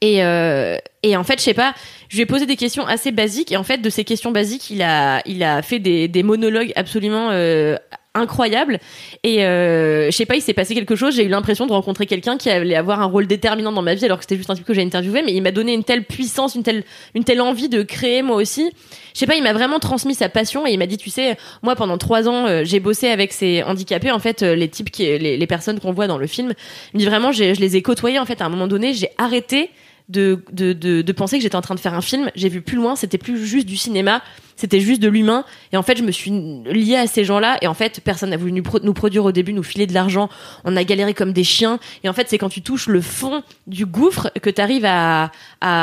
[0.00, 1.74] Et, euh, et en fait, je sais pas,
[2.08, 3.52] je lui ai posé des questions assez basiques.
[3.52, 6.72] Et en fait, de ces questions basiques, il a, il a fait des, des monologues
[6.76, 7.76] absolument euh,
[8.18, 8.78] incroyables.
[9.22, 11.14] Et euh, je sais pas, il s'est passé quelque chose.
[11.14, 14.04] J'ai eu l'impression de rencontrer quelqu'un qui allait avoir un rôle déterminant dans ma vie,
[14.04, 16.04] alors que c'était juste un type que j'ai interviewé, mais il m'a donné une telle
[16.04, 18.70] puissance, une telle, une telle envie de créer moi aussi.
[19.14, 21.36] Je sais pas, il m'a vraiment transmis sa passion et il m'a dit, tu sais,
[21.62, 24.10] moi pendant trois ans, euh, j'ai bossé avec ces handicapés.
[24.10, 26.52] En fait, euh, les types qui, les, personnes qu'on voit dans le film,
[26.94, 28.18] il dit vraiment, je les ai côtoyés.
[28.18, 29.70] En fait, à un moment donné, j'ai arrêté
[30.08, 32.30] de, de, de penser que j'étais en train de faire un film.
[32.34, 34.22] J'ai vu plus loin, c'était plus juste du cinéma,
[34.58, 35.44] c'était juste de l'humain.
[35.72, 36.30] Et en fait, je me suis
[36.66, 37.58] liée à ces gens-là.
[37.62, 39.94] Et en fait, personne n'a voulu nous, pro- nous produire au début, nous filer de
[39.94, 40.28] l'argent.
[40.64, 41.78] On a galéré comme des chiens.
[42.02, 45.30] Et en fait, c'est quand tu touches le fond du gouffre que tu arrives à,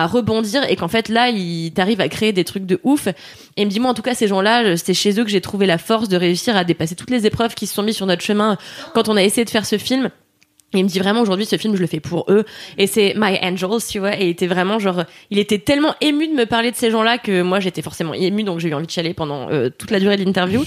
[0.08, 3.08] rebondir et qu'en fait, là, il t'arrive à créer des trucs de ouf.
[3.56, 5.66] Et me dit, moi, en tout cas, ces gens-là, c'est chez eux que j'ai trouvé
[5.66, 8.24] la force de réussir à dépasser toutes les épreuves qui se sont mises sur notre
[8.24, 8.58] chemin
[8.94, 10.10] quand on a essayé de faire ce film.
[10.74, 12.44] Et il me dit vraiment aujourd'hui ce film je le fais pour eux.
[12.78, 14.20] Et c'est My Angels tu vois.
[14.20, 17.18] Et il était vraiment genre il était tellement ému de me parler de ces gens-là
[17.18, 20.00] que moi j'étais forcément ému donc j'ai eu envie de chialer pendant euh, toute la
[20.00, 20.66] durée de l'interview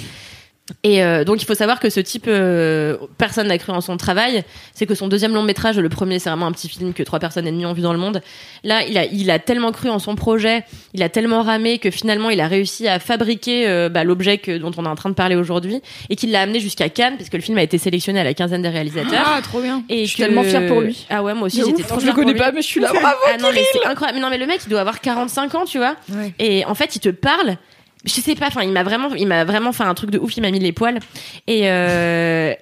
[0.83, 3.97] et euh, donc il faut savoir que ce type euh, personne n'a cru en son
[3.97, 4.45] travail
[4.75, 7.19] c'est que son deuxième long métrage le premier c'est vraiment un petit film que trois
[7.19, 8.21] personnes et demie ont vu dans le monde
[8.64, 10.64] là il a il a tellement cru en son projet
[10.95, 14.59] il a tellement ramé que finalement il a réussi à fabriquer euh, bah, l'objet que
[14.59, 17.31] dont on est en train de parler aujourd'hui et qu'il l'a amené jusqu'à Cannes parce
[17.31, 19.83] que le film a été sélectionné à la quinzaine des réalisateurs Ah, trop bien.
[19.89, 21.07] et Je suis que- tellement fière pour lui.
[21.09, 22.91] Ah ouais, moi aussi, j'étais trop Je le connais pas, mais je suis là.
[22.93, 24.19] Bravo, Ah non, mais c'est incroyable.
[24.19, 25.97] Mais non, mais le mec, il doit avoir 45 ans, tu vois.
[26.39, 27.57] Et en fait, il te parle.
[28.05, 30.36] Je sais pas, enfin, il m'a vraiment, il m'a vraiment fait un truc de ouf,
[30.36, 31.01] il m'a mis les poils.
[31.46, 32.55] Et euh,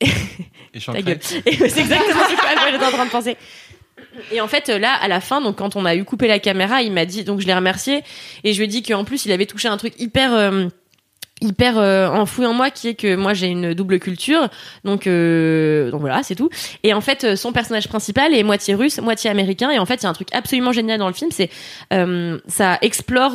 [0.00, 1.18] Et ta gueule.
[1.46, 3.36] Et c'est exactement ce que j'étais en train de penser.
[4.30, 6.82] Et en fait, là, à la fin, donc quand on a eu coupé la caméra,
[6.82, 8.02] il m'a dit, donc je l'ai remercié,
[8.44, 10.32] et je lui ai dit qu'en plus, il avait touché un truc hyper.
[10.34, 10.68] euh,
[11.40, 14.48] hyper euh, enfoui en moi qui est que moi j'ai une double culture
[14.84, 16.50] donc euh, donc voilà c'est tout
[16.84, 20.02] et en fait son personnage principal est moitié russe moitié américain et en fait il
[20.04, 21.50] y a un truc absolument génial dans le film c'est
[21.92, 23.32] euh, ça explore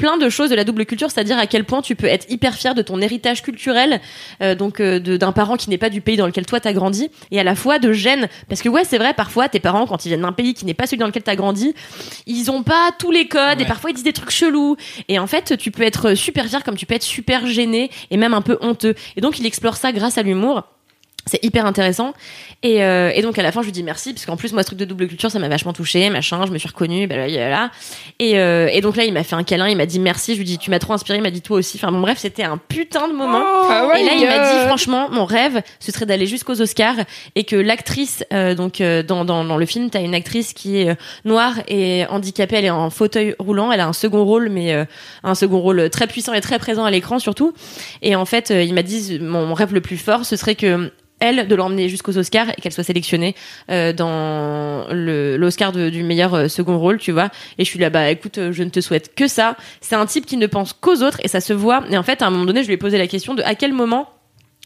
[0.00, 2.54] plein de choses de la double culture, c'est-à-dire à quel point tu peux être hyper
[2.54, 4.00] fier de ton héritage culturel,
[4.40, 7.10] euh, donc euh, d'un parent qui n'est pas du pays dans lequel toi t'as grandi,
[7.30, 10.06] et à la fois de gêne, parce que ouais c'est vrai parfois tes parents quand
[10.06, 11.74] ils viennent d'un pays qui n'est pas celui dans lequel t'as grandi,
[12.26, 14.76] ils ont pas tous les codes et parfois ils disent des trucs chelous,
[15.08, 18.16] et en fait tu peux être super fier comme tu peux être super gêné et
[18.16, 20.62] même un peu honteux, et donc il explore ça grâce à l'humour.
[21.26, 22.14] C'est hyper intéressant.
[22.62, 24.62] Et, euh, et donc à la fin, je lui dis merci, parce qu'en plus, moi,
[24.62, 27.16] ce truc de double culture, ça m'a vachement touché, machin, je me suis reconnue, bah,
[27.16, 27.70] là, là.
[28.18, 30.38] Et, euh, et donc là, il m'a fait un câlin, il m'a dit merci, je
[30.38, 31.76] lui dis tu m'as trop inspiré, il m'a dit toi aussi.
[31.76, 33.42] Enfin bon, bref, c'était un putain de moment.
[33.68, 36.96] Ah ouais, et là, il m'a dit franchement, mon rêve, ce serait d'aller jusqu'aux Oscars
[37.34, 40.78] et que l'actrice, euh, donc euh, dans, dans, dans le film, t'as une actrice qui
[40.78, 40.94] est euh,
[41.24, 44.84] noire et handicapée, elle est en fauteuil roulant, elle a un second rôle, mais euh,
[45.22, 47.52] un second rôle très puissant et très présent à l'écran surtout.
[48.02, 50.90] Et en fait, il m'a dit mon rêve le plus fort, ce serait que
[51.20, 53.34] elle de l'emmener jusqu'aux Oscars et qu'elle soit sélectionnée
[53.70, 57.30] euh, dans l'Oscar du meilleur euh, second rôle, tu vois.
[57.58, 59.56] Et je suis là, bah écoute, euh, je ne te souhaite que ça.
[59.80, 61.84] C'est un type qui ne pense qu'aux autres et ça se voit.
[61.90, 63.54] Et en fait, à un moment donné, je lui ai posé la question de à
[63.54, 64.08] quel moment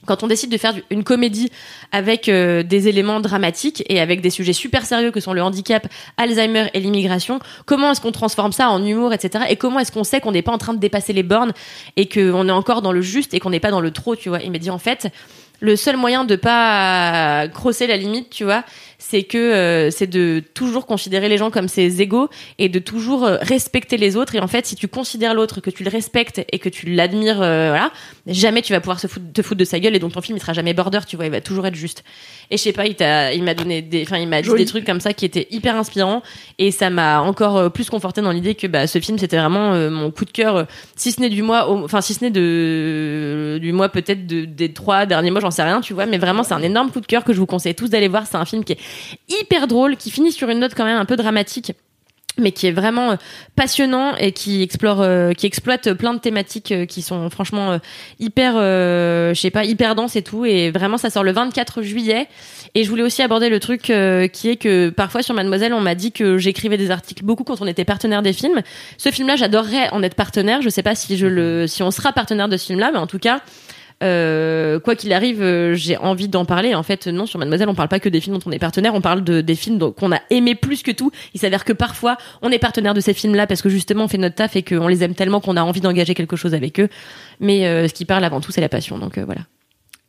[0.07, 1.51] quand on décide de faire une comédie
[1.91, 5.89] avec des éléments dramatiques et avec des sujets super sérieux que sont le handicap,
[6.19, 9.47] Alzheimer et l'immigration, comment est-ce qu'on transforme ça en humour, etc.
[9.49, 11.55] Et comment est-ce qu'on sait qu'on n'est pas en train de dépasser les bornes
[11.97, 14.29] et qu'on est encore dans le juste et qu'on n'est pas dans le trop, tu
[14.29, 14.43] vois.
[14.43, 15.11] Il m'a dit en fait,
[15.65, 18.65] le seul moyen de pas crosser la limite, tu vois,
[19.07, 23.25] c'est que euh, c'est de toujours considérer les gens comme ses égaux et de toujours
[23.25, 24.35] euh, respecter les autres.
[24.35, 27.43] Et en fait, si tu considères l'autre, que tu le respectes et que tu l'admires,
[27.43, 27.93] euh, voilà,
[28.27, 30.39] jamais tu vas pouvoir se foutre, te foutre de sa gueule et donc ton film
[30.39, 32.03] il sera jamais border, tu vois, il va toujours être juste.
[32.51, 34.65] Et je sais pas, il t'a, il m'a donné des, enfin, il m'a dit Joli.
[34.65, 36.23] des trucs comme ça qui étaient hyper inspirants
[36.57, 39.75] et ça m'a encore euh, plus conforté dans l'idée que bah ce film c'était vraiment
[39.91, 43.73] mon coup de cœur, si ce n'est du mois, enfin si ce n'est de du
[43.73, 46.55] mois peut-être de, des trois derniers mois, j'en sais rien, tu vois, mais vraiment c'est
[46.55, 48.27] un énorme coup de cœur que je vous conseille tous d'aller voir.
[48.27, 48.79] C'est un film qui est
[49.29, 51.73] hyper drôle, qui finit sur une note quand même un peu dramatique
[52.39, 53.17] mais qui est vraiment euh,
[53.57, 57.79] passionnant et qui explore euh, qui exploite plein de thématiques euh, qui sont franchement euh,
[58.19, 60.45] hyper je sais pas hyper denses et tout.
[60.45, 62.29] Et vraiment ça sort le 24 juillet.
[62.75, 65.95] Et je voulais aussi aborder le truc qui est que parfois sur Mademoiselle on m'a
[65.95, 68.63] dit que j'écrivais des articles beaucoup quand on était partenaire des films.
[68.99, 70.63] Ce film là j'adorerais en être partenaire.
[70.63, 72.99] Je sais pas si je le si on sera partenaire de ce film là mais
[72.99, 73.41] en tout cas
[74.03, 76.75] euh, quoi qu'il arrive, euh, j'ai envie d'en parler.
[76.75, 78.95] En fait, non, sur Mademoiselle, on parle pas que des films dont on est partenaire,
[78.95, 81.11] on parle de, des films dont- qu'on a aimé plus que tout.
[81.35, 84.19] Il s'avère que parfois, on est partenaire de ces films-là parce que justement, on fait
[84.19, 86.89] notre taf et qu'on les aime tellement qu'on a envie d'engager quelque chose avec eux.
[87.41, 88.99] Mais euh, ce qui parle avant tout, c'est la passion.
[88.99, 89.43] Donc euh, voilà.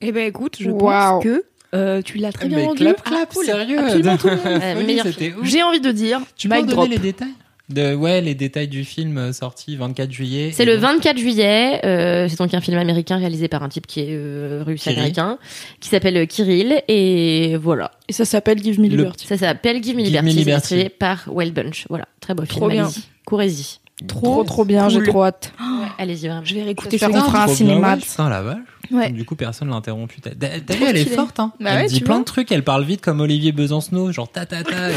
[0.01, 0.81] Eh ben écoute, je Waouh.
[0.81, 2.83] pense que euh, tu l'as très bien Mais rendu.
[2.83, 3.45] clap, clap, Ah, cool.
[3.45, 3.79] sérieux.
[3.79, 4.43] Absolument tout le monde.
[4.63, 5.45] Euh, ouf.
[5.47, 6.89] J'ai envie de dire, Tu donner drop.
[6.89, 7.29] les détails?
[7.69, 10.51] De, Ouais, les détails du film euh, sorti 24 juillet.
[10.53, 11.79] C'est le donc- 24 juillet.
[11.85, 14.99] euh, c'est donc un film américain réalisé par un type qui est euh, russe Kirill.
[14.99, 15.37] américain,
[15.79, 16.81] qui s'appelle Kirill.
[16.87, 17.91] Et voilà.
[18.07, 19.25] Et ça s'appelle Give Me Le- Liberty.
[19.27, 20.73] Ça s'appelle Give Me Give Me Liberty, Liberty.
[20.75, 21.85] illustré par Wild Bunch.
[21.89, 22.83] Voilà, très beau Trop film.
[22.83, 22.91] bien.
[23.25, 23.79] Courez-y.
[24.07, 25.53] Trop, trop bien, j'ai trop hâte.
[25.97, 26.43] Allez-y vraiment.
[26.43, 27.95] Je vais réécouter Ça on fera un cinéma.
[27.95, 28.57] putain, la vache.
[28.91, 29.09] Ouais.
[29.09, 30.19] Du coup, personne l'a interrompu.
[30.21, 30.31] T'as
[30.75, 31.53] vu, elle est forte, hein.
[31.61, 34.45] Bah elle ouais, dit plein de trucs, elle parle vite comme Olivier Besancenot, genre ta
[34.45, 34.71] ta ta.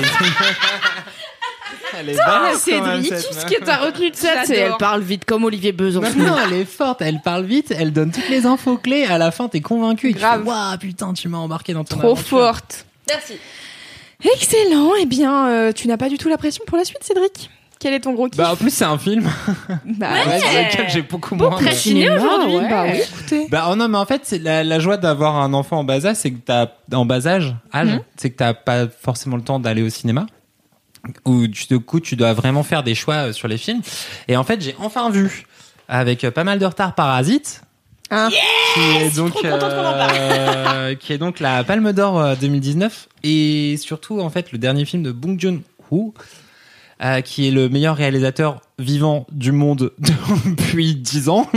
[2.00, 2.08] et tout.
[2.10, 4.56] elle est balèze quand même, Cédric, cette tout ce que t'as retenu de ça, c'est
[4.56, 6.18] elle parle vite comme Olivier Besançon.
[6.18, 9.04] Non, non, elle est forte, elle parle vite, elle donne toutes les infos clés.
[9.06, 10.10] À la fin, t'es convaincu.
[10.10, 10.42] et tu Grave.
[10.44, 12.24] fais, Waouh, putain, tu m'as embarqué dans ton Trop aventure.
[12.26, 12.86] forte.
[13.08, 13.34] Merci.
[14.24, 14.90] Excellent.
[15.00, 17.50] Eh bien, euh, tu n'as pas du tout la pression pour la suite, Cédric?
[17.80, 18.36] Quel est ton gros kiff?
[18.36, 19.22] Bah, en plus, c'est un film
[19.84, 21.50] Bah, ouais, sur lequel j'ai beaucoup moins.
[21.56, 22.56] très de- ciné aujourd'hui.
[22.56, 22.68] ouais.
[22.68, 22.98] Bah oui.
[23.00, 23.46] Écoutez.
[23.50, 26.04] Bah oh non mais en fait c'est la, la joie d'avoir un enfant en bas
[26.04, 28.00] âge c'est que t'as en bas âge âge Mhm.
[28.16, 30.26] c'est que t'as pas forcément le temps d'aller au cinéma
[31.24, 33.82] ou du coup tu dois vraiment faire des choix euh, sur les films
[34.28, 35.44] et en fait j'ai enfin vu
[35.88, 37.62] avec euh, pas mal de retard Parasite
[38.10, 38.30] Hein
[38.74, 40.12] qui est donc trop contente qu'on en parle.
[40.14, 44.86] euh, qui est donc la Palme d'Or euh, 2019 et surtout en fait le dernier
[44.86, 46.14] film de Bong Joon-ho
[47.04, 51.50] euh, qui est le meilleur réalisateur vivant du monde depuis 10 ans.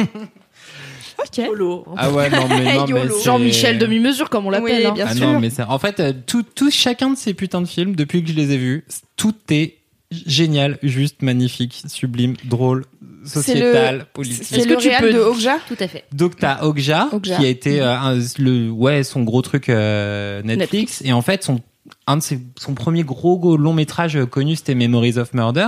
[1.45, 1.85] Polo.
[1.97, 3.17] Ah ouais, non mais non mais YOLO.
[3.17, 4.77] c'est- Jean-Michel demi-mesure, comme on l'appelle.
[4.81, 4.91] Oui, hein.
[4.93, 5.27] bien ah sûr.
[5.27, 8.23] non, mais c'est- en fait, euh, tout, tout, chacun de ces putains de films, depuis
[8.23, 8.85] que je les ai vus,
[9.17, 9.77] tout est
[10.11, 12.83] génial, juste magnifique, sublime, drôle,
[13.25, 14.43] sociétal, politique.
[14.43, 16.03] C'est Est-ce le que tu réal peux- de Okja Tout à fait.
[16.11, 17.37] Donc t'as Okja, Okja.
[17.37, 21.01] qui a été euh, un- le ouais son gros truc euh, Netflix.
[21.05, 21.61] et en fait son
[22.07, 25.67] un de ses, son premier gros, gros long métrage euh, connu c'était Memories of Murder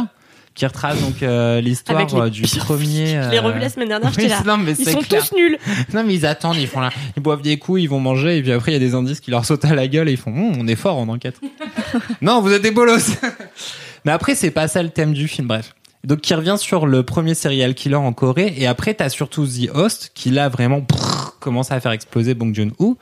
[0.56, 3.08] qui retrace donc euh, l'histoire euh, du premier.
[3.08, 4.44] Je l'ai euh, revu la semaine dernière, oui, j'étais là.
[4.46, 5.28] non, mais Ils sont clair.
[5.28, 5.58] tous nuls.
[5.94, 8.42] Non mais ils attendent, ils font là, ils boivent des coups, ils vont manger et
[8.42, 10.18] puis après il y a des indices qui leur sautent à la gueule et ils
[10.18, 11.40] font Hum, on est fort en enquête.
[12.22, 13.18] non, vous êtes des bolos.
[14.06, 15.74] mais après c'est pas ça le thème du film, bref.
[16.04, 19.70] Donc qui revient sur le premier serial killer en Corée et après t'as surtout The
[19.74, 22.98] Host qui là vraiment prrr, commence à faire exploser Bong Joon-ho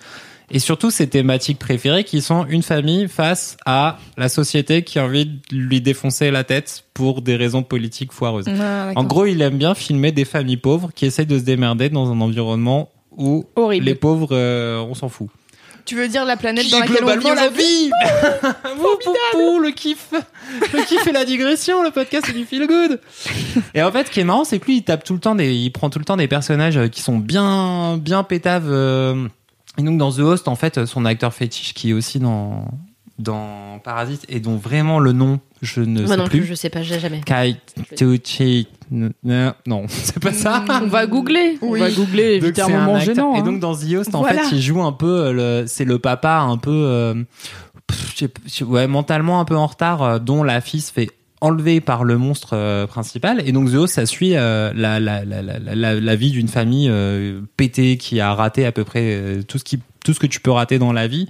[0.51, 5.05] et surtout ses thématiques préférées qui sont une famille face à la société qui a
[5.05, 8.45] envie de lui défoncer la tête pour des raisons politiques foireuses.
[8.47, 8.91] Ah.
[8.95, 12.11] En gros, il aime bien filmer des familles pauvres qui essayent de se démerder dans
[12.11, 13.85] un environnement où Horrible.
[13.85, 15.27] les pauvres, euh, on s'en fout.
[15.83, 17.91] Tu veux dire la planète dans laquelle on vit aujourd'hui
[18.77, 20.09] Vous, poupou, le kiff
[20.73, 22.99] Le kiff et la digression, le podcast c'est du feel good
[23.73, 25.33] Et en fait, ce qui est marrant, c'est que lui, il tape tout le temps
[25.33, 28.69] des, il prend tout le temps des personnages euh, qui sont bien, bien pétaves.
[28.69, 29.27] euh,
[29.77, 32.65] Et donc, dans The Host, en fait, son acteur fétiche qui est aussi dans,
[33.19, 36.47] dans Parasite et dont vraiment le nom, je ne Moi sais non plus, plus.
[36.47, 37.21] je sais pas, j'ai jamais.
[37.21, 37.55] Kai
[37.95, 38.67] Tucci.
[38.91, 40.63] Non, non, c'est pas ça.
[40.83, 41.57] On va googler.
[41.61, 43.35] On va googler, Donc, éviter un c'est moment acteur- gênant.
[43.35, 43.43] Et hein.
[43.43, 44.43] donc dans The Host, en Voilà.
[44.43, 47.13] fait, il joue un peu euh, le, c'est le papa un peu, euh,
[47.87, 50.81] pff, je sais pas, je- ouais, mentalement un peu en retard, euh, dont la fille
[50.81, 51.09] se fait
[51.41, 53.41] enlever par le monstre euh, principal.
[53.45, 57.97] Et donc Host, ça suit euh, la, la, la, la vie d'une famille euh, pétée
[57.97, 60.51] qui a raté à peu près euh, tout ce qui, tout ce que tu peux
[60.51, 61.27] rater dans la vie.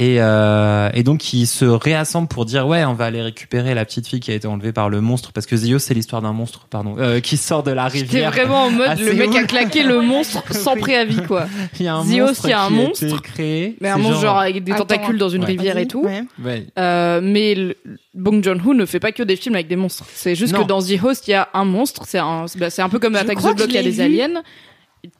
[0.00, 3.84] Et, euh, et donc ils se réassemblent pour dire ouais on va aller récupérer la
[3.84, 6.32] petite fille qui a été enlevée par le monstre parce que Zio c'est l'histoire d'un
[6.32, 8.30] monstre pardon euh, qui sort de la rivière.
[8.32, 11.46] vraiment en mode à le mec a claqué le monstre sans préavis quoi.
[11.78, 13.04] Il y a un Zios, monstre il y a un monstre.
[13.04, 13.76] été créé.
[13.82, 15.48] Mais un C'est monstre genre avec des Attends, tentacules dans une ouais.
[15.48, 16.02] rivière et tout.
[16.02, 16.22] Ouais.
[16.42, 16.66] Ouais.
[16.78, 17.76] Euh, mais le-
[18.14, 20.04] Bong Joon-ho ne fait pas que des films avec des monstres.
[20.14, 20.62] C'est juste Non.
[20.62, 22.02] que dans The Host, il y a un monstre.
[22.06, 24.00] C'est un, c'est bah, c'est un peu comme Attack the Block, il y a des
[24.00, 24.42] aliens.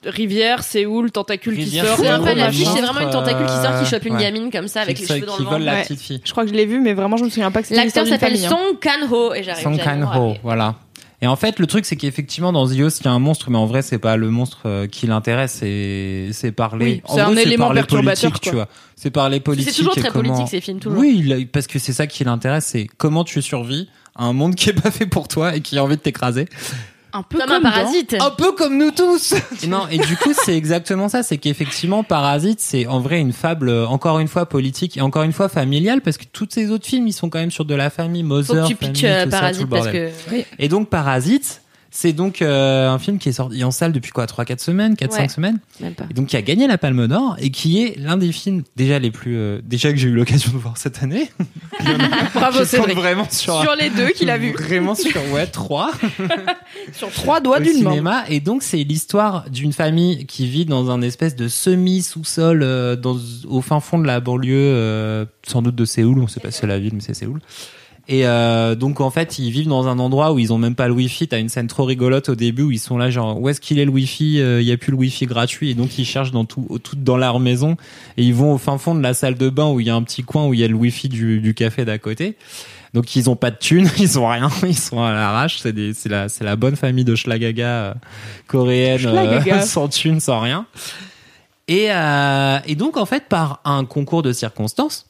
[0.04, 1.98] Rivière, Séoul, tentacule Rivière, qui sort.
[2.00, 4.22] c'est un peu la l'affiche, c'est vraiment une tentacule qui sort, qui chope une ouais.
[4.22, 5.64] gamine comme ça avec les cheveux dans qui le vole vent.
[5.66, 5.82] la Ouais.
[5.82, 6.20] petite fille.
[6.24, 8.06] Je crois que je l'ai vu, mais vraiment, je me souviens pas que c'était L'acteur
[8.06, 8.48] s'appelle hein.
[8.48, 10.74] Song Kang-ho et j'arrive Song Kang-ho, voilà.
[11.22, 13.58] Et en fait, le truc, c'est qu'effectivement, dans Zios, il y a un monstre, mais
[13.58, 17.02] en vrai, c'est pas le monstre euh, qui l'intéresse, c'est, c'est parler.
[17.06, 18.68] Oui, c'est un élément parler perturbateur, tu vois.
[18.96, 19.70] C'est parler politique.
[19.70, 20.98] C'est toujours très comment- politique ces films, toujours.
[20.98, 24.70] Oui, parce que c'est ça qui l'intéresse, c'est comment tu survis à un monde qui
[24.70, 26.46] est pas fait pour toi et qui a envie de t'écraser.
[27.12, 28.16] Un peu Comme comme, un dans- parasite.
[28.20, 29.34] Un peu comme nous tous.
[29.62, 31.22] Et non, et du coup, c'est exactement ça.
[31.22, 35.22] C'est qu'effectivement, Parasite, c'est en vrai une fable, euh, encore une fois politique et encore
[35.24, 37.74] une fois familiale, parce que tous ces autres films, ils sont quand même sur de
[37.74, 39.88] la famille, Faut Mother, que tu famille, pitches euh, tout ça, tout Parasite le parce
[39.88, 40.10] que.
[40.58, 44.24] Et donc, Parasite, c'est donc euh, un film qui est sorti en salle depuis quoi
[44.26, 45.28] 3-4 semaines 4-5 Ouais.
[45.28, 46.04] semaines Même pas.
[46.10, 48.98] et donc qui a gagné la Palme d'Or et qui est l'un des films déjà
[48.98, 51.30] les plus euh, déjà que j'ai eu l'occasion de voir cette année
[52.34, 52.96] Bravo Cédric.
[52.96, 54.52] vraiment sur, Sur les deux qu'il a vu.
[54.52, 55.90] vraiment sur ouais 3
[56.92, 58.24] Sur trois doigts d'une main.
[58.28, 62.96] et donc c'est l'histoire d'une famille qui vit dans un espèce de semi sous-sol euh,
[62.96, 63.16] dans
[63.48, 66.60] au fin fond de la banlieue euh, sans doute de Séoul on sait pas si
[66.60, 67.40] c'est la ville mais c'est Séoul
[68.08, 70.88] et euh, donc en fait ils vivent dans un endroit où ils ont même pas
[70.88, 73.48] le wifi t'as une scène trop rigolote au début où ils sont là genre où
[73.48, 74.40] est-ce qu'il est le wifi?
[74.40, 76.96] Euh, il y a plus le wifi gratuit et donc ils cherchent dans tout, tout
[76.96, 77.76] dans leur maison
[78.16, 79.94] et ils vont au fin fond de la salle de bain où il y a
[79.94, 82.36] un petit coin où il y a le wifi du, du café d'à côté
[82.94, 85.58] donc ils ont pas de thunes, ils ont rien, ils sont à l'arrache.
[85.58, 87.94] C'est des, c'est la, c'est la bonne famille de Schlagaga euh,
[88.46, 89.56] coréenne, Schlagaga.
[89.56, 90.66] euh, sans thunes, sans rien.
[91.68, 95.06] Et, euh, et donc en fait par un concours de circonstances,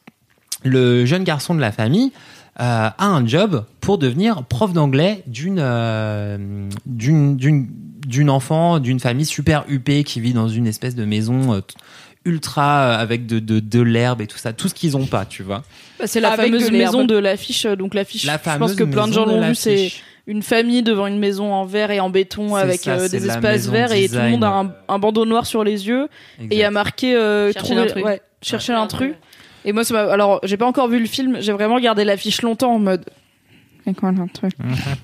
[0.62, 2.12] le jeune garçon de la famille
[2.58, 7.68] euh, a un job pour devenir prof d'anglais d'une euh, d'une d'une
[8.06, 11.60] d'une enfant d'une famille super huppée qui vit dans une espèce de maison euh,
[12.24, 15.24] ultra euh, avec de, de, de l'herbe et tout ça, tout ce qu'ils ont pas,
[15.24, 15.62] tu vois.
[15.98, 17.64] Bah, C'est la Avec fameuse de maison de l'affiche.
[17.66, 19.54] euh, Donc l'affiche, La je pense que plein de gens l'ont vu.
[19.54, 19.92] C'est
[20.26, 23.68] une famille devant une maison en verre et en béton avec ça, euh, des espaces
[23.68, 26.08] verts et tout le monde a un, un bandeau noir sur les yeux
[26.40, 28.04] et il y a marqué euh, Chercher l'intrus.
[28.04, 29.14] ouais, chercher l'intrus.
[29.64, 32.74] Et moi, m'a- alors j'ai pas encore vu le film, j'ai vraiment regardé l'affiche longtemps
[32.74, 33.04] en mode.
[33.86, 34.52] C'est quoi l'intrus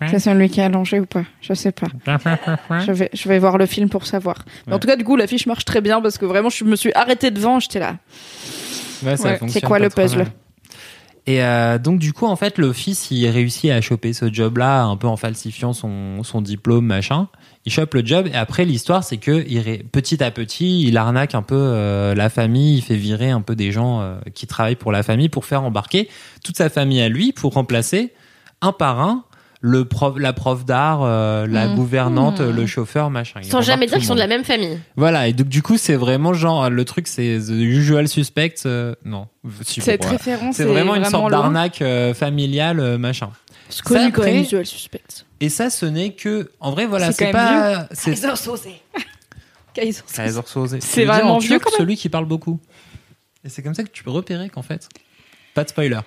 [0.08, 1.86] C'est celui qui est allongé ou pas Je sais pas.
[2.86, 4.44] Je vais, je vais voir le film pour savoir.
[4.66, 6.76] Mais en tout cas, du coup, l'affiche marche très bien parce que vraiment, je me
[6.76, 7.96] suis arrêtée devant, j'étais là.
[9.02, 9.38] Ouais, ça Ouais.
[9.48, 10.26] C'est quoi le puzzle.
[11.28, 14.58] Et euh, donc du coup en fait le fils il réussit à choper ce job
[14.58, 17.26] là un peu en falsifiant son, son diplôme machin.
[17.66, 20.97] Il chope le job et après l'histoire c'est que il ré- petit à petit il
[20.97, 24.47] arnaque un peu euh, la famille, il fait virer un peu des gens euh, qui
[24.47, 26.09] travaillent pour la famille pour faire embarquer
[26.44, 28.12] toute sa famille à lui pour remplacer
[28.62, 29.24] un par un
[29.62, 31.74] le prof, la prof d'art, euh, la Mmh.
[31.74, 33.40] gouvernante, le chauffeur machin.
[33.43, 34.78] Sans jamais dire qu'ils sont de la même famille.
[34.97, 38.55] Voilà, et donc du coup, c'est vraiment genre le truc, c'est the usual suspect.
[38.66, 39.26] euh, non,
[39.62, 40.18] si, Cette bon, voilà.
[40.18, 43.30] référence c'est est vraiment une sorte d'arnaque euh, familiale, euh, machin.
[43.68, 45.02] C'est connu Ça, quand même, Visual Suspect.
[45.40, 50.76] Et ça, ce n'est que, en vrai, voilà, C'est pas, c'est Kaiser Kaiser Soze.
[50.80, 51.74] C'est vraiment en vieux, même.
[51.76, 52.60] celui qui parle beaucoup.
[53.44, 54.88] Et c'est comme ça que tu peux repérer qu'en fait,
[55.55, 55.98] pas de spoiler.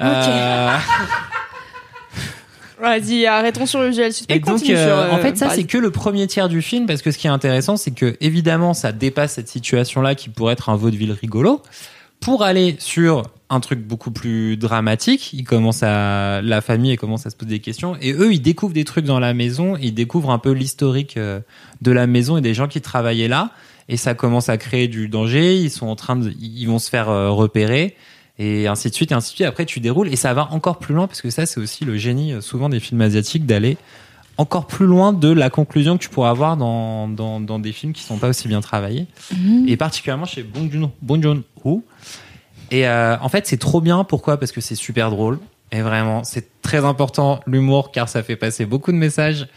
[0.00, 0.76] Euh,
[2.80, 4.36] Vas-y, arrêtons sur le Visual Suspect.
[4.36, 6.86] Et donc, euh, sur, euh, en fait, ça, c'est que le premier tiers du film,
[6.86, 10.52] parce que ce qui est intéressant, c'est que, évidemment, ça dépasse cette situation-là qui pourrait
[10.52, 11.62] être un vaudeville rigolo,
[12.20, 15.32] pour aller sur un truc beaucoup plus dramatique.
[15.32, 18.40] Ils commencent à, la famille, elle commence à se poser des questions, et eux, ils
[18.40, 21.40] découvrent des trucs dans la maison, ils découvrent un peu l'historique euh,
[21.82, 23.50] de la maison et des gens qui travaillaient là,
[23.88, 26.90] et ça commence à créer du danger, ils sont en train de, ils vont se
[26.90, 27.96] faire euh, repérer,
[28.38, 29.46] et ainsi de suite, et ainsi de suite.
[29.46, 31.96] Après, tu déroules, et ça va encore plus loin, parce que ça, c'est aussi le
[31.96, 33.78] génie, euh, souvent, des films asiatiques, d'aller
[34.38, 37.94] encore plus loin de la conclusion que tu pourras avoir dans, dans, dans des films
[37.94, 39.06] qui sont pas aussi bien travaillés.
[39.66, 41.82] Et particulièrement chez Bong Joon-ho.
[42.70, 44.04] Et euh, en fait, c'est trop bien.
[44.04, 44.38] Pourquoi?
[44.38, 45.38] Parce que c'est super drôle.
[45.72, 49.48] Et vraiment, c'est très important, l'humour, car ça fait passer beaucoup de messages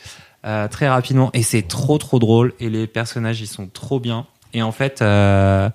[0.45, 1.30] euh, très rapidement.
[1.34, 2.53] Et c'est trop, trop drôle.
[2.60, 4.26] Et les personnages, ils sont trop bien.
[4.53, 5.02] Et en fait...
[5.02, 5.69] euh,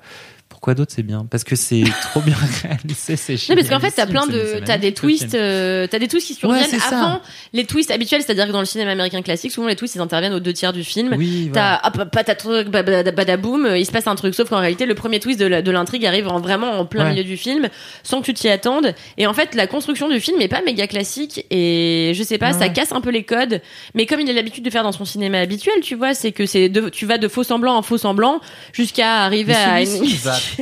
[0.65, 1.27] pourquoi d'autre c'est bien?
[1.31, 4.79] Parce que c'est trop bien réalisé, c'est Non, parce qu'en fait, t'as plein de, t'as
[4.79, 6.99] des twists, euh, t'as des twists qui surviennent Ouais, c'est ça.
[6.99, 7.21] avant
[7.53, 10.33] les twists habituels, c'est-à-dire que dans le cinéma américain classique, souvent les twists ils interviennent
[10.33, 11.15] aux deux tiers du film.
[11.19, 11.81] Oui, voilà.
[11.85, 15.21] T'as hop, patatruc, bada- badaboum, il se passe un truc, sauf qu'en réalité, le premier
[15.21, 17.11] twist de l'intrigue arrive en, vraiment en plein Ouais.
[17.11, 17.69] milieu du film,
[18.03, 18.95] sans que tu t'y attendes.
[19.19, 22.53] Et en fait, la construction du film est pas méga classique, et je sais pas,
[22.55, 22.59] Ouais.
[22.59, 23.61] ça casse un peu les codes.
[23.95, 26.47] Mais comme il a l'habitude de faire dans son cinéma habituel, tu vois, c'est que
[26.47, 28.41] c'est tu vas de faux semblant en faux semblant
[28.73, 29.89] jusqu'à arriver à une.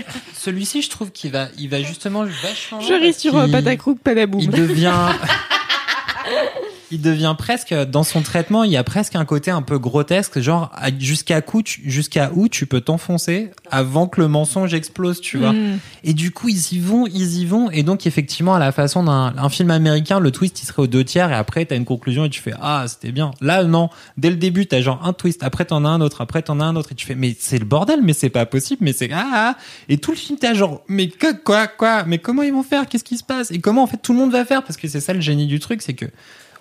[0.34, 2.80] Celui-ci, je trouve qu'il va, il va justement vachement.
[2.80, 4.40] Je ris sur euh, Patacrouk, Padaboum.
[4.40, 4.92] Il devient.
[6.92, 10.40] il devient presque dans son traitement, il y a presque un côté un peu grotesque,
[10.40, 11.40] genre jusqu'à
[11.84, 15.54] jusqu'à où tu peux t'enfoncer avant que le mensonge explose, tu vois.
[15.54, 15.78] Mm.
[16.04, 19.02] Et du coup, ils y vont, ils y vont, et donc effectivement, à la façon
[19.02, 21.86] d'un un film américain, le twist il serait aux deux tiers, et après t'as une
[21.86, 23.30] conclusion et tu fais ah c'était bien.
[23.40, 23.88] Là non,
[24.18, 26.64] dès le début t'as genre un twist, après t'en as un autre, après t'en as
[26.64, 29.10] un autre, et tu fais mais c'est le bordel, mais c'est pas possible, mais c'est
[29.12, 29.56] ah, ah.
[29.88, 32.86] Et tout le film t'as genre mais que quoi quoi, mais comment ils vont faire,
[32.86, 33.50] qu'est-ce qui se passe?
[33.50, 34.62] Et comment en fait tout le monde va faire?
[34.62, 36.06] Parce que c'est ça le génie du truc, c'est que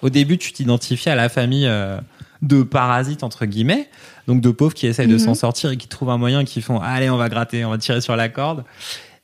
[0.02, 1.99] au début tu t'identifies à la famille euh,
[2.41, 3.88] de parasites entre guillemets,
[4.28, 5.19] donc de pauvres qui essayent de Mhm.
[5.19, 7.78] s'en sortir et qui trouvent un moyen, qui font allez on va gratter, on va
[7.78, 8.64] tirer sur la corde.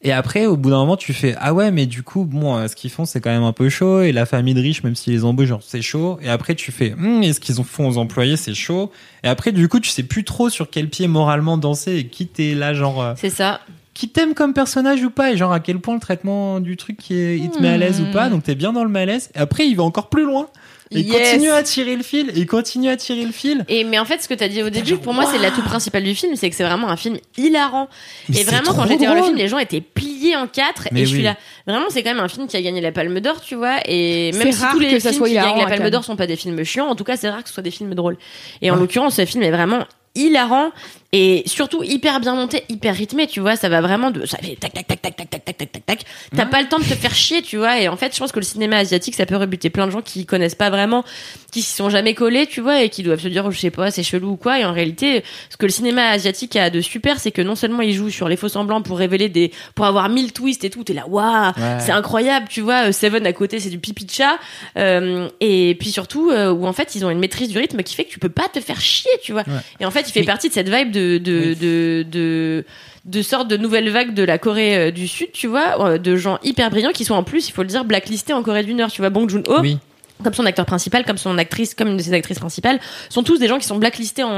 [0.04, 2.68] Et après, au bout d'un moment, tu fais ah ouais, mais du coup, bon, euh,
[2.68, 4.02] ce qu'ils font, c'est quand même un peu chaud.
[4.02, 6.20] Et la famille de riches, même s'ils les embauchent, genre c'est chaud.
[6.22, 8.92] Et après, tu fais Hum, et ce qu'ils font aux employés, c'est chaud.
[9.24, 12.28] Et après, du coup, tu sais plus trop sur quel pied moralement danser et qui
[12.28, 13.60] t'es là, genre euh, C'est ça.
[13.96, 16.98] qui t'aime comme personnage ou pas, et genre à quel point le traitement du truc
[16.98, 18.30] qui est, il te met à l'aise ou pas.
[18.30, 19.32] Donc t'es bien dans le malaise.
[19.34, 20.46] Et après, il va encore plus loin.
[20.92, 21.32] Et il Yes.
[21.32, 22.30] continue à tirer le fil.
[22.30, 23.66] Et il continue à tirer le fil.
[23.68, 26.04] Et mais en fait, ce que t'as dit au début, pour moi, c'est l'atout principal
[26.04, 27.90] du film, c'est que c'est vraiment un film hilarant.
[28.30, 30.88] Mais et vraiment, quand j'étais voir le film, les gens étaient pliés en quatre.
[30.92, 31.36] Mais et je suis là.
[31.66, 33.78] Vraiment, c'est quand même un film qui a gagné la Palme d'Or, tu vois.
[33.86, 35.90] Et C'est même si rare tous les que ça films soit qui gagnent la Palme
[35.90, 37.72] d'Or sont pas des films chiants, en tout cas, c'est rare que ce soit des
[37.72, 38.18] films drôles.
[38.62, 39.86] Et en l'occurrence, ce film est vraiment
[40.16, 40.72] hilarant
[41.14, 44.56] et surtout hyper bien monté, hyper rythmé, tu vois, ça va vraiment de ça fait
[44.60, 46.00] tac tac tac tac tac tac tac tac tac tac.
[46.36, 48.32] T'as pas le temps de te faire chier, tu vois, et en fait, je pense
[48.34, 51.06] que le cinéma asiatique ça peut rebuter plein de gens qui connaissent pas vraiment,
[51.52, 53.90] qui s'y sont jamais collés, tu vois, et qui doivent se dire je sais pas,
[53.90, 57.20] c'est chelou ou quoi et en réalité, ce que le cinéma asiatique a de super,
[57.22, 60.10] c'est que non seulement il joue sur les faux semblants pour révéler des pour avoir
[60.10, 61.78] mille twists et tout, t'es là waouh, Ouais.
[61.80, 64.38] c'est incroyable, tu vois, euh, Seven à côté, c'est du pipi de chat
[64.78, 67.96] euh, et puis surtout euh, où en fait, ils ont une maîtrise du rythme qui
[67.96, 69.44] fait que tu peux pas te faire chier, tu vois.
[69.48, 69.54] Ouais.
[69.80, 71.56] Et en fait, il fait Mais- partie de cette vibe de de Oui.
[71.56, 72.66] de de
[73.06, 76.18] de sorte de nouvelle vague de la Corée euh, du Sud, tu vois, euh, de
[76.18, 78.74] gens hyper brillants qui sont en plus, il faut le dire, blacklistés en Corée du
[78.74, 79.62] Nord, tu vois, Bong Joon-ho.
[79.62, 79.78] Oui.
[80.24, 83.38] Comme son acteur principal, comme son actrice, comme une de ses actrices principales, sont tous
[83.38, 84.30] des gens qui sont blacklistés en,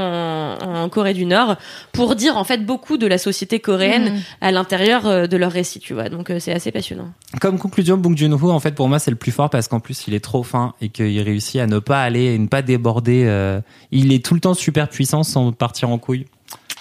[0.60, 1.56] en Corée du Nord
[1.92, 4.20] pour dire en fait beaucoup de la société coréenne Mhm.
[4.42, 6.10] à l'intérieur euh, de leur récit, tu vois.
[6.10, 7.08] Donc c'est assez passionnant.
[7.40, 10.04] Comme conclusion, Bong Joon-ho, en fait, pour moi, c'est le plus fort parce qu'en plus,
[10.06, 13.24] il est trop fin et qu'il réussit à ne pas aller et ne pas déborder.
[13.26, 13.60] euh,
[13.90, 16.26] il est tout le temps super puissant sans partir en couille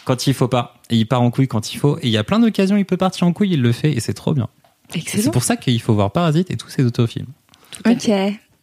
[0.10, 0.76] quand il faut pas.
[0.90, 1.98] Et il part en couille quand il faut.
[1.99, 3.99] Et il y a plein d'occasions, il peut partir en couille, il le fait et
[3.99, 4.48] c'est trop bien.
[4.95, 7.27] Et c'est pour ça qu'il faut voir Parasite et tous ses autofilms.
[7.86, 8.10] Ok.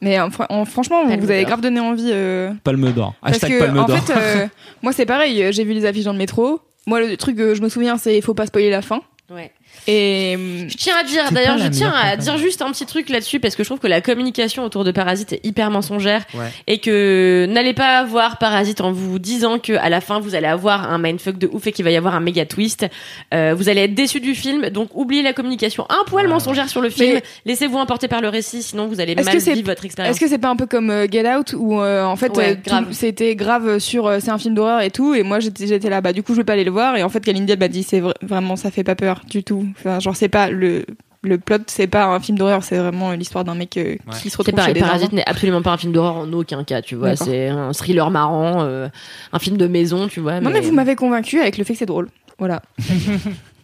[0.03, 2.11] Mais euh, en- franchement, vous avez grave donné envie.
[2.13, 3.15] euh, Palme d'or.
[3.23, 3.97] Parce Hashtag que, Palme en d'or.
[3.99, 4.47] fait, euh,
[4.83, 6.61] moi c'est pareil, euh, j'ai vu les affiches dans le métro.
[6.87, 9.01] Moi, le truc que je me souviens, c'est faut pas spoiler la fin.
[9.31, 9.53] Ouais.
[9.87, 13.09] Et hum, Je tiens à dire, d'ailleurs, je tiens à dire juste un petit truc
[13.09, 16.51] là-dessus parce que je trouve que la communication autour de Parasite est hyper mensongère Ouais.
[16.67, 20.47] et que n'allez pas voir Parasite en vous disant que à la fin vous allez
[20.47, 22.87] avoir un mindfuck de ouf et qu'il va y avoir un méga twist.
[23.33, 26.33] Euh, vous allez être déçu du film, donc oubliez la communication un poil Ouais.
[26.33, 27.15] mensongère sur le film.
[27.15, 30.13] Mais- Laissez-vous emporter par le récit, sinon vous allez mal vivre votre expérience.
[30.17, 32.59] est-ce que c'est pas un peu comme euh, Get Out où euh, en fait Ouais,
[32.73, 36.01] euh, c'était grave sur euh, c'est un film d'horreur et tout et moi j'étais là
[36.01, 37.69] bah du coup je vais pas aller le voir et en fait Kalindi elle m'a
[37.69, 39.67] dit c'est vra- vraiment ça fait pas peur du tout.
[39.79, 40.85] Enfin genre c'est pas le
[41.23, 44.37] le plot c'est pas un film d'horreur c'est vraiment l'histoire d'un mec euh, qui se
[44.39, 47.17] retrouve chez des Parasite n'est absolument pas un film d'horreur en aucun cas, tu vois.
[47.17, 48.89] C'est un thriller marrant, euh,
[49.33, 50.41] un film de maison, tu vois.
[50.41, 52.09] Non mais vous m'avez convaincu avec le fait que c'est drôle.
[52.39, 52.63] Voilà.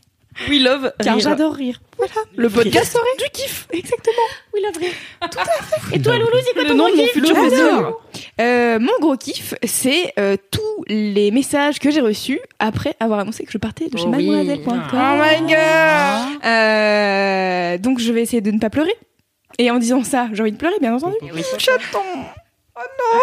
[0.48, 1.22] We love Car rire.
[1.28, 1.80] j'adore rire.
[1.98, 2.12] Voilà.
[2.36, 3.68] Le podcast du kiff.
[3.72, 4.16] Exactement.
[4.54, 4.90] Oui, la vraie.
[5.30, 5.96] Tout à fait.
[5.96, 8.00] Et toi, Loulou, c'est quoi Le ton nom de mon kiff futur.
[8.40, 13.44] Euh, mon gros kiff, c'est euh, tous les messages que j'ai reçus après avoir annoncé
[13.44, 14.26] que je partais de chez Oh oui.
[14.26, 14.82] mademoiselle.com.
[14.92, 18.94] Oh my god Euh, donc je vais essayer de ne pas pleurer.
[19.59, 21.16] Et en disant ça, j'ai envie de pleurer, bien entendu.
[21.22, 21.42] Oui.
[21.59, 21.98] Chaton.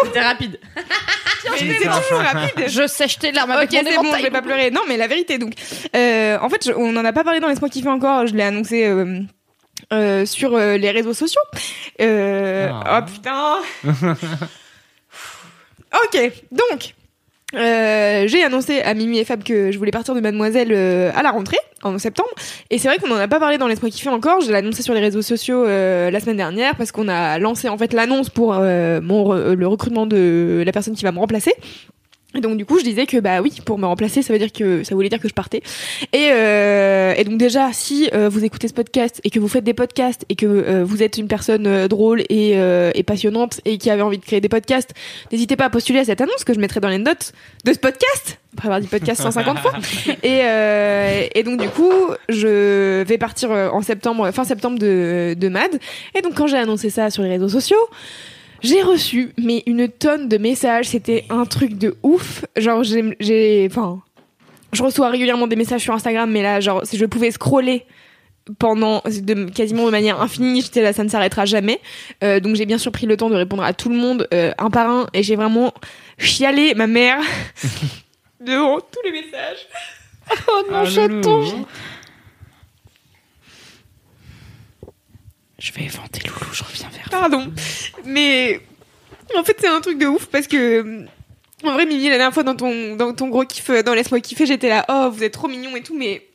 [0.04, 0.58] C'était rapide.
[1.50, 2.64] Mais c'est toujours rapide.
[2.68, 4.70] Je sèche tes larmes avec Ok, mon c'est bon, je vais pas pleurer.
[4.70, 5.54] Non, mais la vérité, donc.
[5.96, 8.26] Euh, en fait, je- on en a pas parlé dans Laisse-moi kiffer encore.
[8.26, 9.20] Je l'ai annoncé euh,
[9.92, 11.40] euh, sur euh, les réseaux sociaux.
[12.00, 13.00] Euh, Ah.
[13.02, 13.58] Oh putain.
[16.04, 16.94] ok, donc.
[17.54, 21.22] Euh, j'ai annoncé à Mimi et Fab que je voulais partir de Mademoiselle euh, à
[21.22, 22.28] la rentrée en septembre.
[22.70, 24.40] Et c'est vrai qu'on en a pas parlé dans Laisse-moi kiffer encore.
[24.40, 27.68] Je l'ai annoncé sur les réseaux sociaux euh, la semaine dernière parce qu'on a lancé
[27.68, 31.54] en fait l'annonce pour mon le recrutement de la personne qui va me remplacer
[32.36, 34.52] et donc du coup je disais que bah oui pour me remplacer ça veut dire
[34.52, 35.62] que ça voulait dire que je partais.
[36.12, 39.64] Et, euh, et donc déjà si euh, vous écoutez ce podcast et que vous faites
[39.64, 43.60] des podcasts et que euh, vous êtes une personne euh, drôle et, euh, et passionnante
[43.64, 44.94] et qui avait envie de créer des podcasts
[45.32, 47.32] n'hésitez pas à postuler à cette annonce que je mettrai dans les notes
[47.64, 48.38] de ce podcast.
[48.54, 49.72] Après avoir dit podcast 150 fois.
[50.22, 51.92] Et, euh, et donc du coup
[52.28, 55.70] je vais partir en septembre fin septembre de, de Mad.
[56.14, 57.88] Et donc quand j'ai annoncé ça sur les réseaux sociaux
[58.62, 62.44] j'ai reçu mais une tonne de messages, c'était un truc de ouf.
[62.56, 64.02] Genre j'ai j'ai enfin
[64.72, 67.84] je reçois régulièrement des messages sur Instagram, mais là, genre, si je pouvais scroller
[68.58, 71.80] pendant de, quasiment de manière infinie, j'étais là, ça ne s'arrêtera jamais.
[72.24, 74.52] Euh, donc j'ai bien sûr pris le temps de répondre à tout le monde euh,
[74.58, 75.72] un par un, et j'ai vraiment
[76.18, 77.18] chialé ma mère
[78.40, 79.66] devant tous les messages.
[80.46, 81.66] Oh non, Ah, chaton.
[85.60, 87.52] Je vais vanter Loulou, je reviens vers Pardon.
[88.06, 88.60] Mais
[89.36, 91.04] en fait, c'est un truc de ouf parce que.
[91.62, 94.20] En vrai, Mimi, la dernière fois dans ton, dans ton gros kiff, euh, dans Laisse-moi
[94.20, 96.26] kiffer, j'étais là, oh, vous êtes trop mignon et tout, mais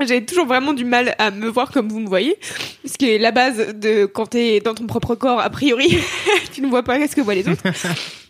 [0.00, 2.36] j'ai toujours vraiment du mal à me voir comme vous me voyez.
[2.84, 5.98] Ce qui est la base de quand t'es dans ton propre corps, a priori,
[6.54, 7.62] tu ne vois pas ce que voient les autres.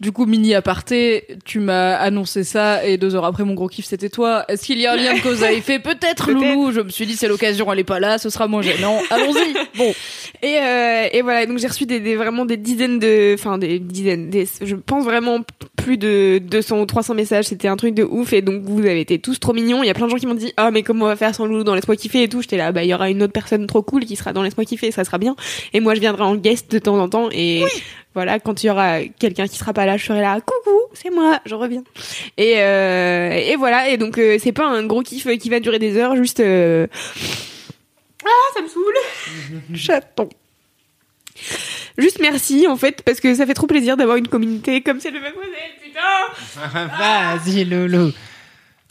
[0.02, 3.84] Du coup, mini aparté, tu m'as annoncé ça et deux heures après, mon gros kiff,
[3.84, 4.44] c'était toi.
[4.48, 5.78] Est-ce qu'il y a un lien de cause à effet?
[5.78, 6.32] Peut-être.
[6.32, 6.72] Loulou.
[6.72, 8.98] Je me suis dit, c'est l'occasion, elle est pas là, ce sera moins gênant.
[9.10, 9.54] Allons-y.
[9.78, 9.94] Bon.
[10.42, 13.78] Et, euh, et voilà, donc j'ai reçu des, des- vraiment des dizaines de, enfin des
[13.78, 15.38] dizaines, des, je pense vraiment
[15.76, 17.44] plus de 200 ou 300 messages.
[17.44, 19.84] C'était un truc de ouf et donc vous avez été tous trop mignons.
[19.84, 21.32] Il y a plein de gens qui m'ont dit ah mais comment on va faire
[21.32, 22.42] sans Dans Laisse-moi kiffer et tout.
[22.42, 24.64] J'étais là bah il y aura une autre personne trop cool qui sera dans Laisse-moi
[24.64, 25.36] kiffer, ça sera bien.
[25.72, 27.64] Et moi je viendrai en guest de temps en temps et
[28.14, 31.10] voilà quand il y aura quelqu'un qui sera pas là, je serai là coucou c'est
[31.10, 31.82] moi, je reviens.
[32.36, 35.78] Et euh, et voilà et donc euh, c'est pas un gros kiff qui va durer
[35.78, 36.86] des heures, juste euh,
[38.24, 39.74] ah ça me saoule.
[39.74, 40.28] Chaton.
[41.98, 45.14] Juste merci en fait parce que ça fait trop plaisir d'avoir une communauté comme celle
[45.14, 45.52] de Mademoiselle
[45.82, 46.88] putain.
[46.98, 48.12] Vas-y, Loulou.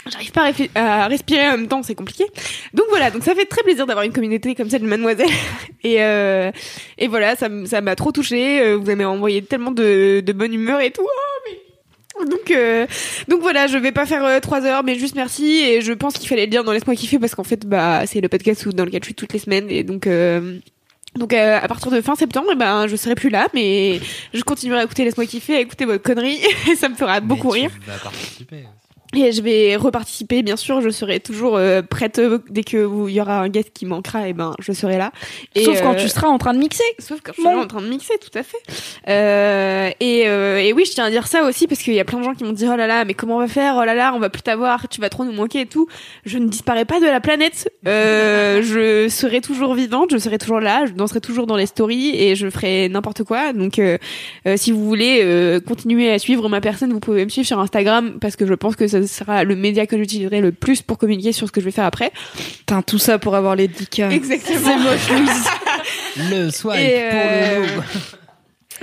[0.07, 2.26] J'arrive pas à, respirer en même temps, c'est compliqué.
[2.73, 5.30] Donc voilà, donc ça fait très plaisir d'avoir une communauté comme celle de Mademoiselle.
[5.84, 6.52] Et euh,
[6.98, 8.61] et voilà, ça m'a trop touchée.
[8.61, 11.02] Euh, Vous m'avez envoyé tellement de, de bonne humeur et tout.
[11.03, 11.57] Oh, mais...
[12.26, 12.86] Donc euh,
[13.28, 15.60] donc voilà, je vais pas faire euh, trois heures, mais juste merci.
[15.60, 18.22] Et je pense qu'il fallait le dire dans laisse-moi kiffer parce qu'en fait bah c'est
[18.22, 20.07] le podcast dans lequel je suis toutes les semaines et donc.
[20.07, 20.60] Euh,
[21.15, 23.99] donc euh, à partir de fin septembre, eh ben je serai plus là, mais
[24.34, 26.40] je continuerai à écouter Laisse-moi kiffer, à écouter votre connerie,
[26.72, 27.69] et ça me fera beaucoup rire.
[27.82, 28.64] Tu vas participer.
[29.16, 30.82] Et je vais reparticiper, bien sûr.
[30.82, 34.28] Je serai toujours euh, prête euh, dès que il y aura un guest qui manquera.
[34.28, 35.12] Et ben, je serai là.
[35.56, 36.84] Et, Sauf quand euh, tu seras en train de mixer.
[37.00, 38.58] Sauf quand je serai en train de mixer, tout à fait.
[39.08, 42.06] Euh, et, euh, et oui, je tiens à dire ça aussi parce qu'il y a
[42.06, 43.76] plein de gens qui m'ont dit oh là là, mais comment on va faire?
[43.78, 45.88] Oh là là, on va plus t'avoir, tu vas trop nous manquer et tout.
[46.26, 47.70] Je ne disparais pas de la planète.
[47.88, 52.16] Euh, je serai toujours vivante, je serai toujours là, je danserai toujours dans les stories
[52.16, 53.54] et je ferai n'importe quoi.
[53.54, 53.98] Donc, euh,
[54.48, 57.60] euh, si vous voulez euh, continuer à suivre ma personne, vous pouvez me suivre sur
[57.60, 60.98] Instagram parce que je pense que ce sera le média que j'utiliserai le plus pour
[60.98, 62.11] communiquer sur ce que je vais faire après.
[62.60, 64.11] Putain, tout ça pour avoir les 10K.
[64.11, 64.60] Exactement.
[64.64, 65.44] C'est moche, Louise.
[66.30, 67.82] Le swipe Et, pour euh, Loulou.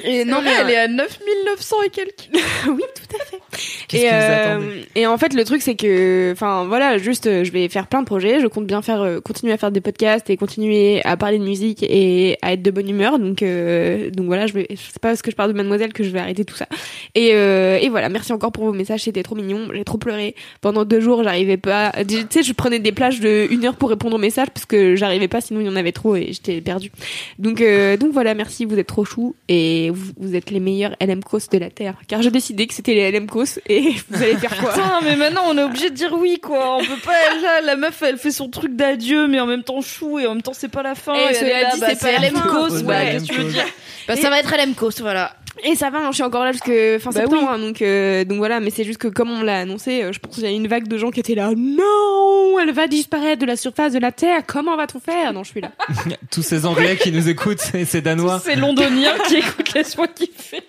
[0.05, 2.29] Et Non, mais mais elle est à 9900 et quelques.
[2.69, 3.41] oui, tout à fait.
[3.89, 6.99] Qu'est-ce et, que vous euh, attendez et en fait, le truc, c'est que, enfin, voilà,
[6.99, 8.41] juste, euh, je vais faire plein de projets.
[8.41, 11.45] Je compte bien faire, euh, continuer à faire des podcasts et continuer à parler de
[11.45, 13.19] musique et à être de bonne humeur.
[13.19, 16.05] Donc, euh, donc voilà, je vais, c'est pas parce que je parle de Mademoiselle que
[16.05, 16.67] je vais arrêter tout ça.
[17.15, 19.03] Et, euh, et voilà, merci encore pour vos messages.
[19.03, 19.69] C'était trop mignon.
[19.73, 21.23] J'ai trop pleuré pendant deux jours.
[21.23, 21.93] J'arrivais pas.
[22.09, 24.97] Tu sais, je prenais des plages de une heure pour répondre aux messages parce que
[24.97, 25.41] j'arrivais pas.
[25.41, 26.91] Sinon, il y en avait trop et j'étais perdue.
[27.39, 28.65] Donc, euh, donc voilà, merci.
[28.65, 31.95] Vous êtes trop chou et vous, vous êtes les meilleurs LMCOS de la terre.
[32.09, 35.43] Car j'ai décidé que c'était les LMCOS et vous allez faire quoi Putain, mais maintenant
[35.47, 36.77] on est obligé de dire oui, quoi.
[36.77, 37.13] On peut pas,
[37.43, 40.35] là, la meuf elle fait son truc d'adieu, mais en même temps chou, et en
[40.35, 41.15] même temps c'est pas la fin.
[41.15, 42.41] Et elle cela est là, dit, bah, c'est pas la fin.
[42.47, 43.11] LMCOS, bah, Ouais.
[43.13, 43.53] qu'est-ce que tu veux LMCOS.
[43.53, 43.67] dire
[44.09, 45.35] Bah, ça va être LMCOS, voilà.
[45.65, 46.67] Et ça va, hein, je suis encore là jusque
[47.01, 47.49] fin Bah septembre, oui.
[47.51, 48.61] hein, donc euh, donc voilà.
[48.61, 50.69] Mais c'est juste que comme on l'a annoncé, euh, je pense qu'il y a une
[50.69, 51.51] vague de gens qui étaient là.
[51.57, 54.43] Non, elle va disparaître de la surface de la terre.
[54.47, 55.33] Comment va-t-on faire?
[55.33, 55.73] Non, je suis là.
[56.31, 58.41] Tous ces Anglais qui nous écoutent et ces Danois.
[58.45, 60.63] C'est londonien qui écoute Laisse-moi kiffer.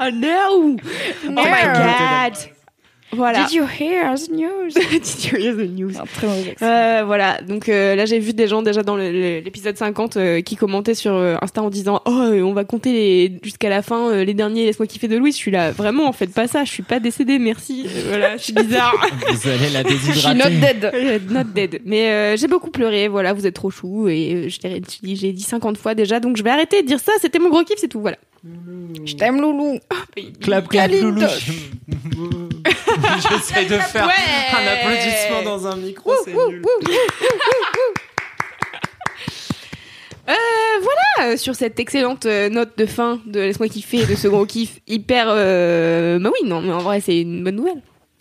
[0.00, 0.28] Oh no!
[0.60, 0.76] Oh
[1.28, 2.34] my god!
[3.12, 3.44] Voilà.
[3.44, 4.74] Did you hear the news?
[4.74, 5.92] Did you hear the news?
[5.98, 6.66] Un très mauvais accent.
[6.66, 10.56] Euh, voilà, donc euh, là j'ai vu des gens déjà dans l'épisode 50 euh, qui
[10.56, 14.10] commentaient sur euh, Insta en disant oh euh, on va compter les- jusqu'à la fin
[14.10, 15.32] euh, les derniers laisse-moi kiffer de Louis.
[15.32, 17.86] Je suis là vraiment faites pas ça, je suis pas décédée merci.
[17.86, 18.94] Euh, voilà, je suis bizarre.
[19.32, 20.50] Vous allez la She not déshydrater.
[20.60, 20.90] dead.
[20.92, 21.80] Euh, Not dead.
[21.86, 24.58] Mais euh, j'ai beaucoup pleuré, voilà, vous êtes trop chou et euh, je
[25.02, 27.64] j'ai dit 50 fois déjà donc je vais arrêter de dire ça, c'était mon gros
[27.64, 28.18] kiff, c'est tout, voilà.
[29.04, 29.78] Je t'aime, Loulou.
[30.40, 31.22] Clap, clap, Loulou.
[33.30, 34.56] J'essaie de faire Ouais.
[34.56, 36.62] un applaudissement dans un micro, c'est nul.
[40.28, 40.34] Euh,
[41.16, 44.78] voilà, sur cette excellente euh, note de fin de Laisse-moi kiffer, de ce gros kiff
[44.86, 45.24] hyper...
[45.30, 46.18] Euh...
[46.18, 47.80] Bah oui, non, mais en vrai, c'est une bonne nouvelle.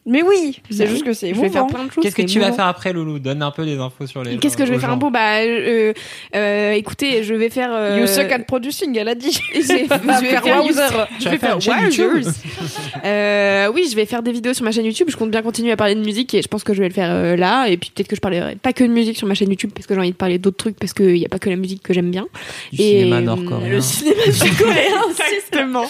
[0.09, 1.07] Mais oui, c'est Bah juste oui.
[1.07, 1.73] que c'est Je vais faire émouvant.
[1.75, 2.01] plein de choses.
[2.01, 3.19] Qu'est-ce que tu vas faire après, Loulou?
[3.19, 4.37] Donne un peu des infos sur les.
[4.37, 4.91] Qu'est-ce que je vais faire?
[4.91, 4.97] gens.
[4.97, 5.91] Bon, bah, euh,
[6.33, 7.69] euh, écoutez, je vais faire...
[7.73, 7.99] Euh...
[7.99, 9.31] You suck at producing, elle a dit.
[9.53, 11.07] je vais, je vais faire Wowzer.
[11.19, 12.31] Je vais faire Wowzers.
[13.05, 15.07] euh, oui, je vais faire des vidéos sur ma chaîne YouTube.
[15.09, 16.93] Je compte bien continuer à parler de musique et je pense que je vais le
[16.93, 17.67] faire euh, là.
[17.67, 19.87] Et puis peut-être que je parlerai pas que de musique sur ma chaîne YouTube parce
[19.87, 21.83] que j'ai envie de parler d'autres trucs parce qu'il n'y a pas que la musique
[21.83, 22.27] que j'aime bien.
[22.71, 23.69] Du Et, cinéma euh, nord-coréen.
[23.69, 25.01] Le cinéma nord-coréen,
[25.35, 25.85] exactement.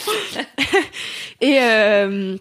[1.41, 2.35] et, euh,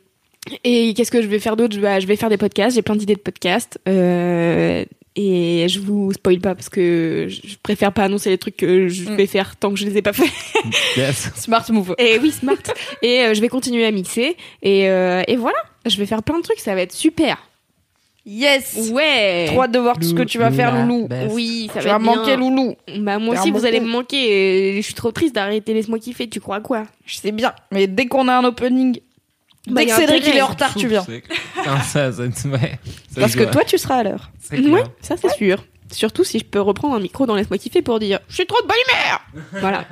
[0.65, 1.75] Et qu'est-ce que je vais faire d'autre?
[1.75, 3.79] Je, vais- je vais faire des podcasts, j'ai plein d'idées de podcasts.
[3.89, 4.85] Euh,
[5.19, 9.05] et je vous spoil pas parce que je préfère pas annoncer les trucs que je
[9.11, 10.31] vais faire tant que je les ai pas fait.
[10.97, 11.31] Yes.
[11.37, 11.95] Smart move.
[11.99, 12.57] Et oui, smart.
[13.03, 14.37] et euh, je vais continuer à mixer.
[14.63, 15.57] Et, euh, et voilà,
[15.87, 17.39] je vais faire plein de trucs, ça va être super.
[18.29, 18.91] Yes.
[18.93, 19.45] Ouais.
[19.47, 21.07] Trop hâte de voir tout ce que tu vas faire, Loulou.
[21.07, 21.33] best.
[21.33, 22.17] Oui, ça Tu va vas être bien.
[22.17, 22.75] manquer, Loulou.
[22.99, 24.77] Bah moi Faire aussi, vous allez me manquer.
[24.77, 26.29] Et je suis trop triste d'arrêter Laisse-moi kiffer.
[26.29, 26.85] Tu crois quoi?
[27.05, 27.53] Je sais bien.
[27.71, 28.99] Mais dès qu'on a un opening,
[29.67, 31.05] Bah, dès que Cédric il est en retard, tu viens.
[31.05, 32.79] Putain, ça, ça, ouais.
[33.13, 34.31] Ça, Parce que toi, tu seras à l'heure.
[34.53, 35.65] Ouais, ça c'est sûr.
[35.91, 38.61] Surtout si je peux reprendre un micro dans Laisse-moi kiffer pour dire je suis trop
[38.63, 39.21] de bonne humeur.
[39.61, 39.85] voilà.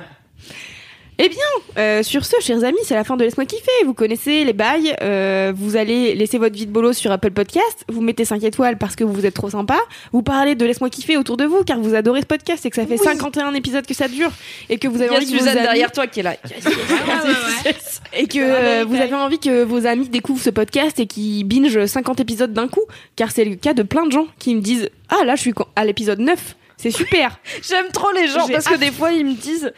[1.17, 1.37] Eh bien,
[1.77, 3.71] euh, sur ce, chers amis, c'est la fin de Laisse-moi kiffer.
[3.85, 4.93] Vous connaissez les bails.
[5.01, 7.85] Euh, vous allez laisser votre vie de bolos sur Apple Podcast.
[7.87, 9.77] Vous mettez 5 étoiles parce que vous êtes trop sympa.
[10.11, 12.75] Vous parlez de Laisse-moi kiffer autour de vous car vous adorez ce podcast et que
[12.75, 14.31] ça fait 51 épisodes que ça dure
[14.69, 16.35] et que vous avez Il y a envie amis- derrière toi qui est là.
[18.13, 21.85] et que euh, vous avez envie que vos amis découvrent ce podcast et qu'ils binge
[21.85, 22.83] 50 épisodes d'un coup,
[23.15, 25.53] car c'est le cas de plein de gens qui me disent Ah là, je suis
[25.77, 29.33] à l'épisode 9, c'est super J'aime trop les gens parce que des fois ils me
[29.33, 29.71] disent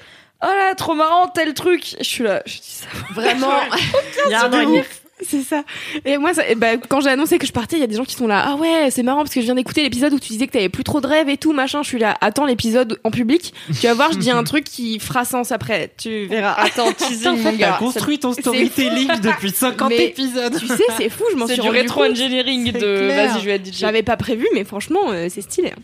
[0.44, 1.96] Oh là, trop marrant, tel truc.
[1.98, 2.88] Je suis là, je dis ça.
[3.14, 3.60] Vraiment.
[4.28, 4.84] Il y a un an et demi.
[5.28, 5.64] C'est ça.
[6.06, 7.96] Et moi, ça, et bah, quand j'ai annoncé que je partais, il y a des
[7.96, 8.44] gens qui sont là.
[8.48, 10.70] Ah ouais, c'est marrant parce que je viens d'écouter l'épisode où tu disais que t'avais
[10.70, 11.82] plus trop de rêves et tout, machin.
[11.82, 12.16] Je suis là.
[12.22, 13.52] Attends l'épisode en public.
[13.82, 15.92] Tu vas voir, je dis un truc qui fera sens après.
[15.98, 16.54] Tu verras.
[16.54, 17.78] Attends, teasing, mon gars.
[17.80, 20.56] construit ton storytelling depuis 50 Mais- épisodes.
[20.60, 21.24] Tu sais, c'est fou.
[21.32, 22.12] Je m'en C'est suis du rendu rétro compte.
[22.12, 23.80] engineering de vas-y, je vais être DJ.
[23.80, 25.70] J'avais pas prévu, mais franchement, euh, c'est stylé.
[25.76, 25.82] hein.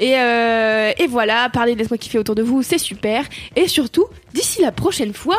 [0.00, 3.24] Et, euh, et voilà, parler de Laisse-moi kiffer autour de vous, c'est super.
[3.54, 5.38] Et surtout, d'ici la prochaine fois,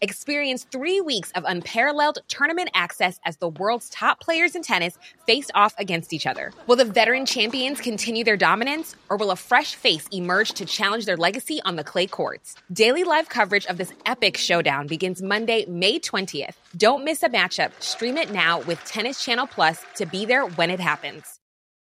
[0.00, 4.96] Experience three weeks of unparalleled tournament access as the world's top players in tennis
[5.26, 6.52] face off against each other.
[6.68, 11.04] Will the veteran champions continue their dominance, or will a fresh face emerge to challenge
[11.04, 12.54] their legacy on the clay courts?
[12.72, 16.54] Daily live coverage of this epic showdown begins Monday, May 20th.
[16.76, 17.72] Don't miss a matchup.
[17.80, 21.37] Stream it now with Tennis Channel Plus to be there when it happens.